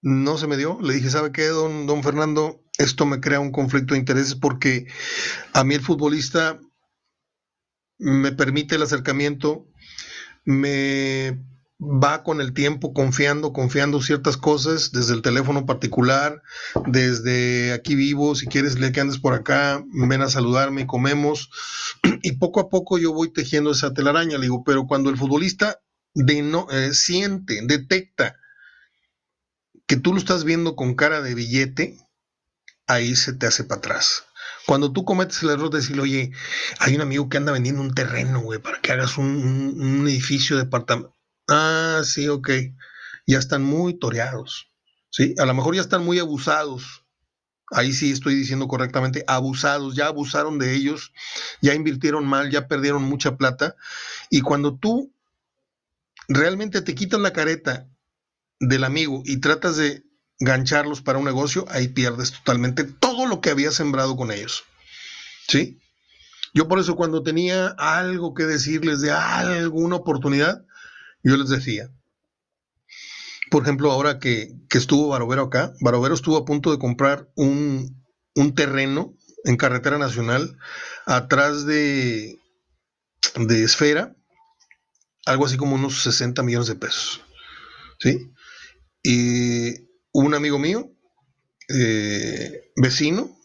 no 0.00 0.38
se 0.38 0.46
me 0.46 0.56
dio. 0.56 0.78
Le 0.80 0.94
dije, 0.94 1.10
¿sabe 1.10 1.32
qué, 1.32 1.48
don, 1.48 1.86
don 1.86 2.02
Fernando? 2.02 2.64
Esto 2.78 3.04
me 3.04 3.20
crea 3.20 3.40
un 3.40 3.52
conflicto 3.52 3.92
de 3.92 4.00
intereses 4.00 4.36
porque 4.36 4.86
a 5.52 5.64
mí 5.64 5.74
el 5.74 5.82
futbolista 5.82 6.58
me 7.98 8.32
permite 8.32 8.76
el 8.76 8.82
acercamiento, 8.82 9.66
me 10.44 11.44
va 11.80 12.24
con 12.24 12.40
el 12.40 12.52
tiempo 12.52 12.92
confiando, 12.92 13.52
confiando 13.52 14.02
ciertas 14.02 14.36
cosas, 14.36 14.90
desde 14.90 15.14
el 15.14 15.22
teléfono 15.22 15.64
particular, 15.64 16.42
desde 16.86 17.72
aquí 17.72 17.94
vivo, 17.94 18.34
si 18.34 18.46
quieres 18.46 18.78
le 18.78 18.90
que 18.90 19.00
andes 19.00 19.18
por 19.18 19.34
acá, 19.34 19.84
ven 19.86 20.22
a 20.22 20.28
saludarme, 20.28 20.86
comemos, 20.86 21.50
y 22.22 22.32
poco 22.32 22.60
a 22.60 22.68
poco 22.68 22.98
yo 22.98 23.12
voy 23.12 23.32
tejiendo 23.32 23.70
esa 23.70 23.94
telaraña, 23.94 24.38
le 24.38 24.46
digo, 24.46 24.64
pero 24.64 24.86
cuando 24.86 25.08
el 25.08 25.16
futbolista 25.16 25.80
de 26.14 26.42
no, 26.42 26.66
eh, 26.70 26.94
siente, 26.94 27.60
detecta 27.64 28.36
que 29.86 29.96
tú 29.96 30.12
lo 30.12 30.18
estás 30.18 30.44
viendo 30.44 30.74
con 30.74 30.94
cara 30.94 31.22
de 31.22 31.34
billete, 31.34 31.96
ahí 32.86 33.14
se 33.14 33.32
te 33.32 33.46
hace 33.46 33.64
para 33.64 33.78
atrás. 33.78 34.24
Cuando 34.66 34.92
tú 34.92 35.04
cometes 35.04 35.42
el 35.42 35.50
error 35.50 35.70
de 35.70 35.78
decirle, 35.78 36.02
oye, 36.02 36.32
hay 36.78 36.94
un 36.94 37.00
amigo 37.00 37.28
que 37.28 37.36
anda 37.36 37.52
vendiendo 37.52 37.80
un 37.80 37.94
terreno, 37.94 38.40
güey, 38.40 38.58
para 38.58 38.80
que 38.80 38.92
hagas 38.92 39.16
un, 39.16 39.26
un 39.80 40.08
edificio 40.08 40.56
de 40.56 40.62
apartamento 40.62 41.17
Ah, 41.48 42.02
sí, 42.04 42.28
ok. 42.28 42.50
Ya 43.26 43.38
están 43.38 43.62
muy 43.62 43.98
toreados. 43.98 44.70
Sí, 45.10 45.34
a 45.38 45.46
lo 45.46 45.54
mejor 45.54 45.74
ya 45.74 45.80
están 45.80 46.04
muy 46.04 46.18
abusados. 46.18 47.04
Ahí 47.70 47.92
sí 47.92 48.12
estoy 48.12 48.34
diciendo 48.34 48.66
correctamente, 48.68 49.24
abusados, 49.26 49.94
ya 49.94 50.06
abusaron 50.06 50.58
de 50.58 50.74
ellos, 50.74 51.12
ya 51.60 51.74
invirtieron 51.74 52.26
mal, 52.26 52.50
ya 52.50 52.66
perdieron 52.66 53.02
mucha 53.02 53.36
plata. 53.36 53.76
Y 54.30 54.40
cuando 54.40 54.76
tú 54.76 55.12
realmente 56.28 56.80
te 56.80 56.94
quitas 56.94 57.20
la 57.20 57.32
careta 57.32 57.88
del 58.60 58.84
amigo 58.84 59.22
y 59.24 59.38
tratas 59.38 59.76
de 59.76 60.02
gancharlos 60.40 61.02
para 61.02 61.18
un 61.18 61.24
negocio, 61.24 61.66
ahí 61.68 61.88
pierdes 61.88 62.32
totalmente 62.32 62.84
todo 62.84 63.26
lo 63.26 63.40
que 63.40 63.50
había 63.50 63.70
sembrado 63.70 64.16
con 64.16 64.30
ellos. 64.30 64.64
¿Sí? 65.46 65.78
Yo 66.54 66.68
por 66.68 66.78
eso 66.78 66.96
cuando 66.96 67.22
tenía 67.22 67.68
algo 67.78 68.34
que 68.34 68.44
decirles 68.44 69.00
de 69.00 69.10
alguna 69.10 69.96
oportunidad, 69.96 70.64
yo 71.28 71.36
les 71.36 71.48
decía, 71.48 71.90
por 73.50 73.62
ejemplo, 73.62 73.90
ahora 73.90 74.18
que, 74.18 74.54
estuvo 74.70 75.08
Barovero 75.08 75.42
acá, 75.44 75.72
Barovero 75.80 76.14
estuvo 76.14 76.36
a 76.36 76.44
punto 76.44 76.70
de 76.70 76.78
comprar 76.78 77.28
un, 77.34 77.96
terreno 78.54 79.16
en 79.44 79.56
carretera 79.56 79.98
nacional 79.98 80.58
atrás 81.06 81.66
de, 81.66 82.38
de 83.36 83.64
Esfera, 83.64 84.14
algo 85.26 85.46
así 85.46 85.56
como 85.56 85.74
unos 85.74 86.02
60 86.02 86.42
millones 86.42 86.68
de 86.68 86.76
pesos. 86.76 87.20
¿Sí? 88.00 88.30
Y 89.02 89.88
un 90.12 90.34
amigo 90.34 90.58
mío, 90.58 90.92
eh, 91.68 92.70
vecino, 92.76 93.36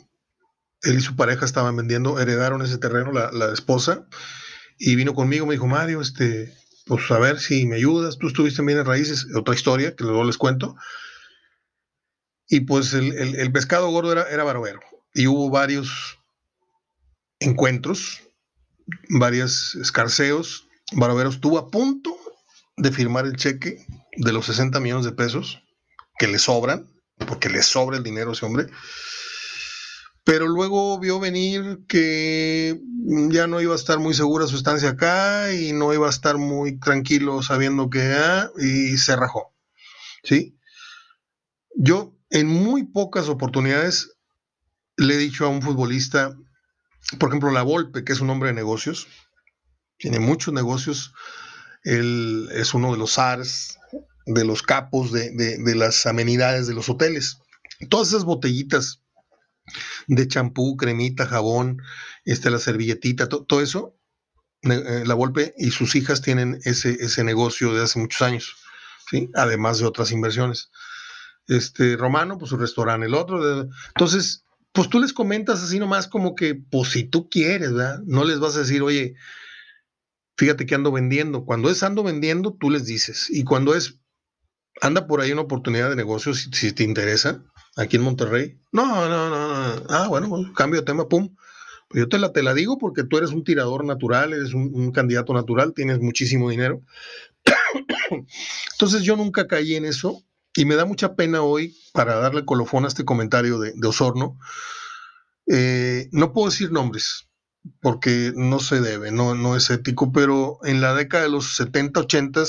él 0.81 0.97
y 0.97 1.01
su 1.01 1.15
pareja 1.15 1.45
estaban 1.45 1.75
vendiendo, 1.75 2.19
heredaron 2.19 2.61
ese 2.61 2.77
terreno, 2.77 3.11
la, 3.11 3.31
la 3.31 3.53
esposa, 3.53 4.07
y 4.77 4.95
vino 4.95 5.13
conmigo, 5.13 5.45
me 5.45 5.53
dijo, 5.53 5.67
Mario, 5.67 6.01
este, 6.01 6.53
pues 6.85 7.09
a 7.11 7.19
ver 7.19 7.39
si 7.39 7.65
me 7.65 7.77
ayudas, 7.77 8.17
tú 8.17 8.27
estuviste 8.27 8.61
bien 8.61 8.79
en 8.79 8.85
raíces, 8.85 9.27
otra 9.35 9.55
historia 9.55 9.95
que 9.95 10.03
luego 10.03 10.23
les 10.23 10.37
cuento. 10.37 10.75
Y 12.47 12.61
pues 12.61 12.93
el, 12.93 13.51
pescado 13.51 13.89
gordo 13.89 14.11
era, 14.11 14.23
era 14.29 14.43
barbero. 14.43 14.81
Y 15.13 15.27
hubo 15.27 15.49
varios 15.49 16.19
encuentros, 17.39 18.21
varios 19.09 19.75
escarceos. 19.75 20.67
Barbero 20.91 21.29
estuvo 21.29 21.57
a 21.57 21.71
punto 21.71 22.15
de 22.77 22.91
firmar 22.91 23.25
el 23.25 23.37
cheque 23.37 23.85
de 24.17 24.33
los 24.33 24.45
60 24.47 24.79
millones 24.79 25.05
de 25.05 25.13
pesos 25.13 25.63
que 26.17 26.27
le 26.27 26.37
sobran, 26.37 26.89
porque 27.27 27.49
le 27.49 27.63
sobra 27.63 27.97
el 27.97 28.03
dinero 28.03 28.31
a 28.31 28.33
ese 28.33 28.45
hombre 28.45 28.67
pero 30.23 30.47
luego 30.47 30.99
vio 30.99 31.19
venir 31.19 31.81
que 31.87 32.79
ya 33.29 33.47
no 33.47 33.59
iba 33.59 33.73
a 33.73 33.77
estar 33.77 33.99
muy 33.99 34.13
segura 34.13 34.47
su 34.47 34.55
estancia 34.55 34.89
acá 34.89 35.53
y 35.53 35.73
no 35.73 35.93
iba 35.93 36.07
a 36.07 36.11
estar 36.11 36.37
muy 36.37 36.79
tranquilo 36.79 37.41
sabiendo 37.43 37.89
que 37.89 38.13
ah, 38.13 38.49
y 38.57 38.97
se 38.97 39.15
rajó. 39.15 39.53
¿Sí? 40.23 40.57
Yo 41.75 42.15
en 42.29 42.47
muy 42.47 42.83
pocas 42.83 43.27
oportunidades 43.27 44.15
le 44.95 45.15
he 45.15 45.17
dicho 45.17 45.45
a 45.45 45.49
un 45.49 45.61
futbolista, 45.61 46.37
por 47.19 47.29
ejemplo, 47.29 47.51
La 47.51 47.63
Volpe, 47.63 48.05
que 48.05 48.13
es 48.13 48.21
un 48.21 48.29
hombre 48.29 48.49
de 48.49 48.55
negocios, 48.55 49.07
tiene 49.97 50.19
muchos 50.19 50.53
negocios, 50.53 51.13
él 51.83 52.47
es 52.53 52.73
uno 52.73 52.93
de 52.93 52.97
los 52.97 53.13
SARS, 53.13 53.77
de 54.25 54.45
los 54.45 54.61
capos 54.61 55.11
de, 55.11 55.31
de 55.31 55.75
las 55.75 56.05
amenidades 56.05 56.67
de 56.67 56.73
los 56.73 56.87
hoteles. 56.87 57.39
Todas 57.89 58.09
esas 58.09 58.23
botellitas 58.23 59.02
de 60.07 60.27
champú, 60.27 60.77
cremita, 60.77 61.25
jabón, 61.25 61.81
este, 62.25 62.49
la 62.49 62.59
servilletita, 62.59 63.27
todo 63.27 63.61
eso, 63.61 63.97
eh, 64.63 65.03
la 65.05 65.13
Volpe 65.13 65.53
y 65.57 65.71
sus 65.71 65.95
hijas 65.95 66.21
tienen 66.21 66.59
ese, 66.63 66.91
ese 66.99 67.23
negocio 67.23 67.73
de 67.73 67.83
hace 67.83 67.99
muchos 67.99 68.21
años, 68.21 68.55
¿sí? 69.09 69.29
además 69.35 69.79
de 69.79 69.85
otras 69.85 70.11
inversiones. 70.11 70.69
Este, 71.47 71.97
Romano, 71.97 72.37
pues 72.37 72.49
su 72.49 72.57
restaurante, 72.57 73.07
el 73.07 73.15
otro. 73.15 73.69
entonces, 73.89 74.45
pues 74.71 74.89
tú 74.89 74.99
les 74.99 75.13
comentas 75.13 75.61
así 75.61 75.79
nomás 75.79 76.07
como 76.07 76.35
que, 76.35 76.55
pues 76.55 76.89
si 76.91 77.03
tú 77.03 77.29
quieres, 77.29 77.73
¿verdad? 77.73 77.99
No 78.05 78.23
les 78.23 78.39
vas 78.39 78.55
a 78.55 78.59
decir, 78.59 78.81
oye, 78.81 79.15
fíjate 80.37 80.65
que 80.65 80.75
ando 80.75 80.91
vendiendo. 80.91 81.45
Cuando 81.45 81.69
es 81.69 81.83
ando 81.83 82.01
vendiendo, 82.03 82.53
tú 82.53 82.69
les 82.69 82.85
dices. 82.85 83.27
Y 83.29 83.43
cuando 83.43 83.75
es, 83.75 83.99
anda 84.81 85.05
por 85.05 85.21
ahí 85.21 85.31
una 85.31 85.41
oportunidad 85.41 85.89
de 85.89 85.95
negocio, 85.95 86.33
si 86.33 86.71
te 86.71 86.83
interesa, 86.83 87.43
aquí 87.75 87.97
en 87.97 88.03
Monterrey. 88.03 88.59
No, 88.71 89.07
no, 89.07 89.29
no, 89.29 89.75
no. 89.75 89.83
Ah, 89.89 90.07
bueno, 90.07 90.51
cambio 90.55 90.81
de 90.81 90.85
tema, 90.85 91.07
pum. 91.07 91.35
Pues 91.89 92.01
yo 92.01 92.09
te 92.09 92.17
la, 92.17 92.31
te 92.31 92.43
la 92.43 92.53
digo 92.53 92.77
porque 92.77 93.03
tú 93.03 93.17
eres 93.17 93.31
un 93.31 93.43
tirador 93.43 93.85
natural, 93.85 94.33
eres 94.33 94.53
un, 94.53 94.91
candidato 94.91 95.33
natural, 95.33 95.73
tienes 95.75 95.99
muchísimo 95.99 96.49
dinero. 96.49 96.81
Entonces 98.71 99.03
yo 99.03 99.15
nunca 99.15 99.47
caí 99.47 99.75
en 99.75 99.85
eso 99.85 100.23
y 100.55 100.65
me 100.65 100.75
da 100.75 100.85
mucha 100.85 101.15
pena 101.15 101.41
hoy, 101.41 101.75
para 101.93 102.15
darle 102.15 102.45
colofón 102.45 102.85
a 102.85 102.87
este 102.87 103.05
comentario 103.05 103.59
de, 103.59 103.73
Osorno, 103.87 104.39
eh, 105.47 106.09
no 106.11 106.31
puedo 106.31 106.49
decir 106.49 106.71
nombres 106.71 107.27
porque 107.81 108.33
no 108.35 108.59
se 108.59 108.81
debe, 108.81 109.11
no, 109.11 109.35
no 109.35 109.55
es 109.55 109.69
ético, 109.69 110.11
pero 110.11 110.59
en 110.63 110.81
la 110.81 110.93
década 110.93 111.23
de 111.23 111.29
los 111.29 111.55
70, 111.55 112.01
80, 112.01 112.43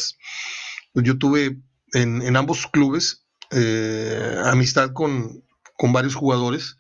pues 0.93 1.07
yo 1.07 1.19
tuve 1.19 1.59
en, 1.93 2.23
en 2.23 2.37
ambos 2.37 2.67
clubes 2.67 3.24
eh, 3.55 4.37
amistad 4.45 4.93
con, 4.93 5.45
varios 5.93 6.15
jugadores 6.15 6.77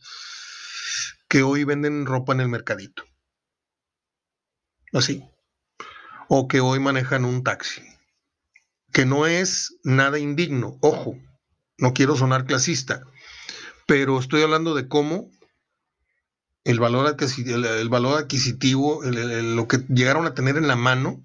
que 1.28 1.42
hoy 1.42 1.64
venden 1.64 2.06
ropa 2.06 2.32
en 2.32 2.40
el 2.40 2.48
mercadito. 2.48 3.04
Así. 4.92 5.22
O 6.28 6.48
que 6.48 6.60
hoy 6.60 6.80
manejan 6.80 7.24
un 7.24 7.44
taxi. 7.44 7.82
Que 8.92 9.04
no 9.04 9.26
es 9.26 9.76
nada 9.84 10.18
indigno. 10.18 10.78
Ojo, 10.80 11.16
no 11.78 11.92
quiero 11.92 12.16
sonar 12.16 12.44
clasista, 12.44 13.04
pero 13.86 14.18
estoy 14.18 14.42
hablando 14.42 14.74
de 14.74 14.88
cómo 14.88 15.30
el 16.64 16.80
valor 16.80 17.06
adquisitivo, 17.06 17.56
el, 17.56 17.88
valor 17.88 18.18
adquisitivo 18.18 19.02
lo 19.04 19.68
que 19.68 19.78
llegaron 19.88 20.26
a 20.26 20.34
tener 20.34 20.56
en 20.56 20.66
la 20.66 20.76
mano, 20.76 21.22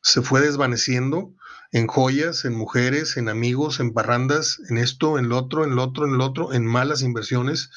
se 0.00 0.22
fue 0.22 0.40
desvaneciendo 0.40 1.33
en 1.74 1.88
joyas, 1.88 2.44
en 2.44 2.54
mujeres, 2.54 3.16
en 3.16 3.28
amigos, 3.28 3.80
en 3.80 3.92
parrandas, 3.92 4.60
en 4.70 4.78
esto, 4.78 5.18
en 5.18 5.28
lo 5.28 5.36
otro, 5.36 5.64
en 5.64 5.74
lo 5.74 5.82
otro, 5.82 6.06
en 6.06 6.16
lo 6.16 6.24
otro, 6.24 6.52
en 6.52 6.64
malas 6.64 7.02
inversiones, 7.02 7.70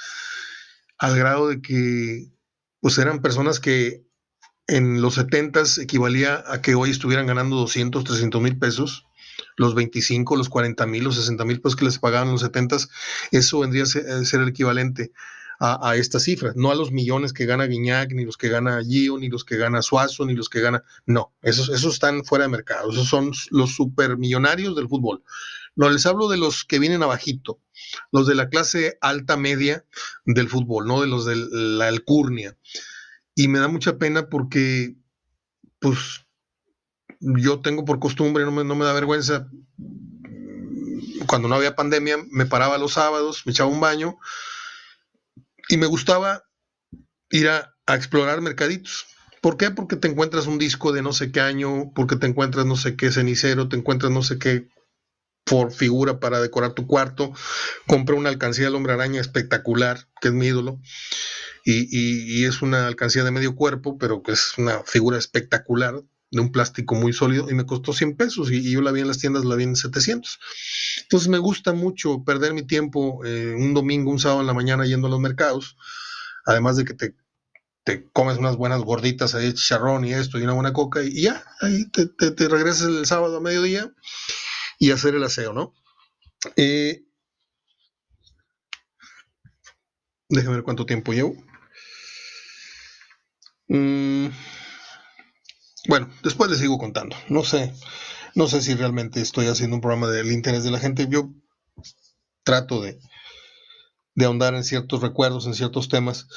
al 1.00 1.18
grado 1.18 1.48
de 1.48 1.62
que 1.64 2.28
pues 2.80 3.00
eran 3.00 3.24
personas 3.24 3.60
que 3.60 4.06
en 4.68 5.02
los 5.02 5.16
70 5.16 5.64
equivalía 5.82 6.44
a 6.46 6.62
que 6.62 6.76
hoy 6.76 6.92
estuvieran 6.92 7.26
ganando 7.26 7.56
200, 7.56 8.04
300 8.04 8.40
mil 8.40 8.60
pesos, 8.60 9.08
los 9.56 9.74
25, 9.74 10.36
los 10.36 10.50
40 10.50 10.86
mil, 10.86 11.04
los 11.04 11.16
60 11.16 11.44
mil 11.46 11.60
pesos 11.60 11.76
que 11.76 11.86
les 11.86 11.98
pagaban 11.98 12.28
en 12.28 12.34
los 12.34 12.42
70, 12.42 12.78
eso 13.32 13.60
vendría 13.62 13.84
a 13.84 13.88
ser 13.88 14.42
el 14.42 14.50
equivalente 14.50 15.12
a, 15.60 15.96
estas 15.96 16.24
cifras, 16.24 16.56
no 16.56 16.72
a 16.72 16.76
los 16.76 16.92
millones 16.92 17.34
que 17.34 17.46
gana 17.46 17.66
Guiñac, 17.66 18.12
ni 18.14 18.26
los 18.26 18.38
que 18.38 18.48
gana 18.48 18.84
Gio, 18.84 19.18
ni 19.18 19.28
los 19.28 19.44
que 19.44 19.58
gana 19.58 19.82
Suazo, 19.82 20.26
ni 20.26 20.34
los 20.34 20.50
que 20.50 20.62
gana. 20.62 20.84
No, 21.06 21.34
esos, 21.42 21.70
esos 21.70 21.94
están 21.96 22.24
fuera 22.24 22.46
de 22.46 22.50
mercado, 22.50 22.92
esos 22.92 23.08
son 23.08 23.32
los 23.50 23.76
supermillonarios 23.76 24.76
del 24.76 24.88
fútbol. 24.88 25.24
No 25.76 25.90
les 25.90 26.06
hablo 26.06 26.28
de 26.28 26.38
los 26.38 26.64
que 26.64 26.80
vienen 26.80 27.04
abajito, 27.04 27.60
los 28.12 28.28
de 28.28 28.36
la 28.36 28.50
clase 28.50 28.98
alta 29.02 29.38
media 29.38 29.86
del 30.26 30.50
fútbol, 30.50 30.88
no 30.88 31.02
de 31.02 31.08
los 31.08 31.26
de 31.26 31.36
la 31.36 31.88
alcurnia. 31.88 32.56
Y 33.36 33.48
me 33.48 33.60
da 33.60 33.68
mucha 33.68 33.98
pena 33.98 34.30
porque, 34.30 34.96
pues, 35.80 36.26
yo 37.20 37.62
tengo 37.62 37.86
por 37.86 38.00
costumbre, 38.00 38.46
no 38.46 38.52
me, 38.52 38.64
no 38.64 38.76
me 38.76 38.86
da 38.86 38.94
vergüenza, 38.94 39.48
cuando 41.28 41.48
no 41.48 41.56
había 41.56 41.76
pandemia, 41.76 42.18
me 42.30 42.46
paraba 42.46 42.78
los 42.78 42.94
sábados, 42.94 43.44
me 43.46 43.52
echaba 43.52 43.70
un 43.70 43.80
baño, 43.80 44.18
y 45.70 45.78
me 45.78 45.88
gustaba 45.88 46.44
ir 47.30 47.50
a, 47.50 47.74
explorar 47.90 48.42
mercaditos. 48.42 49.08
¿Por 49.42 49.56
qué? 49.56 49.72
Porque 49.72 49.96
te 49.96 50.10
encuentras 50.10 50.46
un 50.46 50.58
disco 50.58 50.92
de 50.92 51.02
no 51.02 51.14
sé 51.14 51.32
qué 51.32 51.40
año, 51.40 51.92
porque 51.96 52.18
te 52.18 52.28
encuentras 52.28 52.66
no 52.66 52.76
sé 52.76 52.98
qué 52.98 53.12
cenicero, 53.14 53.70
te 53.70 53.78
encuentras 53.78 54.12
no 54.12 54.24
sé 54.24 54.38
qué 54.38 54.68
por 55.46 55.72
figura 55.72 56.20
para 56.20 56.42
decorar 56.42 56.74
tu 56.74 56.86
cuarto. 56.86 57.32
Compré 57.88 58.16
una 58.16 58.28
alcancía 58.28 58.66
del 58.66 58.76
hombre 58.76 58.92
araña 58.92 59.22
espectacular, 59.22 60.10
que 60.20 60.28
es 60.28 60.34
mi 60.34 60.48
ídolo. 60.48 60.82
y, 61.64 62.44
es 62.44 62.62
una 62.62 62.88
alcancía 62.88 63.24
de 63.24 63.32
medio 63.32 63.56
cuerpo, 63.56 63.98
pero 63.98 64.22
que 64.22 64.34
es 64.34 64.58
una 64.58 64.84
figura 64.84 65.18
espectacular 65.18 66.04
de 66.32 66.42
un 66.42 66.52
plástico 66.52 66.96
muy 66.96 67.14
sólido 67.14 67.50
y 67.50 67.54
me 67.54 67.66
costó 67.66 67.94
100 67.94 68.18
pesos 68.18 68.52
y, 68.52 68.72
yo 68.72 68.82
la 68.82 68.92
vi 68.92 69.02
en 69.02 69.08
las 69.08 69.20
tiendas, 69.20 69.46
la 69.46 69.56
vi 69.56 69.64
en 69.64 69.76
700. 69.76 70.40
Entonces 71.04 71.30
me 71.30 71.38
gusta 71.38 71.74
mucho 71.74 72.24
perder 72.24 72.54
mi 72.54 72.64
tiempo 72.64 73.24
eh, 73.26 73.56
un 73.58 73.74
domingo, 73.74 74.12
un 74.12 74.20
sábado 74.20 74.42
en 74.42 74.48
la 74.48 74.54
mañana 74.54 74.86
yendo 74.86 75.08
a 75.08 75.10
los 75.10 75.20
mercados, 75.20 75.78
además 76.46 76.76
de 76.76 76.86
que 76.86 76.94
te, 76.94 77.16
te 77.84 78.10
comes 78.12 78.38
unas 78.38 78.58
buenas 78.58 78.82
gorditas 78.82 79.36
ahí, 79.36 79.54
chicharrón 79.54 80.04
y 80.06 80.14
esto 80.14 80.38
y 80.38 80.44
una 80.44 80.54
buena 80.54 80.74
coca 80.74 81.02
y, 81.04 81.22
ya, 81.22 81.44
ahí 81.62 81.90
te, 81.92 82.08
te, 82.08 82.48
regresas 82.50 82.88
el 82.88 83.06
sábado 83.06 83.38
a 83.38 83.42
mediodía 83.42 83.92
y 84.80 84.92
hacer 84.92 85.16
el 85.16 85.24
aseo, 85.24 85.54
¿no? 85.54 85.74
Eh, 86.56 87.06
déjame 90.30 90.56
ver 90.56 90.64
cuánto 90.64 90.86
tiempo 90.86 91.14
llevo. 91.14 91.36
Mm, 93.70 94.28
bueno, 95.88 96.10
después 96.24 96.50
les 96.50 96.60
sigo 96.60 96.78
contando. 96.78 97.16
No 97.30 97.44
sé, 97.44 97.74
no 98.36 98.48
sé 98.48 98.62
si 98.62 98.76
realmente 98.76 99.22
estoy 99.22 99.48
haciendo 99.48 99.76
un 99.76 99.82
programa 99.82 100.08
del 100.08 100.32
interés 100.32 100.64
de 100.64 100.72
la 100.72 100.80
gente. 100.80 101.08
Yo 101.10 101.30
trato 102.44 102.82
de, 102.82 103.00
de 104.16 104.26
ahondar 104.26 104.56
en 104.56 104.64
ciertos 104.64 105.02
recuerdos, 105.02 105.46
en 105.46 105.54
ciertos 105.54 105.90
temas. 105.90 106.28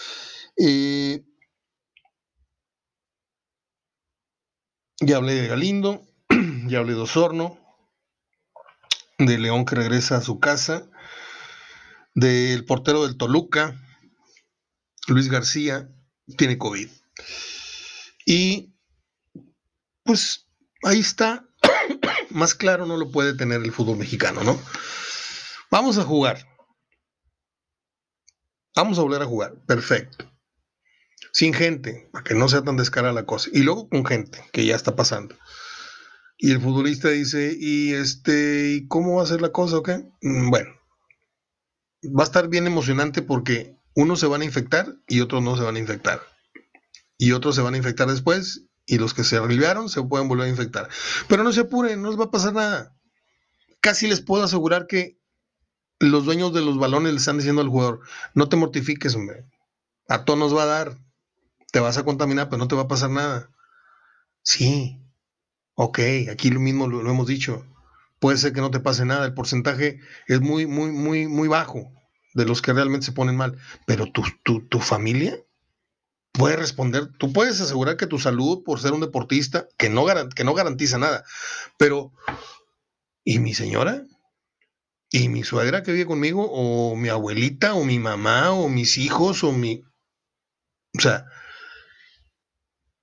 ya 5.00 5.16
hablé 5.16 5.34
de 5.34 5.48
Galindo, 5.48 6.06
ya 6.66 6.78
hablé 6.78 6.94
de 6.94 7.00
Osorno, 7.00 7.58
de 9.18 9.38
León 9.38 9.64
que 9.64 9.74
regresa 9.74 10.16
a 10.16 10.22
su 10.22 10.38
casa, 10.40 10.88
del 12.14 12.64
portero 12.64 13.06
del 13.06 13.16
Toluca, 13.16 13.80
Luis 15.08 15.28
García, 15.28 15.88
tiene 16.36 16.58
COVID. 16.58 16.88
Y 18.26 18.74
pues 20.04 20.46
ahí 20.82 21.00
está. 21.00 21.46
Más 22.30 22.54
claro 22.54 22.86
no 22.86 22.96
lo 22.96 23.10
puede 23.10 23.34
tener 23.34 23.62
el 23.62 23.72
fútbol 23.72 23.98
mexicano, 23.98 24.42
¿no? 24.44 24.60
Vamos 25.70 25.98
a 25.98 26.04
jugar. 26.04 26.46
Vamos 28.74 28.98
a 28.98 29.02
volver 29.02 29.22
a 29.22 29.26
jugar. 29.26 29.54
Perfecto. 29.66 30.30
Sin 31.32 31.54
gente, 31.54 32.08
para 32.12 32.24
que 32.24 32.34
no 32.34 32.48
sea 32.48 32.62
tan 32.62 32.76
descarada 32.76 33.12
la 33.12 33.26
cosa. 33.26 33.50
Y 33.52 33.62
luego 33.62 33.88
con 33.88 34.04
gente, 34.04 34.44
que 34.52 34.64
ya 34.64 34.74
está 34.74 34.96
pasando. 34.96 35.36
Y 36.38 36.50
el 36.52 36.60
futbolista 36.60 37.08
dice, 37.10 37.54
¿y 37.58 37.92
este, 37.92 38.72
¿y 38.72 38.88
cómo 38.88 39.16
va 39.16 39.22
a 39.22 39.26
ser 39.26 39.42
la 39.42 39.52
cosa 39.52 39.78
o 39.78 39.82
qué? 39.82 40.04
Mm, 40.22 40.50
bueno, 40.50 40.70
va 42.04 42.22
a 42.22 42.24
estar 42.24 42.48
bien 42.48 42.66
emocionante 42.66 43.22
porque 43.22 43.76
unos 43.94 44.20
se 44.20 44.26
van 44.26 44.40
a 44.40 44.46
infectar 44.46 44.96
y 45.06 45.20
otros 45.20 45.42
no 45.42 45.56
se 45.56 45.62
van 45.62 45.76
a 45.76 45.80
infectar. 45.80 46.22
Y 47.18 47.32
otros 47.32 47.54
se 47.54 47.62
van 47.62 47.74
a 47.74 47.76
infectar 47.76 48.08
después 48.08 48.69
y 48.86 48.98
los 48.98 49.14
que 49.14 49.24
se 49.24 49.36
aliviaron 49.36 49.88
se 49.88 50.02
pueden 50.02 50.28
volver 50.28 50.46
a 50.46 50.50
infectar. 50.50 50.88
Pero 51.28 51.44
no 51.44 51.52
se 51.52 51.60
apuren, 51.60 52.02
no 52.02 52.08
les 52.10 52.18
va 52.18 52.24
a 52.24 52.30
pasar 52.30 52.54
nada. 52.54 52.96
Casi 53.80 54.08
les 54.08 54.20
puedo 54.20 54.44
asegurar 54.44 54.86
que 54.86 55.20
los 56.00 56.24
dueños 56.24 56.52
de 56.52 56.62
los 56.62 56.78
balones 56.78 57.12
le 57.12 57.18
están 57.18 57.36
diciendo 57.36 57.62
al 57.62 57.68
jugador, 57.68 58.00
no 58.34 58.48
te 58.48 58.56
mortifiques, 58.56 59.14
hombre. 59.14 59.44
A 60.08 60.24
todos 60.24 60.38
nos 60.38 60.56
va 60.56 60.64
a 60.64 60.66
dar. 60.66 60.98
Te 61.70 61.78
vas 61.78 61.98
a 61.98 62.04
contaminar, 62.04 62.48
pero 62.48 62.58
no 62.58 62.68
te 62.68 62.74
va 62.74 62.82
a 62.82 62.88
pasar 62.88 63.10
nada. 63.10 63.50
Sí. 64.42 65.00
Ok, 65.74 66.00
aquí 66.30 66.50
lo 66.50 66.58
mismo 66.58 66.88
lo, 66.88 67.08
hemos 67.08 67.26
dicho. 67.26 67.64
Puede 68.18 68.38
ser 68.38 68.52
que 68.52 68.60
no 68.60 68.70
te 68.70 68.80
pase 68.80 69.04
nada. 69.04 69.24
El 69.24 69.34
porcentaje 69.34 70.00
es 70.26 70.40
muy, 70.40 70.66
muy, 70.66 70.90
muy, 70.90 71.28
muy 71.28 71.48
bajo 71.48 71.92
de 72.34 72.44
los 72.44 72.60
que 72.60 72.72
realmente 72.72 73.06
se 73.06 73.12
ponen 73.12 73.36
mal. 73.36 73.58
Pero 73.86 74.10
tu, 74.10 74.22
tu, 74.42 74.66
tu 74.66 74.80
familia, 74.80 75.38
puede 76.32 76.56
responder, 76.56 77.08
tú 77.18 77.32
puedes 77.32 77.60
asegurar 77.60 77.96
que 77.96 78.06
tu 78.06 78.18
salud 78.18 78.62
por 78.64 78.80
ser 78.80 78.92
un 78.92 79.00
deportista, 79.00 79.68
que 79.76 79.88
no, 79.88 80.04
que 80.34 80.44
no 80.44 80.54
garantiza 80.54 80.98
nada, 80.98 81.24
pero 81.76 82.12
¿y 83.24 83.38
mi 83.38 83.54
señora? 83.54 84.04
¿Y 85.10 85.28
mi 85.28 85.42
suegra 85.42 85.82
que 85.82 85.92
vive 85.92 86.06
conmigo? 86.06 86.48
¿O 86.50 86.94
mi 86.94 87.08
abuelita? 87.08 87.74
¿O 87.74 87.84
mi 87.84 87.98
mamá? 87.98 88.52
¿O 88.52 88.68
mis 88.68 88.96
hijos? 88.96 89.42
¿O 89.42 89.50
mi... 89.50 89.82
O 90.96 91.00
sea, 91.00 91.26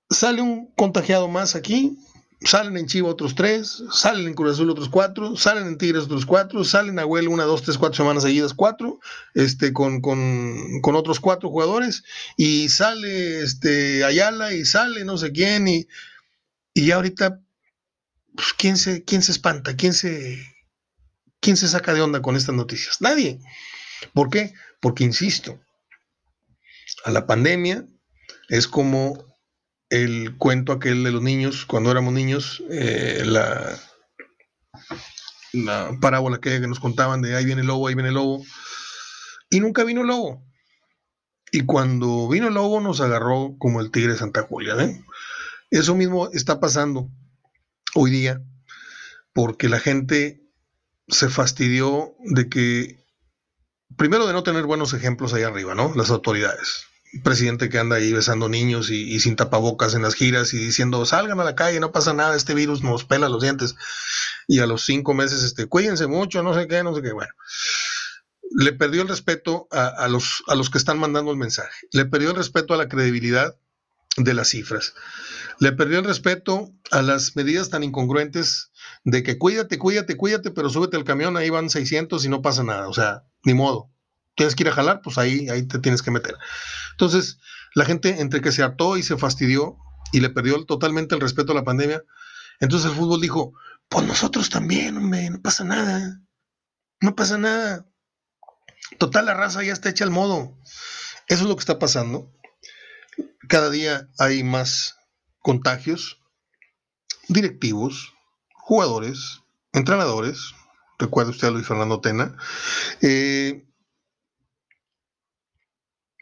sale 0.09 0.41
un 0.41 0.73
contagiado 0.73 1.28
más 1.28 1.55
aquí 1.55 1.97
Salen 2.40 2.78
en 2.78 2.86
Chivo 2.86 3.10
otros 3.10 3.34
tres, 3.34 3.84
salen 3.92 4.28
en 4.28 4.34
Cruz 4.36 4.54
Azul 4.54 4.70
otros 4.70 4.90
cuatro, 4.90 5.36
salen 5.36 5.68
en 5.68 5.78
Tigres 5.78 6.04
otros 6.04 6.26
cuatro, 6.26 6.64
salen 6.64 7.00
a 7.00 7.06
Huel 7.06 7.30
una, 7.30 7.46
dos, 7.46 7.64
tres, 7.64 7.80
cuatro 7.80 7.98
semanas 7.98 8.24
seguidas, 8.24 8.54
cuatro, 8.54 9.00
este, 9.34 9.74
con, 9.74 10.02
con, 10.02 10.96
otros 10.96 11.20
cuatro 11.20 11.50
jugadores, 11.50 12.04
y 12.38 12.70
sale 12.70 13.42
este, 13.42 14.04
Ayala 14.04 14.54
y 14.54 14.66
sale 14.66 15.04
no 15.04 15.18
sé 15.18 15.32
quién, 15.32 15.68
y, 15.68 15.88
y 16.76 16.92
ahorita, 16.92 17.42
pues, 18.36 18.54
¿quién, 18.56 18.78
se, 18.78 19.04
¿quién 19.04 19.24
se 19.24 19.32
espanta? 19.32 19.76
¿Quién 19.76 19.94
se, 19.94 20.38
¿Quién 21.40 21.58
se 21.58 21.68
saca 21.68 21.94
de 21.94 22.02
onda 22.02 22.22
con 22.22 22.36
estas 22.36 22.56
noticias? 22.56 23.02
Nadie. 23.02 23.40
¿Por 24.14 24.30
qué? 24.30 24.54
Porque, 24.80 25.04
insisto, 25.04 25.60
a 27.04 27.12
la 27.12 27.26
pandemia 27.26 27.86
es 28.50 28.68
como 28.68 29.26
el 29.90 30.38
cuento 30.38 30.74
aquel 30.74 31.04
de 31.04 31.12
los 31.12 31.22
niños, 31.22 31.66
cuando 31.66 31.92
éramos 31.92 32.14
niños, 32.14 32.64
eh, 32.70 33.24
la, 33.26 33.78
la 35.54 35.98
parábola 36.02 36.40
que, 36.40 36.60
nos 36.62 36.80
contaban 36.80 37.22
de 37.22 37.36
ahí 37.36 37.46
viene 37.46 37.62
el 37.62 37.68
lobo, 37.68 37.88
ahí 37.88 37.96
viene 37.96 38.10
el 38.10 38.16
lobo, 38.16 38.44
y 39.50 39.60
nunca 39.60 39.84
vino 39.84 40.02
el 40.02 40.08
lobo. 40.08 40.44
Y 41.52 41.62
cuando 41.66 42.28
vino 42.28 42.50
el 42.50 42.56
lobo 42.56 42.82
nos 42.82 43.00
agarró 43.00 43.56
como 43.58 43.80
el 43.80 43.92
tigre 43.92 44.12
de 44.14 44.20
Santa 44.20 44.44
Julia. 44.44 44.76
¿eh? 44.84 45.02
Eso 45.72 45.96
mismo 45.96 46.30
está 46.34 46.60
pasando 46.60 47.10
hoy 47.96 48.12
día, 48.12 48.42
porque 49.34 49.70
la 49.70 49.80
gente 49.80 50.42
se 51.08 51.30
fastidió 51.30 52.16
de 52.20 52.50
que, 52.50 53.06
primero 53.96 54.28
de 54.28 54.34
no 54.34 54.44
tener 54.44 54.66
buenos 54.66 54.94
ejemplos 54.94 55.34
ahí 55.34 55.44
arriba, 55.44 55.74
¿no? 55.74 55.94
Las 55.96 56.10
autoridades 56.10 56.88
presidente 57.18 57.70
que 57.70 57.80
anda 57.80 57.97
ahí 57.97 58.13
besando 58.13 58.49
niños 58.49 58.89
y, 58.89 59.20
sin 59.20 59.36
tapabocas 59.36 59.93
en 59.93 60.01
las 60.01 60.15
giras 60.15 60.53
y 60.53 60.57
diciendo 60.57 61.05
salgan 61.05 61.39
a 61.39 61.43
la 61.43 61.55
calle, 61.55 61.80
no 61.80 61.91
pasa 61.91 62.13
nada, 62.13 62.36
este 62.36 62.53
virus 62.53 62.84
nos 62.84 63.05
pela 63.05 63.30
los 63.30 63.41
dientes. 63.41 63.76
Y 64.47 64.59
a 64.59 64.65
los 64.65 64.86
cinco 64.86 65.13
meses, 65.13 65.43
este, 65.43 65.65
cuídense 65.65 66.07
mucho, 66.07 66.41
no 66.43 66.53
sé 66.53 66.68
qué, 66.68 66.84
no 66.84 66.95
sé 66.95 67.01
qué. 67.01 67.11
Bueno, 67.11 67.32
le 68.51 68.74
perdió 68.74 69.01
el 69.01 69.07
respeto 69.07 69.68
a, 69.72 70.07
los, 70.07 70.43
a 70.47 70.55
los 70.55 70.70
que 70.70 70.78
están 70.78 70.99
mandando 70.99 71.32
el 71.32 71.38
mensaje, 71.38 71.88
le 71.91 72.05
perdió 72.05 72.30
el 72.30 72.36
respeto 72.36 72.74
a 72.74 72.78
la 72.78 72.88
credibilidad 72.88 73.55
de 74.15 74.34
las 74.34 74.49
cifras, 74.49 74.93
le 75.59 75.74
perdió 75.74 75.99
el 75.99 76.05
respeto 76.05 76.72
a 76.91 77.01
las 77.01 77.36
medidas 77.36 77.70
tan 77.70 77.84
incongruentes 77.84 78.72
de 79.03 79.22
que 79.22 79.38
cuídate, 79.38 79.78
cuídate, 79.78 80.15
cuídate, 80.15 80.51
pero 80.51 80.70
súbete 80.70 80.97
al 80.97 81.03
camión, 81.03 81.38
ahí 81.38 81.49
van 81.49 81.70
600 81.70 82.24
y 82.26 82.30
no 82.30 82.41
pasa 82.41 82.63
nada, 82.63 82.88
o 82.88 82.93
sea, 82.93 83.24
ni 83.43 83.53
modo 83.53 83.91
tienes 84.38 84.56
que 84.56 84.64
ir 84.64 84.70
a 84.70 84.74
jalar, 84.74 85.02
pues 85.02 85.18
ahí, 85.18 85.50
ahí 85.50 85.68
te 85.68 85.80
tienes 85.80 86.02
que 86.02 86.12
meter. 86.12 86.36
Entonces, 86.92 87.40
la 87.76 87.84
gente 87.84 88.22
entre 88.22 88.40
que 88.40 88.54
se 88.54 88.64
hartó 88.64 88.96
y 88.96 89.04
se 89.04 89.18
fastidió 89.18 89.78
y 90.14 90.22
le 90.22 90.30
perdió 90.30 90.64
totalmente 90.66 91.16
el 91.16 91.22
respeto 91.22 91.52
a 91.52 91.56
la 91.56 91.66
pandemia, 91.66 92.04
entonces 92.60 92.90
el 92.90 92.96
fútbol 92.96 93.20
dijo, 93.20 93.54
pues 93.90 94.06
nosotros 94.06 94.50
también, 94.50 94.96
hombre, 94.96 95.30
no 95.30 95.42
pasa 95.42 95.64
nada, 95.64 96.22
no 97.02 97.16
pasa 97.16 97.38
nada. 97.38 97.86
Total, 99.00 99.26
la 99.26 99.34
raza 99.34 99.64
ya 99.64 99.74
está 99.74 99.90
hecha 99.90 100.06
al 100.06 100.12
modo. 100.12 100.58
Eso 101.28 101.44
es 101.44 101.50
lo 101.50 101.56
que 101.56 101.62
está 101.62 101.80
pasando. 101.80 102.32
Cada 103.50 103.70
día 103.70 104.08
hay 104.20 104.44
más 104.44 104.98
contagios, 105.40 106.22
directivos, 107.28 108.14
jugadores, 108.54 109.42
entrenadores. 109.74 110.54
Recuerda 111.00 111.32
usted 111.32 111.48
a 111.48 111.52
Luis 111.52 111.68
Fernando 111.68 112.02
Tena. 112.02 112.38
Eh, 113.02 113.66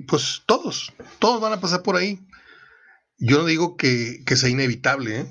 pues 0.07 0.43
todos, 0.45 0.93
todos 1.19 1.41
van 1.41 1.53
a 1.53 1.61
pasar 1.61 1.83
por 1.83 1.95
ahí. 1.95 2.19
Yo 3.17 3.37
no 3.37 3.45
digo 3.45 3.77
que, 3.77 4.23
sea 4.35 4.49
inevitable. 4.49 5.21
¿eh? 5.21 5.27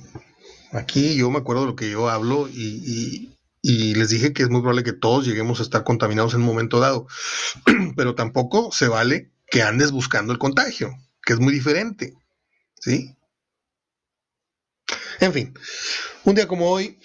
Aquí 0.73 1.17
yo 1.17 1.31
me 1.31 1.39
acuerdo 1.39 1.63
de 1.63 1.69
lo 1.69 1.77
que 1.77 1.91
yo 1.91 2.09
hablo 2.09 2.49
y, 2.49 3.31
les 3.63 4.11
dije 4.11 4.33
que 4.33 4.43
es 4.43 4.51
muy 4.51 4.61
probable 4.61 4.85
que 4.85 4.93
todos 4.93 5.25
lleguemos 5.25 5.59
a 5.59 5.63
estar 5.63 5.85
contaminados 5.85 6.35
en 6.35 6.41
un 6.41 6.47
momento 6.47 6.81
dado. 6.81 7.07
Pero 7.97 8.15
tampoco 8.15 8.71
se 8.73 8.89
vale 8.89 9.33
que 9.47 9.63
andes 9.63 9.91
buscando 9.91 10.33
el 10.33 10.39
contagio, 10.39 10.93
que 11.23 11.33
es 11.33 11.41
muy 11.41 11.53
diferente. 11.53 12.15
¿Sí? 12.81 13.17
En 15.21 15.33
fin, 15.33 15.55
un 16.25 16.35
día 16.35 16.49
como 16.49 16.71
hoy, 16.71 16.99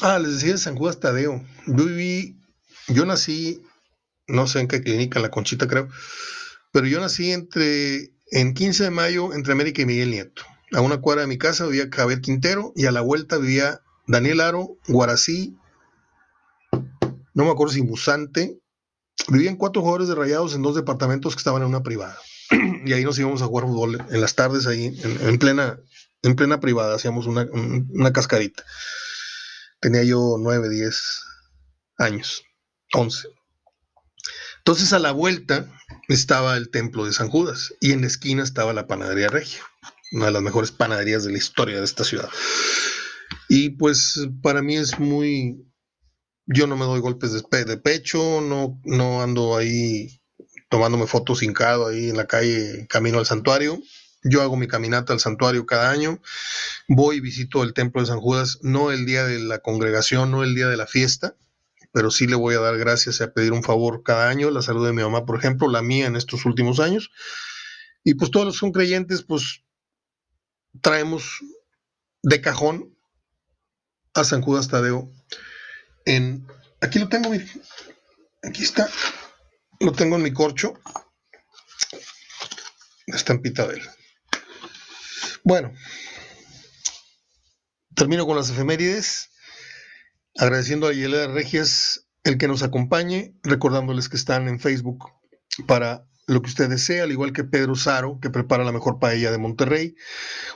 ah, 0.00 0.18
les 0.18 0.34
decía 0.34 0.52
de 0.52 0.58
San 0.58 0.76
Judas 0.76 1.00
Tadeo. 1.00 1.44
Yo 1.66 1.84
viví, 1.84 2.40
yo 2.88 3.04
nací 3.04 3.62
no 4.26 4.46
sé 4.46 4.60
en 4.60 4.68
qué 4.68 4.82
clínica, 4.82 5.18
en 5.18 5.24
la 5.24 5.30
Conchita 5.30 5.66
creo, 5.66 5.88
pero 6.72 6.86
yo 6.86 7.00
nací 7.00 7.32
entre, 7.32 8.12
en 8.30 8.54
15 8.54 8.84
de 8.84 8.90
mayo 8.90 9.32
entre 9.32 9.52
América 9.52 9.82
y 9.82 9.86
Miguel 9.86 10.10
Nieto. 10.10 10.42
A 10.72 10.80
una 10.80 11.00
cuadra 11.00 11.22
de 11.22 11.28
mi 11.28 11.38
casa 11.38 11.66
vivía 11.66 11.88
Javier 11.92 12.20
Quintero 12.20 12.72
y 12.74 12.86
a 12.86 12.92
la 12.92 13.00
vuelta 13.00 13.38
vivía 13.38 13.80
Daniel 14.06 14.40
Aro, 14.40 14.78
Guarací, 14.88 15.56
no 17.36 17.44
me 17.44 17.50
acuerdo 17.50 17.74
si 17.74 17.82
Musante. 17.82 18.58
Vivían 19.28 19.56
cuatro 19.56 19.82
jugadores 19.82 20.08
de 20.08 20.14
rayados 20.14 20.54
en 20.54 20.62
dos 20.62 20.74
departamentos 20.74 21.34
que 21.34 21.38
estaban 21.38 21.62
en 21.62 21.68
una 21.68 21.82
privada. 21.82 22.16
y 22.84 22.92
ahí 22.94 23.04
nos 23.04 23.18
íbamos 23.18 23.42
a 23.42 23.46
jugar 23.46 23.66
fútbol 23.66 24.02
en 24.10 24.20
las 24.22 24.34
tardes, 24.34 24.66
ahí 24.66 24.98
en, 25.04 25.38
plena, 25.38 25.78
en 26.22 26.34
plena 26.34 26.60
privada, 26.60 26.94
hacíamos 26.94 27.26
una, 27.26 27.46
una 27.52 28.12
cascarita. 28.12 28.64
Tenía 29.80 30.02
yo 30.02 30.36
9, 30.38 30.70
10 30.70 31.22
años, 31.98 32.42
11. 32.94 33.28
Entonces 34.66 34.92
a 34.92 34.98
la 34.98 35.12
vuelta 35.12 35.72
estaba 36.08 36.56
el 36.56 36.70
templo 36.70 37.04
de 37.04 37.12
San 37.12 37.28
Judas 37.28 37.72
y 37.80 37.92
en 37.92 38.00
la 38.00 38.08
esquina 38.08 38.42
estaba 38.42 38.72
la 38.72 38.88
panadería 38.88 39.28
regia, 39.28 39.60
una 40.10 40.26
de 40.26 40.32
las 40.32 40.42
mejores 40.42 40.72
panaderías 40.72 41.22
de 41.22 41.30
la 41.30 41.38
historia 41.38 41.78
de 41.78 41.84
esta 41.84 42.02
ciudad. 42.02 42.28
Y 43.48 43.70
pues 43.70 44.26
para 44.42 44.62
mí 44.62 44.74
es 44.74 44.98
muy, 44.98 45.64
yo 46.46 46.66
no 46.66 46.76
me 46.76 46.84
doy 46.84 46.98
golpes 46.98 47.30
de, 47.32 47.76
pecho, 47.76 48.40
no, 48.40 48.80
no 48.82 49.22
ando 49.22 49.56
ahí 49.56 50.20
tomándome 50.68 51.06
fotos 51.06 51.44
hincado 51.44 51.86
ahí 51.86 52.10
en 52.10 52.16
la 52.16 52.26
calle 52.26 52.88
camino 52.88 53.20
al 53.20 53.26
santuario. 53.26 53.80
Yo 54.24 54.42
hago 54.42 54.56
mi 54.56 54.66
caminata 54.66 55.12
al 55.12 55.20
santuario 55.20 55.64
cada 55.64 55.92
año, 55.92 56.20
voy 56.88 57.18
y 57.18 57.20
visito 57.20 57.62
el 57.62 57.72
templo 57.72 58.00
de 58.00 58.08
San 58.08 58.18
Judas, 58.18 58.58
no 58.62 58.90
el 58.90 59.06
día 59.06 59.24
de 59.26 59.38
la 59.38 59.60
congregación, 59.60 60.32
no 60.32 60.42
el 60.42 60.56
día 60.56 60.66
de 60.66 60.76
la 60.76 60.88
fiesta, 60.88 61.36
pero 61.96 62.10
sí 62.10 62.26
le 62.26 62.36
voy 62.36 62.54
a 62.54 62.60
dar 62.60 62.76
gracias 62.76 63.20
y 63.20 63.22
a 63.22 63.32
pedir 63.32 63.54
un 63.54 63.62
favor 63.62 64.02
cada 64.02 64.28
año, 64.28 64.50
la 64.50 64.60
salud 64.60 64.84
de 64.84 64.92
mi 64.92 65.00
mamá, 65.00 65.24
por 65.24 65.38
ejemplo, 65.38 65.66
la 65.66 65.80
mía 65.80 66.04
en 66.04 66.14
estos 66.14 66.44
últimos 66.44 66.78
años. 66.78 67.10
Y 68.04 68.16
pues 68.16 68.30
todos 68.30 68.44
los 68.44 68.56
que 68.56 68.58
son 68.58 68.72
creyentes, 68.72 69.22
pues 69.22 69.64
traemos 70.82 71.40
de 72.22 72.42
cajón 72.42 72.94
a 74.12 74.24
San 74.24 74.42
Judas 74.42 74.68
Tadeo 74.68 75.10
en... 76.04 76.46
Aquí 76.82 76.98
lo 76.98 77.08
tengo, 77.08 77.30
miren. 77.30 77.50
Aquí 78.42 78.62
está. 78.62 78.90
Lo 79.80 79.92
tengo 79.92 80.16
en 80.16 80.22
mi 80.22 80.34
corcho. 80.34 80.74
La 83.06 83.16
estampita 83.16 83.66
de 83.66 83.76
él. 83.76 83.88
Bueno, 85.44 85.72
termino 87.94 88.26
con 88.26 88.36
las 88.36 88.50
efemérides, 88.50 89.30
agradeciendo 90.38 90.86
a 90.86 90.92
Yelena 90.92 91.32
Regias 91.32 92.06
el 92.24 92.38
que 92.38 92.48
nos 92.48 92.62
acompañe, 92.62 93.34
recordándoles 93.42 94.08
que 94.08 94.16
están 94.16 94.48
en 94.48 94.60
Facebook 94.60 95.10
para 95.66 96.06
lo 96.26 96.42
que 96.42 96.48
usted 96.48 96.68
desea, 96.68 97.04
al 97.04 97.12
igual 97.12 97.32
que 97.32 97.44
Pedro 97.44 97.76
Saro, 97.76 98.18
que 98.20 98.30
prepara 98.30 98.64
la 98.64 98.72
mejor 98.72 98.98
paella 98.98 99.30
de 99.30 99.38
Monterrey. 99.38 99.94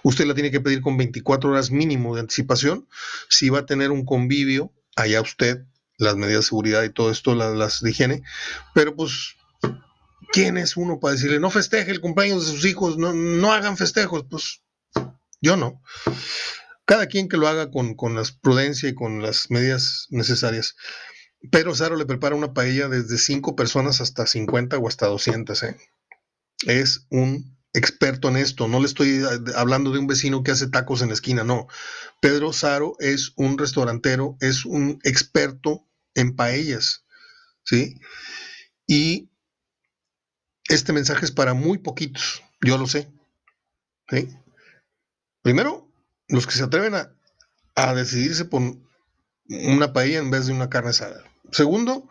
Usted 0.03 0.27
la 0.27 0.35
tiene 0.35 0.51
que 0.51 0.61
pedir 0.61 0.81
con 0.81 0.97
24 0.97 1.51
horas 1.51 1.71
mínimo 1.71 2.15
de 2.15 2.23
anticipación. 2.23 2.89
Si 3.29 3.51
va 3.51 3.61
a 3.61 3.67
tener 3.67 3.93
un 3.93 4.05
convivio, 4.05 4.73
allá 4.97 5.21
usted, 5.21 5.65
las 5.97 6.17
medidas 6.17 6.41
de 6.41 6.49
seguridad 6.49 6.83
y 6.83 6.91
todo 6.91 7.11
esto, 7.11 7.35
las, 7.37 7.55
las 7.55 7.81
de 7.83 7.91
higiene, 7.91 8.23
pero 8.75 8.97
pues 8.97 9.37
¿quién 10.33 10.57
es 10.57 10.77
uno 10.77 10.99
para 10.99 11.13
decirle 11.13 11.39
no 11.39 11.51
festeje 11.51 11.91
el 11.91 12.01
cumpleaños 12.01 12.47
de 12.47 12.53
sus 12.53 12.65
hijos, 12.65 12.99
no, 12.99 13.13
no 13.13 13.53
hagan 13.53 13.77
festejos? 13.77 14.25
Pues 14.29 14.63
yo 15.41 15.57
no. 15.57 15.83
Cada 16.91 17.07
quien 17.07 17.29
que 17.29 17.37
lo 17.37 17.47
haga 17.47 17.71
con, 17.71 17.95
con 17.95 18.17
la 18.17 18.25
prudencia 18.43 18.89
y 18.89 18.97
con 18.97 19.23
las 19.23 19.49
medidas 19.49 20.09
necesarias. 20.11 20.75
Pedro 21.53 21.73
Saro 21.73 21.95
le 21.95 22.05
prepara 22.05 22.35
una 22.35 22.53
paella 22.53 22.89
desde 22.89 23.17
5 23.17 23.55
personas 23.55 24.01
hasta 24.01 24.27
50 24.27 24.77
o 24.77 24.89
hasta 24.89 25.07
200. 25.07 25.63
¿eh? 25.63 25.77
Es 26.67 27.07
un 27.09 27.57
experto 27.75 28.29
en 28.29 28.39
esto. 28.39 28.67
No 28.67 28.81
le 28.81 28.87
estoy 28.87 29.23
hablando 29.55 29.93
de 29.93 30.01
un 30.01 30.09
vecino 30.09 30.43
que 30.43 30.51
hace 30.51 30.67
tacos 30.67 31.01
en 31.01 31.11
la 31.11 31.15
esquina, 31.15 31.45
no. 31.45 31.69
Pedro 32.21 32.53
Saro 32.53 32.97
es 32.99 33.35
un 33.37 33.57
restaurantero, 33.57 34.37
es 34.41 34.65
un 34.65 34.99
experto 35.05 35.87
en 36.17 36.35
paellas. 36.35 37.05
¿sí? 37.63 38.01
Y 38.89 39.31
este 40.69 40.93
mensaje 40.93 41.25
es 41.25 41.31
para 41.31 41.55
muy 41.55 41.79
poquitos, 41.79 42.43
yo 42.61 42.79
lo 42.79 42.89
sé. 42.89 43.09
¿sí? 44.09 44.29
Primero, 45.43 45.90
los 46.31 46.47
que 46.47 46.55
se 46.55 46.65
atreven 46.65 46.95
a, 46.95 47.95
decidirse 47.95 48.45
por 48.45 48.63
una 49.49 49.93
paella 49.93 50.19
en 50.19 50.31
vez 50.31 50.47
de 50.47 50.53
una 50.53 50.69
carne 50.69 50.91
asada. 50.91 51.25
Segundo, 51.51 52.09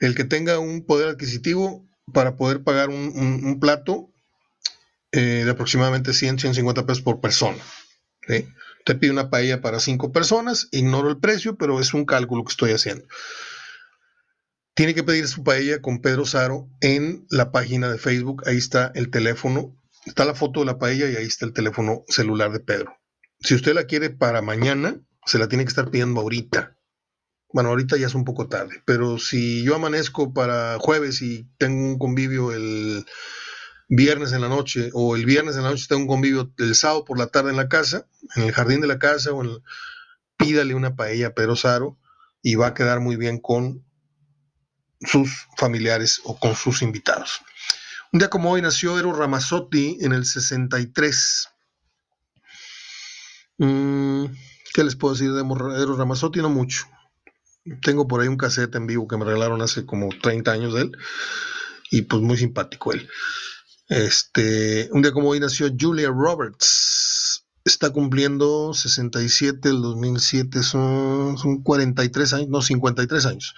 el 0.00 0.14
que 0.14 0.24
tenga 0.24 0.58
un 0.58 0.86
poder 0.86 1.08
adquisitivo 1.08 1.86
para 2.12 2.36
poder 2.36 2.62
pagar 2.62 2.88
un, 2.88 3.58
plato 3.60 4.10
eh, 5.12 5.42
de 5.44 5.50
aproximadamente 5.50 6.14
100, 6.14 6.38
150 6.38 6.86
pesos 6.86 7.02
por 7.02 7.20
persona. 7.20 7.62
Te 8.26 8.94
pide 8.94 9.10
una 9.10 9.30
paella 9.30 9.60
para 9.60 9.78
cinco 9.78 10.10
personas, 10.10 10.68
ignoro 10.72 11.10
el 11.10 11.18
precio, 11.18 11.56
pero 11.56 11.80
es 11.80 11.92
un 11.92 12.06
cálculo 12.06 12.44
que 12.44 12.52
estoy 12.52 12.72
haciendo. 12.72 13.06
Tiene 14.74 14.94
que 14.94 15.04
pedir 15.04 15.28
su 15.28 15.44
paella 15.44 15.80
con 15.82 16.00
Pedro 16.00 16.24
Saro 16.24 16.68
en 16.80 17.26
la 17.30 17.52
página 17.52 17.90
de 17.90 17.98
Facebook. 17.98 18.42
Ahí 18.46 18.56
está 18.56 18.90
el 18.94 19.10
teléfono 19.10 19.76
Está 20.06 20.24
la 20.24 20.34
foto 20.34 20.60
de 20.60 20.66
la 20.66 20.78
paella 20.78 21.08
y 21.08 21.16
ahí 21.16 21.26
está 21.26 21.46
el 21.46 21.52
teléfono 21.52 22.04
celular 22.08 22.52
de 22.52 22.60
Pedro. 22.60 22.96
Si 23.40 23.54
usted 23.54 23.74
la 23.74 23.84
quiere 23.84 24.10
para 24.10 24.42
mañana, 24.42 25.00
se 25.26 25.38
la 25.38 25.48
tiene 25.48 25.64
que 25.64 25.68
estar 25.68 25.90
pidiendo 25.90 26.20
ahorita. 26.20 26.76
Bueno, 27.52 27.70
ahorita 27.70 27.96
ya 27.96 28.06
es 28.06 28.14
un 28.14 28.24
poco 28.24 28.48
tarde, 28.48 28.82
pero 28.84 29.18
si 29.18 29.62
yo 29.62 29.76
amanezco 29.76 30.32
para 30.34 30.78
jueves 30.80 31.22
y 31.22 31.48
tengo 31.56 31.84
un 31.84 31.98
convivio 31.98 32.52
el 32.52 33.06
viernes 33.88 34.32
en 34.32 34.40
la 34.40 34.48
noche 34.48 34.90
o 34.92 35.14
el 35.14 35.24
viernes 35.24 35.56
en 35.56 35.62
la 35.62 35.70
noche 35.70 35.86
tengo 35.88 36.02
un 36.02 36.08
convivio 36.08 36.52
el 36.58 36.74
sábado 36.74 37.04
por 37.04 37.18
la 37.18 37.28
tarde 37.28 37.50
en 37.50 37.56
la 37.56 37.68
casa, 37.68 38.06
en 38.34 38.44
el 38.44 38.52
jardín 38.52 38.80
de 38.80 38.88
la 38.88 38.98
casa 38.98 39.32
o 39.32 39.44
en 39.44 39.62
pídale 40.36 40.74
una 40.74 40.96
paella 40.96 41.28
a 41.28 41.34
Pedro 41.34 41.54
Saro 41.54 41.98
y 42.42 42.56
va 42.56 42.68
a 42.68 42.74
quedar 42.74 43.00
muy 43.00 43.16
bien 43.16 43.38
con 43.38 43.84
sus 45.00 45.46
familiares 45.56 46.20
o 46.24 46.38
con 46.38 46.56
sus 46.56 46.82
invitados. 46.82 47.40
Un 48.12 48.18
día 48.18 48.30
como 48.30 48.50
hoy 48.50 48.62
nació 48.62 48.98
Eros 48.98 49.16
Ramazzotti 49.16 49.98
en 50.00 50.12
el 50.12 50.24
63. 50.24 51.48
Mm, 53.58 54.26
¿Qué 54.72 54.84
les 54.84 54.96
puedo 54.96 55.14
decir 55.14 55.32
de 55.32 55.40
Eros 55.40 55.98
Ramazzotti? 55.98 56.40
No 56.40 56.50
mucho. 56.50 56.86
Tengo 57.82 58.06
por 58.06 58.20
ahí 58.20 58.28
un 58.28 58.36
cassette 58.36 58.74
en 58.74 58.86
vivo 58.86 59.08
que 59.08 59.16
me 59.16 59.24
regalaron 59.24 59.62
hace 59.62 59.86
como 59.86 60.08
30 60.08 60.52
años 60.52 60.74
de 60.74 60.82
él. 60.82 60.92
Y 61.90 62.02
pues 62.02 62.22
muy 62.22 62.36
simpático 62.36 62.92
él. 62.92 63.08
Este, 63.88 64.88
un 64.92 65.02
día 65.02 65.12
como 65.12 65.28
hoy 65.28 65.40
nació 65.40 65.68
Julia 65.78 66.08
Roberts. 66.08 67.46
Está 67.64 67.90
cumpliendo 67.90 68.74
67, 68.74 69.70
el 69.70 69.80
2007 69.80 70.62
son, 70.62 71.38
son 71.38 71.62
43 71.62 72.32
años, 72.34 72.48
no, 72.50 72.60
53 72.60 73.26
años. 73.26 73.54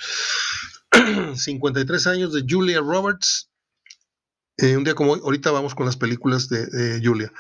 53 1.34 2.07
años 2.07 2.32
de 2.32 2.44
Julia 2.49 2.80
Roberts 2.80 3.51
eh, 4.59 4.76
un 4.76 4.84
día 4.84 4.94
como 4.94 5.12
hoy, 5.12 5.20
ahorita 5.22 5.51
vamos 5.51 5.74
con 5.74 5.84
las 5.84 5.97
películas 5.97 6.49
de, 6.49 7.01
Julia. 7.05 7.30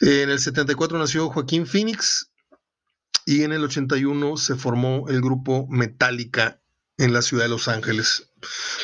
En 0.00 0.30
el 0.30 0.38
74 0.38 0.98
nació 0.98 1.28
Joaquín 1.28 1.66
Phoenix 1.66 2.30
y 3.24 3.42
en 3.42 3.52
el 3.52 3.64
81 3.64 4.36
se 4.36 4.54
formó 4.54 5.08
el 5.08 5.20
grupo 5.20 5.66
Metallica 5.68 6.60
en 6.98 7.12
la 7.12 7.22
ciudad 7.22 7.44
de 7.44 7.50
Los 7.50 7.68
Ángeles. 7.68 8.30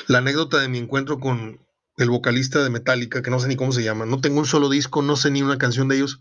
La 0.08 0.18
anécdota 0.18 0.58
de 0.58 0.68
mi 0.68 0.78
encuentro 0.78 1.18
con 1.20 1.60
el 1.96 2.10
vocalista 2.10 2.62
de 2.62 2.70
Metallica, 2.70 3.22
que 3.22 3.30
no 3.30 3.38
sé 3.38 3.48
ni 3.48 3.56
cómo 3.56 3.72
se 3.72 3.82
llama, 3.82 4.06
no 4.06 4.20
tengo 4.20 4.40
un 4.40 4.46
solo 4.46 4.68
disco, 4.68 5.02
no 5.02 5.16
sé 5.16 5.30
ni 5.30 5.42
una 5.42 5.58
canción 5.58 5.88
de 5.88 5.96
ellos, 5.96 6.20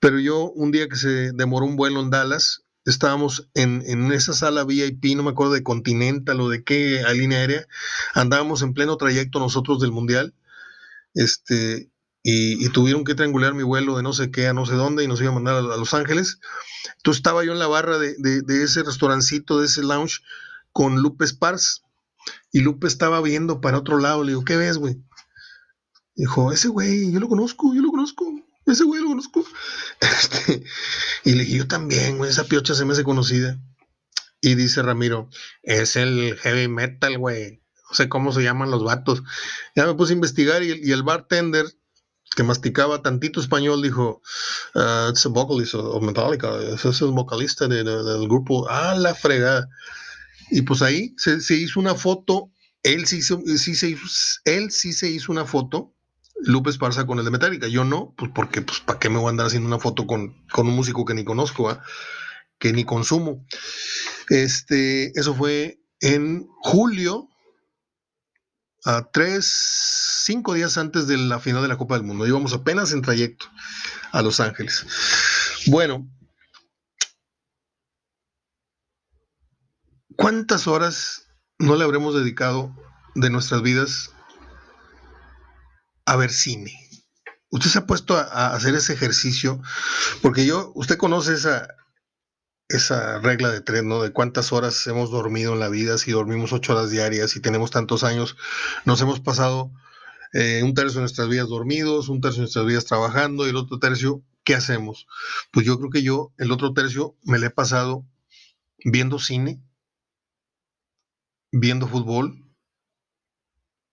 pero 0.00 0.18
yo 0.18 0.50
un 0.50 0.72
día 0.72 0.88
que 0.88 0.96
se 0.96 1.32
demoró 1.32 1.66
un 1.66 1.76
vuelo 1.76 2.00
en 2.00 2.10
Dallas, 2.10 2.64
estábamos 2.84 3.48
en, 3.54 4.12
esa 4.12 4.32
sala 4.32 4.64
VIP, 4.64 5.16
no 5.16 5.22
me 5.22 5.30
acuerdo 5.30 5.52
de 5.52 5.62
Continental 5.62 6.40
o 6.40 6.48
de 6.48 6.64
qué 6.64 7.02
línea 7.14 7.38
aérea, 7.38 7.66
andábamos 8.14 8.62
en 8.62 8.74
pleno 8.74 8.96
trayecto 8.96 9.38
nosotros 9.38 9.80
del 9.80 9.92
Mundial, 9.92 10.34
este, 11.14 11.90
y, 12.28 12.68
tuvieron 12.70 13.04
que 13.04 13.14
triangular 13.14 13.54
mi 13.54 13.62
vuelo 13.62 13.96
de 13.96 14.02
no 14.02 14.12
sé 14.12 14.30
qué 14.30 14.48
a 14.48 14.52
no 14.52 14.66
sé 14.66 14.74
dónde 14.74 15.04
y 15.04 15.08
nos 15.08 15.20
iban 15.20 15.32
a 15.32 15.34
mandar 15.34 15.56
a, 15.56 15.76
Los 15.76 15.94
Ángeles. 15.94 16.40
Entonces 16.96 17.18
estaba 17.18 17.44
yo 17.44 17.52
en 17.52 17.58
la 17.58 17.68
barra 17.68 17.98
de, 17.98 18.16
ese 18.64 18.82
restaurancito, 18.82 19.60
de 19.60 19.66
ese 19.66 19.82
lounge, 19.82 20.22
con 20.72 21.02
Lupe 21.02 21.26
Spars, 21.26 21.82
y 22.50 22.60
Lupe 22.60 22.88
estaba 22.88 23.20
viendo 23.20 23.60
para 23.60 23.78
otro 23.78 23.98
lado, 23.98 24.24
le 24.24 24.32
digo, 24.32 24.44
¿qué 24.44 24.56
ves, 24.56 24.78
güey? 24.78 24.96
Dijo, 26.16 26.52
ese 26.52 26.68
güey, 26.68 27.12
yo 27.12 27.20
lo 27.20 27.28
conozco, 27.28 27.74
yo 27.74 27.82
lo 27.82 27.90
conozco 27.90 28.32
ese 28.66 28.84
güey 28.84 29.02
lo 29.02 29.08
conozco. 29.08 29.44
Este, 30.00 30.64
y 31.24 31.32
le 31.32 31.44
dije, 31.44 31.58
yo 31.58 31.68
también, 31.68 32.18
güey, 32.18 32.30
esa 32.30 32.44
piocha 32.44 32.74
se 32.74 32.84
me 32.84 32.92
hace 32.92 33.04
conocida. 33.04 33.58
Y 34.40 34.54
dice 34.54 34.82
Ramiro, 34.82 35.28
es 35.62 35.96
el 35.96 36.36
heavy 36.38 36.68
metal, 36.68 37.18
güey. 37.18 37.62
No 37.88 37.94
sé 37.94 38.08
cómo 38.08 38.32
se 38.32 38.42
llaman 38.42 38.70
los 38.70 38.84
vatos. 38.84 39.22
Ya 39.74 39.86
me 39.86 39.94
puse 39.94 40.12
a 40.12 40.16
investigar 40.16 40.62
y, 40.62 40.90
el 40.90 41.02
bartender 41.02 41.66
que 42.36 42.42
masticaba 42.42 43.02
tantito 43.02 43.40
español 43.40 43.82
dijo, 43.82 44.22
uh, 44.74 45.10
it's 45.10 45.24
a 45.24 45.30
vocalist 45.30 45.74
of 45.74 46.02
Metallica, 46.02 46.48
es 46.74 47.00
el 47.00 47.08
vocalista 47.08 47.66
del 47.66 48.28
grupo, 48.28 48.68
ah, 48.68 48.94
la 48.94 49.14
fregada. 49.14 49.68
Y 50.50 50.62
pues 50.62 50.82
ahí 50.82 51.14
se, 51.16 51.54
hizo 51.54 51.80
una 51.80 51.94
foto, 51.94 52.50
él 52.82 53.06
sí, 53.06 53.22
sí 53.22 53.74
se, 53.74 53.96
él 54.44 54.70
sí 54.70 54.92
se 54.92 55.08
hizo 55.08 55.32
una 55.32 55.46
foto 55.46 55.94
Lupe 56.42 56.70
Esparza 56.70 57.06
con 57.06 57.18
el 57.18 57.24
de 57.24 57.30
Metallica. 57.30 57.66
Yo 57.68 57.84
no, 57.84 58.14
pues 58.16 58.30
porque, 58.34 58.62
pues, 58.62 58.80
¿para 58.80 58.98
qué 58.98 59.08
me 59.08 59.18
voy 59.18 59.28
a 59.28 59.30
andar 59.30 59.46
haciendo 59.46 59.66
una 59.66 59.78
foto 59.78 60.06
con, 60.06 60.36
un 60.56 60.76
músico 60.76 61.04
que 61.04 61.14
ni 61.14 61.24
conozco, 61.24 61.76
que 62.58 62.72
ni 62.72 62.84
consumo? 62.84 63.44
Este, 64.28 65.18
eso 65.18 65.34
fue 65.34 65.80
en 66.00 66.46
julio, 66.60 67.28
a 68.86 69.10
tres, 69.10 69.46
cinco 70.24 70.54
días 70.54 70.78
antes 70.78 71.08
de 71.08 71.18
la 71.18 71.40
final 71.40 71.60
de 71.60 71.68
la 71.68 71.76
Copa 71.76 71.96
del 71.96 72.04
Mundo. 72.04 72.24
Íbamos 72.24 72.52
apenas 72.52 72.92
en 72.92 73.02
trayecto 73.02 73.46
a 74.12 74.22
Los 74.22 74.38
Ángeles. 74.38 74.86
Bueno, 75.66 76.08
¿cuántas 80.16 80.68
horas 80.68 81.26
no 81.58 81.74
le 81.74 81.82
habremos 81.82 82.14
dedicado 82.14 82.74
de 83.16 83.28
nuestras 83.28 83.60
vidas 83.60 84.12
a 86.04 86.14
ver 86.14 86.30
cine? 86.30 86.72
Usted 87.50 87.70
se 87.70 87.78
ha 87.78 87.86
puesto 87.86 88.16
a, 88.16 88.54
hacer 88.54 88.76
ese 88.76 88.92
ejercicio, 88.92 89.60
porque 90.22 90.46
yo, 90.46 90.70
usted 90.76 90.96
conoce 90.96 91.34
esa, 91.34 91.66
esa 92.68 93.18
regla 93.20 93.50
de 93.50 93.60
tres, 93.60 93.84
¿no? 93.84 94.02
De 94.02 94.12
cuántas 94.12 94.52
horas 94.52 94.86
hemos 94.86 95.10
dormido 95.10 95.54
en 95.54 95.60
la 95.60 95.68
vida, 95.68 95.98
si 95.98 96.10
dormimos 96.10 96.52
ocho 96.52 96.72
horas 96.72 96.90
diarias, 96.90 97.36
y 97.36 97.40
tenemos 97.40 97.70
tantos 97.70 98.04
años, 98.04 98.36
nos 98.84 99.00
hemos 99.00 99.20
pasado 99.20 99.70
eh, 100.32 100.62
un 100.62 100.74
tercio 100.74 100.96
de 100.96 101.02
nuestras 101.02 101.28
vidas 101.28 101.48
dormidos, 101.48 102.08
un 102.08 102.20
tercio 102.20 102.38
de 102.38 102.42
nuestras 102.42 102.66
vidas 102.66 102.84
trabajando 102.84 103.46
y 103.46 103.50
el 103.50 103.56
otro 103.56 103.78
tercio, 103.78 104.22
¿qué 104.44 104.54
hacemos? 104.54 105.06
Pues 105.52 105.64
yo 105.64 105.78
creo 105.78 105.90
que 105.90 106.02
yo, 106.02 106.32
el 106.38 106.52
otro 106.52 106.72
tercio, 106.72 107.16
me 107.22 107.38
lo 107.38 107.46
he 107.46 107.50
pasado 107.50 108.04
viendo 108.84 109.18
cine, 109.18 109.62
viendo 111.52 111.88
fútbol 111.88 112.44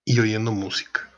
y 0.04 0.18
oyendo 0.18 0.52
música. 0.52 1.10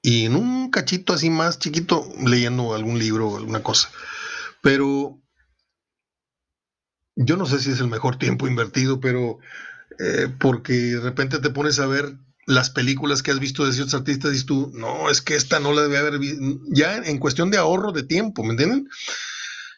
Y 0.00 0.26
en 0.26 0.36
un 0.36 0.70
cachito 0.70 1.12
así 1.12 1.28
más 1.28 1.58
chiquito, 1.58 2.08
leyendo 2.24 2.74
algún 2.74 2.98
libro 2.98 3.28
o 3.28 3.36
alguna 3.36 3.62
cosa. 3.62 3.90
Pero 4.62 5.20
yo 7.20 7.36
no 7.36 7.46
sé 7.46 7.58
si 7.58 7.70
es 7.72 7.80
el 7.80 7.88
mejor 7.88 8.16
tiempo 8.16 8.46
invertido, 8.46 9.00
pero 9.00 9.38
eh, 9.98 10.28
porque 10.38 10.72
de 10.72 11.00
repente 11.00 11.40
te 11.40 11.50
pones 11.50 11.80
a 11.80 11.86
ver 11.86 12.16
las 12.46 12.70
películas 12.70 13.22
que 13.22 13.32
has 13.32 13.40
visto 13.40 13.66
de 13.66 13.72
ciertos 13.72 13.94
artistas 13.94 14.36
y 14.36 14.46
tú, 14.46 14.70
no, 14.74 15.10
es 15.10 15.20
que 15.20 15.34
esta 15.34 15.58
no 15.58 15.72
la 15.72 15.82
debe 15.82 15.98
haber 15.98 16.18
visto, 16.18 16.40
ya 16.68 16.96
en 16.96 17.18
cuestión 17.18 17.50
de 17.50 17.58
ahorro 17.58 17.92
de 17.92 18.04
tiempo, 18.04 18.44
¿me 18.44 18.52
entienden? 18.52 18.88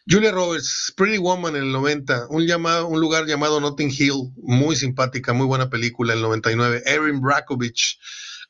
Julia 0.07 0.31
Roberts, 0.31 0.93
Pretty 0.95 1.17
Woman 1.17 1.55
en 1.55 1.63
el 1.63 1.71
90, 1.71 2.27
un, 2.29 2.45
llamado, 2.45 2.87
un 2.87 2.99
lugar 2.99 3.25
llamado 3.25 3.59
Notting 3.59 3.91
Hill, 3.91 4.31
muy 4.37 4.75
simpática, 4.75 5.33
muy 5.33 5.47
buena 5.47 5.69
película 5.69 6.13
en 6.13 6.19
el 6.19 6.23
99. 6.23 6.83
Erin 6.85 7.21
Brackovich, 7.21 7.99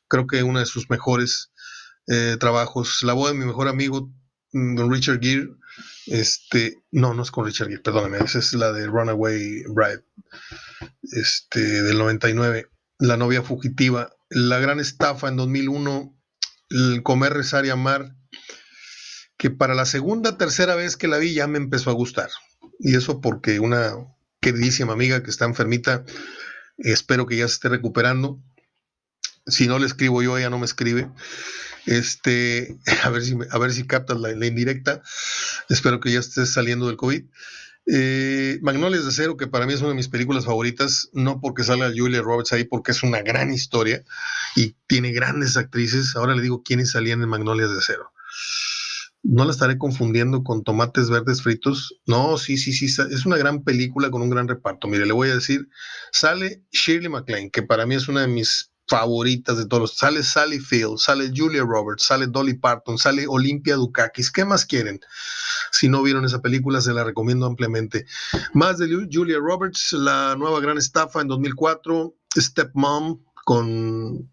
creo 0.08 0.26
que 0.26 0.42
uno 0.42 0.60
de 0.60 0.66
sus 0.66 0.88
mejores 0.88 1.50
eh, 2.08 2.36
trabajos. 2.38 3.02
La 3.02 3.12
voz 3.12 3.32
de 3.32 3.38
mi 3.38 3.44
mejor 3.44 3.68
amigo, 3.68 4.10
mm, 4.52 4.76
don 4.76 4.90
Richard 4.90 5.20
Gere, 5.20 5.48
este, 6.06 6.82
no, 6.90 7.14
no 7.14 7.22
es 7.22 7.30
con 7.30 7.46
Richard 7.46 7.68
Gere, 7.68 7.80
perdóname, 7.80 8.18
esa 8.18 8.38
es 8.38 8.52
la 8.52 8.72
de 8.72 8.86
Runaway 8.86 9.64
Bride, 9.68 10.04
este, 11.12 11.60
del 11.82 11.98
99. 11.98 12.68
La 12.98 13.16
novia 13.16 13.42
fugitiva, 13.42 14.14
La 14.28 14.58
gran 14.58 14.80
estafa 14.80 15.28
en 15.28 15.36
2001, 15.36 16.16
El 16.70 17.02
comer, 17.02 17.32
rezar 17.32 17.66
y 17.66 17.70
amar, 17.70 18.14
que 19.36 19.50
para 19.50 19.74
la 19.74 19.86
segunda, 19.86 20.38
tercera 20.38 20.74
vez 20.76 20.96
que 20.96 21.08
la 21.08 21.18
vi 21.18 21.34
ya 21.34 21.46
me 21.46 21.58
empezó 21.58 21.90
a 21.90 21.94
gustar. 21.94 22.30
Y 22.78 22.96
eso 22.96 23.20
porque 23.20 23.60
una 23.60 23.92
queridísima 24.40 24.92
amiga 24.92 25.22
que 25.22 25.30
está 25.30 25.44
enfermita, 25.46 26.04
espero 26.78 27.26
que 27.26 27.36
ya 27.36 27.48
se 27.48 27.54
esté 27.54 27.68
recuperando. 27.68 28.40
Si 29.46 29.66
no 29.66 29.78
le 29.78 29.86
escribo 29.86 30.22
yo, 30.22 30.38
ella 30.38 30.50
no 30.50 30.58
me 30.58 30.66
escribe. 30.66 31.10
Este, 31.86 32.78
a 33.02 33.10
ver 33.10 33.22
si, 33.22 33.36
a 33.50 33.58
ver 33.58 33.72
si 33.72 33.86
captas 33.86 34.20
la, 34.20 34.46
indirecta. 34.46 35.02
Espero 35.68 36.00
que 36.00 36.12
ya 36.12 36.20
estés 36.20 36.52
saliendo 36.52 36.86
del 36.86 36.96
COVID. 36.96 37.24
Eh, 37.86 38.60
Magnolias 38.62 39.02
de 39.02 39.08
Acero, 39.08 39.36
que 39.36 39.48
para 39.48 39.66
mí 39.66 39.72
es 39.72 39.80
una 39.80 39.88
de 39.88 39.96
mis 39.96 40.08
películas 40.08 40.44
favoritas, 40.44 41.08
no 41.12 41.40
porque 41.40 41.64
salga 41.64 41.90
Julia 41.94 42.22
Roberts 42.22 42.52
ahí, 42.52 42.62
porque 42.64 42.92
es 42.92 43.02
una 43.02 43.22
gran 43.22 43.52
historia 43.52 44.04
y 44.54 44.76
tiene 44.86 45.12
grandes 45.12 45.56
actrices. 45.56 46.14
Ahora 46.14 46.36
le 46.36 46.42
digo 46.42 46.62
quiénes 46.62 46.92
salían 46.92 47.22
en 47.22 47.28
Magnolias 47.28 47.70
de 47.70 47.78
Acero. 47.78 48.12
No 49.24 49.44
la 49.44 49.52
estaré 49.52 49.78
confundiendo 49.78 50.42
con 50.42 50.64
Tomates 50.64 51.08
Verdes 51.08 51.42
Fritos. 51.42 51.94
No, 52.06 52.38
sí, 52.38 52.56
sí, 52.56 52.72
sí, 52.72 52.86
es 52.86 53.24
una 53.24 53.36
gran 53.36 53.62
película 53.62 54.10
con 54.10 54.20
un 54.20 54.30
gran 54.30 54.48
reparto. 54.48 54.88
Mire, 54.88 55.06
le 55.06 55.12
voy 55.12 55.30
a 55.30 55.34
decir, 55.34 55.68
sale 56.12 56.64
Shirley 56.72 57.08
MacLaine, 57.08 57.50
que 57.50 57.62
para 57.62 57.86
mí 57.86 57.94
es 57.94 58.08
una 58.08 58.22
de 58.22 58.28
mis 58.28 58.71
favoritas 58.92 59.56
de 59.56 59.64
todos. 59.64 59.96
Sale 59.96 60.22
Sally 60.22 60.58
Field, 60.60 60.98
sale 60.98 61.32
Julia 61.34 61.62
Roberts, 61.62 62.02
sale 62.02 62.26
Dolly 62.26 62.52
Parton, 62.58 62.98
sale 62.98 63.24
Olympia 63.26 63.76
Dukakis. 63.76 64.30
¿Qué 64.30 64.44
más 64.44 64.66
quieren? 64.66 65.00
Si 65.70 65.88
no 65.88 66.02
vieron 66.02 66.26
esa 66.26 66.42
película, 66.42 66.82
se 66.82 66.92
la 66.92 67.02
recomiendo 67.02 67.46
ampliamente. 67.46 68.04
Más 68.52 68.76
de 68.76 68.90
Julia 69.10 69.38
Roberts, 69.38 69.94
la 69.94 70.36
nueva 70.36 70.60
gran 70.60 70.76
estafa 70.76 71.22
en 71.22 71.28
2004, 71.28 72.14
Stepmom, 72.38 73.24
con 73.46 74.30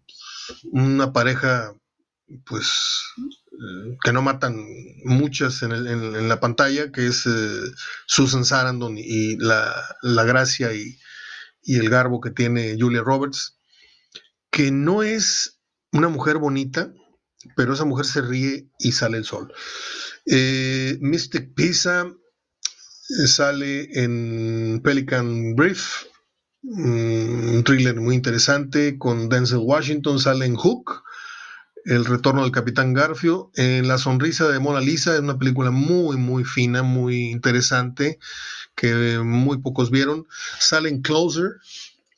una 0.72 1.10
pareja, 1.14 1.74
pues, 2.44 3.00
eh, 3.16 3.96
que 4.04 4.12
no 4.12 4.20
matan 4.20 4.62
muchas 5.04 5.62
en, 5.62 6.28
la 6.28 6.38
pantalla, 6.38 6.92
que 6.92 7.06
es 7.06 7.24
eh, 7.24 7.60
Susan 8.06 8.44
Sarandon 8.44 8.98
y 8.98 9.38
la, 9.38 9.72
gracia 10.02 10.74
y, 10.74 10.98
y 11.62 11.76
el 11.76 11.88
garbo 11.88 12.20
que 12.20 12.30
tiene 12.30 12.76
Julia 12.78 13.00
Roberts 13.00 13.56
que 14.50 14.70
no 14.70 15.02
es 15.02 15.60
una 15.92 16.08
mujer 16.08 16.38
bonita, 16.38 16.92
pero 17.56 17.72
esa 17.72 17.84
mujer 17.84 18.06
se 18.06 18.20
ríe 18.20 18.68
y 18.78 18.92
sale 18.92 19.18
el 19.18 19.24
sol. 19.24 19.52
Eh, 20.26 20.98
Mystic 21.00 21.54
Pizza 21.54 22.06
eh, 22.06 23.26
sale 23.26 23.88
en 24.02 24.80
Pelican 24.84 25.54
Brief, 25.56 26.04
mm, 26.62 27.54
un 27.56 27.64
thriller 27.64 27.96
muy 28.00 28.14
interesante 28.14 28.98
con 28.98 29.28
Denzel 29.28 29.58
Washington, 29.58 30.18
sale 30.18 30.46
en 30.46 30.56
Hook, 30.56 31.02
El 31.86 32.04
retorno 32.04 32.42
del 32.42 32.52
Capitán 32.52 32.92
Garfio, 32.92 33.50
en 33.54 33.88
La 33.88 33.96
sonrisa 33.96 34.48
de 34.48 34.58
Mona 34.58 34.80
Lisa, 34.80 35.14
es 35.14 35.20
una 35.20 35.38
película 35.38 35.70
muy, 35.70 36.18
muy 36.18 36.44
fina, 36.44 36.82
muy 36.82 37.30
interesante, 37.30 38.18
que 38.74 39.18
muy 39.18 39.58
pocos 39.62 39.90
vieron. 39.90 40.26
Sale 40.58 40.90
en 40.90 41.00
Closer, 41.00 41.52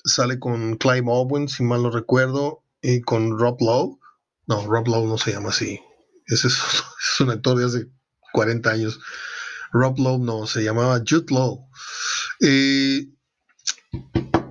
sale 0.04 0.38
con 0.38 0.76
Clive 0.76 1.06
Owen, 1.06 1.48
si 1.48 1.62
mal 1.62 1.82
no 1.82 1.90
recuerdo, 1.90 2.64
y 2.80 3.00
con 3.02 3.38
Rob 3.38 3.60
Lowe. 3.60 3.98
No, 4.46 4.66
Rob 4.66 4.88
Lowe 4.88 5.06
no 5.06 5.18
se 5.18 5.32
llama 5.32 5.50
así. 5.50 5.80
Ese 6.26 6.48
es, 6.48 6.60
un 7.20 7.30
actor 7.30 7.58
de 7.58 7.66
hace 7.66 7.88
40 8.32 8.70
años. 8.70 9.00
Rob 9.72 9.98
Lowe 9.98 10.18
no, 10.18 10.46
se 10.46 10.62
llamaba 10.62 11.02
Jude 11.06 11.26
Lowe. 11.30 11.68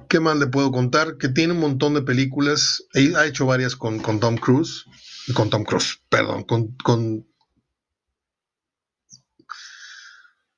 ¿Qué 0.10 0.20
más 0.20 0.38
le 0.38 0.48
puedo 0.48 0.72
contar? 0.72 1.18
Que 1.18 1.30
tiene 1.30 1.54
un 1.54 1.60
montón 1.60 1.94
de 1.94 2.02
películas. 2.02 2.84
Ha 3.16 3.26
hecho 3.26 3.46
varias 3.46 3.76
con, 3.76 4.00
con 4.00 4.20
Tom 4.20 4.38
Cruise. 4.38 4.86
Con 5.34 5.50
Tom 5.50 5.64
Cruise, 5.64 6.02
perdón. 6.10 6.44
Con, 6.44 6.76
con, 6.78 7.26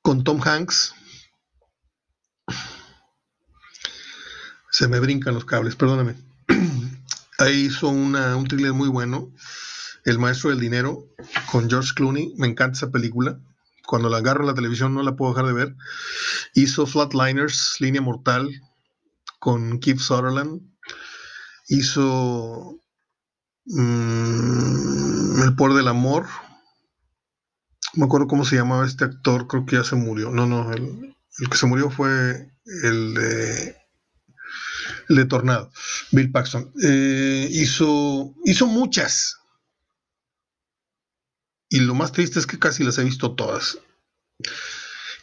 con 0.02 0.24
Tom 0.24 0.42
Hanks. 0.44 0.96
Se 4.74 4.88
me 4.88 5.00
brincan 5.00 5.36
los 5.36 5.46
cables, 5.46 5.76
perdóname. 5.76 6.16
Ahí 7.38 7.66
hizo 7.66 7.90
una, 7.90 8.36
un 8.36 8.48
thriller 8.48 8.74
muy 8.74 8.90
bueno, 8.90 9.32
El 10.04 10.18
Maestro 10.18 10.50
del 10.50 10.60
Dinero, 10.60 11.06
con 11.52 11.70
George 11.70 11.92
Clooney. 11.94 12.34
Me 12.38 12.48
encanta 12.48 12.78
esa 12.78 12.90
película. 12.90 13.40
Cuando 13.86 14.10
la 14.10 14.18
agarro 14.18 14.42
en 14.42 14.48
la 14.48 14.56
televisión 14.56 14.96
no 14.96 15.04
la 15.04 15.16
puedo 15.16 15.32
dejar 15.32 15.46
de 15.46 15.54
ver. 15.54 15.76
Hizo 16.56 16.88
Flatliners, 16.88 17.76
Línea 17.82 18.02
Mortal, 18.02 18.50
con 19.38 19.80
Keith 19.80 20.00
Sutherland. 20.00 20.62
Hizo 21.68 22.80
mm, 23.66 25.44
El 25.44 25.56
Poder 25.56 25.78
del 25.78 25.88
Amor. 25.88 26.26
No 27.94 28.00
me 28.00 28.06
acuerdo 28.06 28.26
cómo 28.26 28.44
se 28.44 28.56
llamaba 28.56 28.88
este 28.88 29.06
actor, 29.06 29.46
creo 29.46 29.68
que 29.68 29.76
ya 29.76 29.84
se 29.84 29.96
murió. 29.96 30.32
No, 30.32 30.48
no, 30.48 30.72
el, 30.74 31.16
el 31.38 31.50
que 31.50 31.58
se 31.58 31.68
murió 31.68 31.92
fue 31.92 32.50
el 32.84 33.14
de 33.14 33.83
de 35.10 35.26
Tornado, 35.26 35.72
Bill 36.12 36.32
Paxton. 36.32 36.72
Eh, 36.84 37.48
hizo, 37.52 38.34
hizo 38.46 38.68
muchas. 38.68 39.38
Y 41.70 41.80
lo 41.80 41.96
más 41.96 42.12
triste 42.12 42.40
es 42.40 42.46
que 42.46 42.60
casi 42.60 42.84
las 42.84 42.98
he 42.98 43.04
visto 43.04 43.36
todas. 43.36 43.80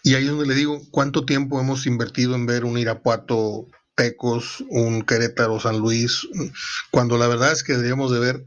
Y 0.02 0.14
ahí 0.14 0.24
es 0.24 0.30
donde 0.30 0.46
le 0.46 0.54
digo 0.54 0.80
cuánto 0.90 1.24
tiempo 1.24 1.60
hemos 1.60 1.86
invertido 1.86 2.34
en 2.34 2.46
ver 2.46 2.64
un 2.64 2.78
Irapuato 2.78 3.68
Tecos, 3.94 4.64
un 4.68 5.02
Querétaro 5.02 5.60
San 5.60 5.78
Luis, 5.78 6.26
cuando 6.90 7.18
la 7.18 7.28
verdad 7.28 7.52
es 7.52 7.62
que 7.62 7.74
deberíamos 7.74 8.10
de 8.10 8.18
ver 8.18 8.46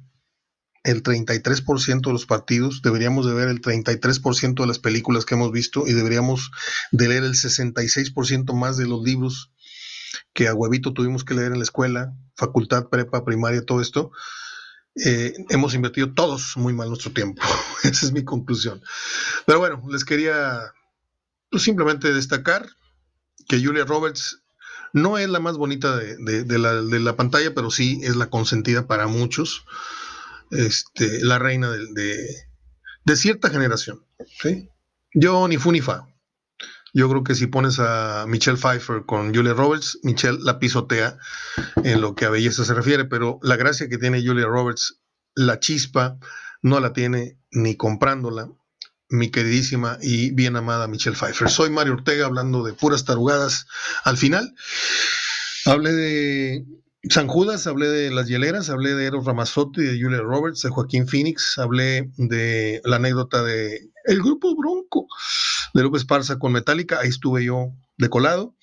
el 0.84 1.02
33% 1.02 2.02
de 2.02 2.12
los 2.12 2.26
partidos, 2.26 2.82
deberíamos 2.82 3.26
de 3.26 3.34
ver 3.34 3.48
el 3.48 3.62
33% 3.62 4.62
de 4.62 4.68
las 4.68 4.80
películas 4.80 5.26
que 5.26 5.36
hemos 5.36 5.52
visto 5.52 5.88
y 5.88 5.94
deberíamos 5.94 6.52
de 6.92 7.08
leer 7.08 7.24
el 7.24 7.36
66% 7.36 8.54
más 8.54 8.78
de 8.78 8.88
los 8.88 9.02
libros 9.04 9.53
que 10.34 10.48
a 10.48 10.54
huevito 10.54 10.94
tuvimos 10.94 11.24
que 11.24 11.34
leer 11.34 11.52
en 11.52 11.60
la 11.60 11.64
escuela, 11.64 12.14
facultad, 12.36 12.90
prepa, 12.90 13.24
primaria, 13.24 13.66
todo 13.66 13.82
esto, 13.82 14.12
eh, 15.04 15.34
hemos 15.50 15.74
invertido 15.74 16.14
todos 16.14 16.56
muy 16.56 16.74
mal 16.74 16.90
nuestro 16.90 17.12
tiempo. 17.12 17.42
Esa 17.84 18.06
es 18.06 18.12
mi 18.12 18.24
conclusión. 18.24 18.82
Pero 19.46 19.60
bueno, 19.60 19.84
les 19.90 20.06
quería 20.06 20.74
pues, 21.50 21.64
simplemente 21.64 22.14
destacar 22.14 22.68
que 23.48 23.64
Julia 23.64 23.86
Roberts 23.86 24.40
No 24.94 25.18
es 25.18 25.28
la 25.28 25.40
más 25.40 25.58
bonita 25.58 25.98
de, 25.98 27.00
la, 27.00 27.16
pantalla, 27.16 27.56
pero 27.56 27.72
sí 27.72 28.00
es 28.04 28.16
la 28.16 28.30
consentida 28.30 28.86
para 28.86 29.08
muchos. 29.08 29.66
Este, 30.52 31.24
la 31.24 31.40
reina 31.40 31.72
de, 31.72 33.16
cierta 33.16 33.50
generación. 33.50 34.06
Yo 35.16 35.48
ni 35.48 35.58
fu 35.58 35.72
ni 35.72 35.82
fa. 35.82 36.08
Yo 36.94 37.10
creo 37.10 37.24
que 37.24 37.34
si 37.34 37.48
pones 37.48 37.80
a 37.80 38.26
Michelle 38.28 38.58
Pfeiffer 38.58 39.04
con 39.06 39.34
Julia 39.34 39.54
Roberts, 39.54 40.00
Michelle 40.04 40.38
la 40.42 40.60
pisotea 40.60 41.18
en 41.84 42.02
lo 42.02 42.14
que 42.14 42.26
a 42.26 42.30
belleza 42.30 42.64
se 42.64 42.74
refiere, 42.76 43.06
pero 43.06 43.40
la 43.42 43.56
gracia 43.56 43.90
que 43.90 43.98
tiene 43.98 44.24
Julia 44.24 44.46
Roberts, 44.46 45.02
la 45.34 45.60
chispa, 45.60 46.18
no 46.62 46.80
la 46.80 46.94
tiene 46.94 47.40
ni 47.52 47.76
comprándola 47.76 48.50
mi 49.10 49.30
queridísima 49.30 49.98
y 50.02 50.32
bien 50.32 50.56
amada 50.56 50.88
Michelle 50.88 51.16
Pfeiffer. 51.16 51.50
Soy 51.50 51.70
Mario 51.70 51.94
Ortega 51.94 52.26
hablando 52.26 52.64
de 52.64 52.74
puras 52.74 53.06
tarugadas. 53.06 53.66
Al 54.04 54.18
final, 54.18 54.56
hablé 55.66 55.94
de 55.94 56.66
San 57.10 57.28
Judas, 57.28 57.68
hablé 57.68 57.88
de 57.88 58.12
las 58.12 58.28
hieleras, 58.28 58.70
hablé 58.70 58.96
de 58.96 59.06
Eros 59.06 59.26
Ramazzotti, 59.26 59.82
de 59.82 60.02
Julia 60.02 60.22
Roberts, 60.22 60.62
de 60.62 60.70
Joaquín 60.70 61.06
Phoenix, 61.06 61.58
hablé 61.58 62.10
de 62.16 62.82
la 62.86 62.96
anécdota 62.96 63.44
de 63.44 63.90
el 64.06 64.20
grupo 64.22 64.56
Bronco 64.56 65.08
de 65.74 65.84
López 65.84 66.06
Parza 66.06 66.40
con 66.40 66.54
Metallica, 66.54 67.00
ahí 67.00 67.10
estuve 67.10 67.44
yo 67.44 67.74
de 67.98 68.10
colado. 68.10 68.56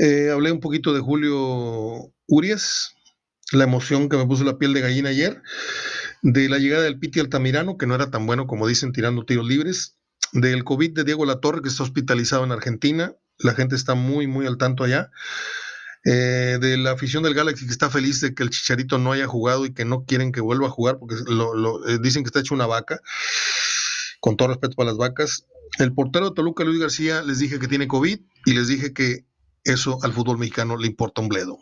Eh, 0.00 0.30
hablé 0.32 0.50
un 0.50 0.60
poquito 0.60 0.92
de 0.92 1.00
Julio 1.00 2.12
Urias, 2.26 2.94
la 3.52 3.64
emoción 3.64 4.08
que 4.08 4.16
me 4.16 4.26
puso 4.26 4.42
la 4.42 4.58
piel 4.58 4.72
de 4.72 4.80
gallina 4.80 5.10
ayer, 5.10 5.40
de 6.22 6.48
la 6.48 6.58
llegada 6.58 6.82
del 6.82 6.98
Piti 6.98 7.20
Altamirano, 7.20 7.76
que 7.76 7.86
no 7.86 7.94
era 7.94 8.10
tan 8.10 8.26
bueno 8.26 8.46
como 8.46 8.66
dicen 8.66 8.92
tirando 8.92 9.24
tiros 9.24 9.46
libres, 9.46 9.96
del 10.32 10.64
COVID 10.64 10.92
de 10.92 11.04
Diego 11.04 11.24
Latorre, 11.24 11.62
que 11.62 11.68
está 11.68 11.84
hospitalizado 11.84 12.42
en 12.42 12.50
Argentina, 12.50 13.14
la 13.38 13.54
gente 13.54 13.76
está 13.76 13.94
muy, 13.94 14.26
muy 14.26 14.46
al 14.46 14.58
tanto 14.58 14.82
allá. 14.82 15.10
Eh, 16.06 16.58
de 16.60 16.76
la 16.76 16.92
afición 16.92 17.22
del 17.22 17.32
Galaxy 17.32 17.64
que 17.64 17.72
está 17.72 17.88
feliz 17.88 18.20
de 18.20 18.34
que 18.34 18.42
el 18.42 18.50
Chicharito 18.50 18.98
no 18.98 19.12
haya 19.12 19.26
jugado 19.26 19.64
y 19.64 19.72
que 19.72 19.86
no 19.86 20.04
quieren 20.04 20.32
que 20.32 20.42
vuelva 20.42 20.66
a 20.66 20.70
jugar 20.70 20.98
porque 20.98 21.16
lo, 21.26 21.88
eh, 21.88 21.98
dicen 21.98 22.22
que 22.22 22.28
está 22.28 22.40
hecho 22.40 22.54
una 22.54 22.66
vaca, 22.66 23.00
con 24.20 24.36
todo 24.36 24.48
respeto 24.48 24.76
para 24.76 24.90
las 24.90 24.98
vacas. 24.98 25.46
El 25.78 25.94
portero 25.94 26.28
de 26.28 26.34
Toluca, 26.34 26.62
Luis 26.62 26.78
García, 26.78 27.22
les 27.22 27.38
dije 27.38 27.58
que 27.58 27.68
tiene 27.68 27.88
COVID 27.88 28.20
y 28.44 28.52
les 28.52 28.68
dije 28.68 28.92
que 28.92 29.24
eso 29.64 29.98
al 30.02 30.12
fútbol 30.12 30.36
mexicano 30.36 30.76
le 30.76 30.86
importa 30.86 31.22
un 31.22 31.28
bledo. 31.28 31.58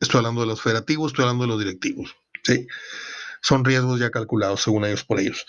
Estoy 0.00 0.18
hablando 0.18 0.40
de 0.40 0.46
los 0.46 0.62
federativos, 0.62 1.12
estoy 1.12 1.24
hablando 1.24 1.44
de 1.44 1.48
los 1.48 1.58
directivos. 1.58 2.16
¿sí? 2.42 2.66
Son 3.42 3.64
riesgos 3.66 4.00
ya 4.00 4.10
calculados, 4.10 4.62
según 4.62 4.86
ellos, 4.86 5.04
por 5.04 5.20
ellos. 5.20 5.44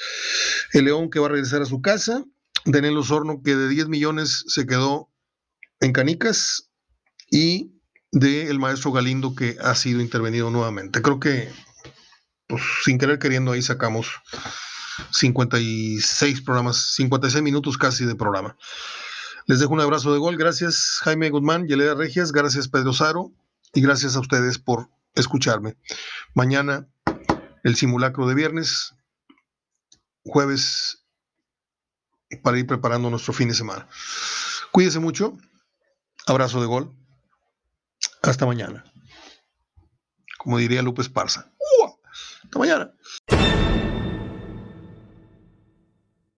El 0.74 0.86
León 0.86 1.10
que 1.10 1.20
va 1.20 1.28
a 1.28 1.30
regresar 1.30 1.62
a 1.62 1.66
su 1.66 1.82
casa. 1.82 2.26
Daniel 2.66 2.98
Osorno 2.98 3.42
que 3.44 3.56
de 3.56 3.70
10 3.70 3.88
millones 3.88 4.44
se 4.48 4.66
quedó 4.66 5.10
en 5.80 5.94
canicas. 5.94 6.70
Y 7.32 7.75
del 8.16 8.48
el 8.48 8.60
maestro 8.60 8.94
Galindo 8.94 9.36
que 9.36 9.58
ha 9.62 9.76
sido 9.76 10.00
intervenido 10.00 10.50
nuevamente. 10.50 11.02
Creo 11.02 11.20
que, 11.20 11.52
pues, 12.48 12.64
sin 12.84 12.98
querer 12.98 13.20
queriendo, 13.20 13.52
ahí 13.52 13.62
sacamos 13.62 14.08
56 15.12 16.42
programas, 16.42 16.94
56 16.96 17.44
minutos 17.44 17.78
casi 17.78 18.06
de 18.06 18.16
programa. 18.16 18.58
Les 19.48 19.60
dejo 19.60 19.74
un 19.74 19.82
abrazo 19.82 20.14
de 20.14 20.20
gol. 20.20 20.38
Gracias 20.38 21.00
Jaime 21.04 21.30
Guzmán, 21.30 21.68
Yeleda 21.68 21.94
Regias, 21.94 22.32
gracias 22.32 22.70
Pedro 22.70 22.94
Saro 22.94 23.32
y 23.74 23.82
gracias 23.82 24.16
a 24.16 24.22
ustedes 24.22 24.60
por 24.60 24.90
escucharme. 25.14 25.78
Mañana 26.34 26.88
el 27.64 27.76
simulacro 27.76 28.28
de 28.28 28.36
viernes, 28.36 28.96
jueves, 30.24 31.06
para 32.44 32.58
ir 32.58 32.66
preparando 32.66 33.10
nuestro 33.10 33.34
fin 33.34 33.50
de 33.50 33.56
semana. 33.56 33.88
Cuídense 34.72 35.00
mucho. 35.00 35.38
Abrazo 36.28 36.62
de 36.62 36.68
gol. 36.68 37.05
Hasta 38.30 38.46
mañana. 38.46 38.84
Como 40.38 40.58
diría 40.58 40.82
Lupe 40.82 41.02
Esparza. 41.02 41.52
Hasta 42.44 42.60
mañana. 42.60 42.92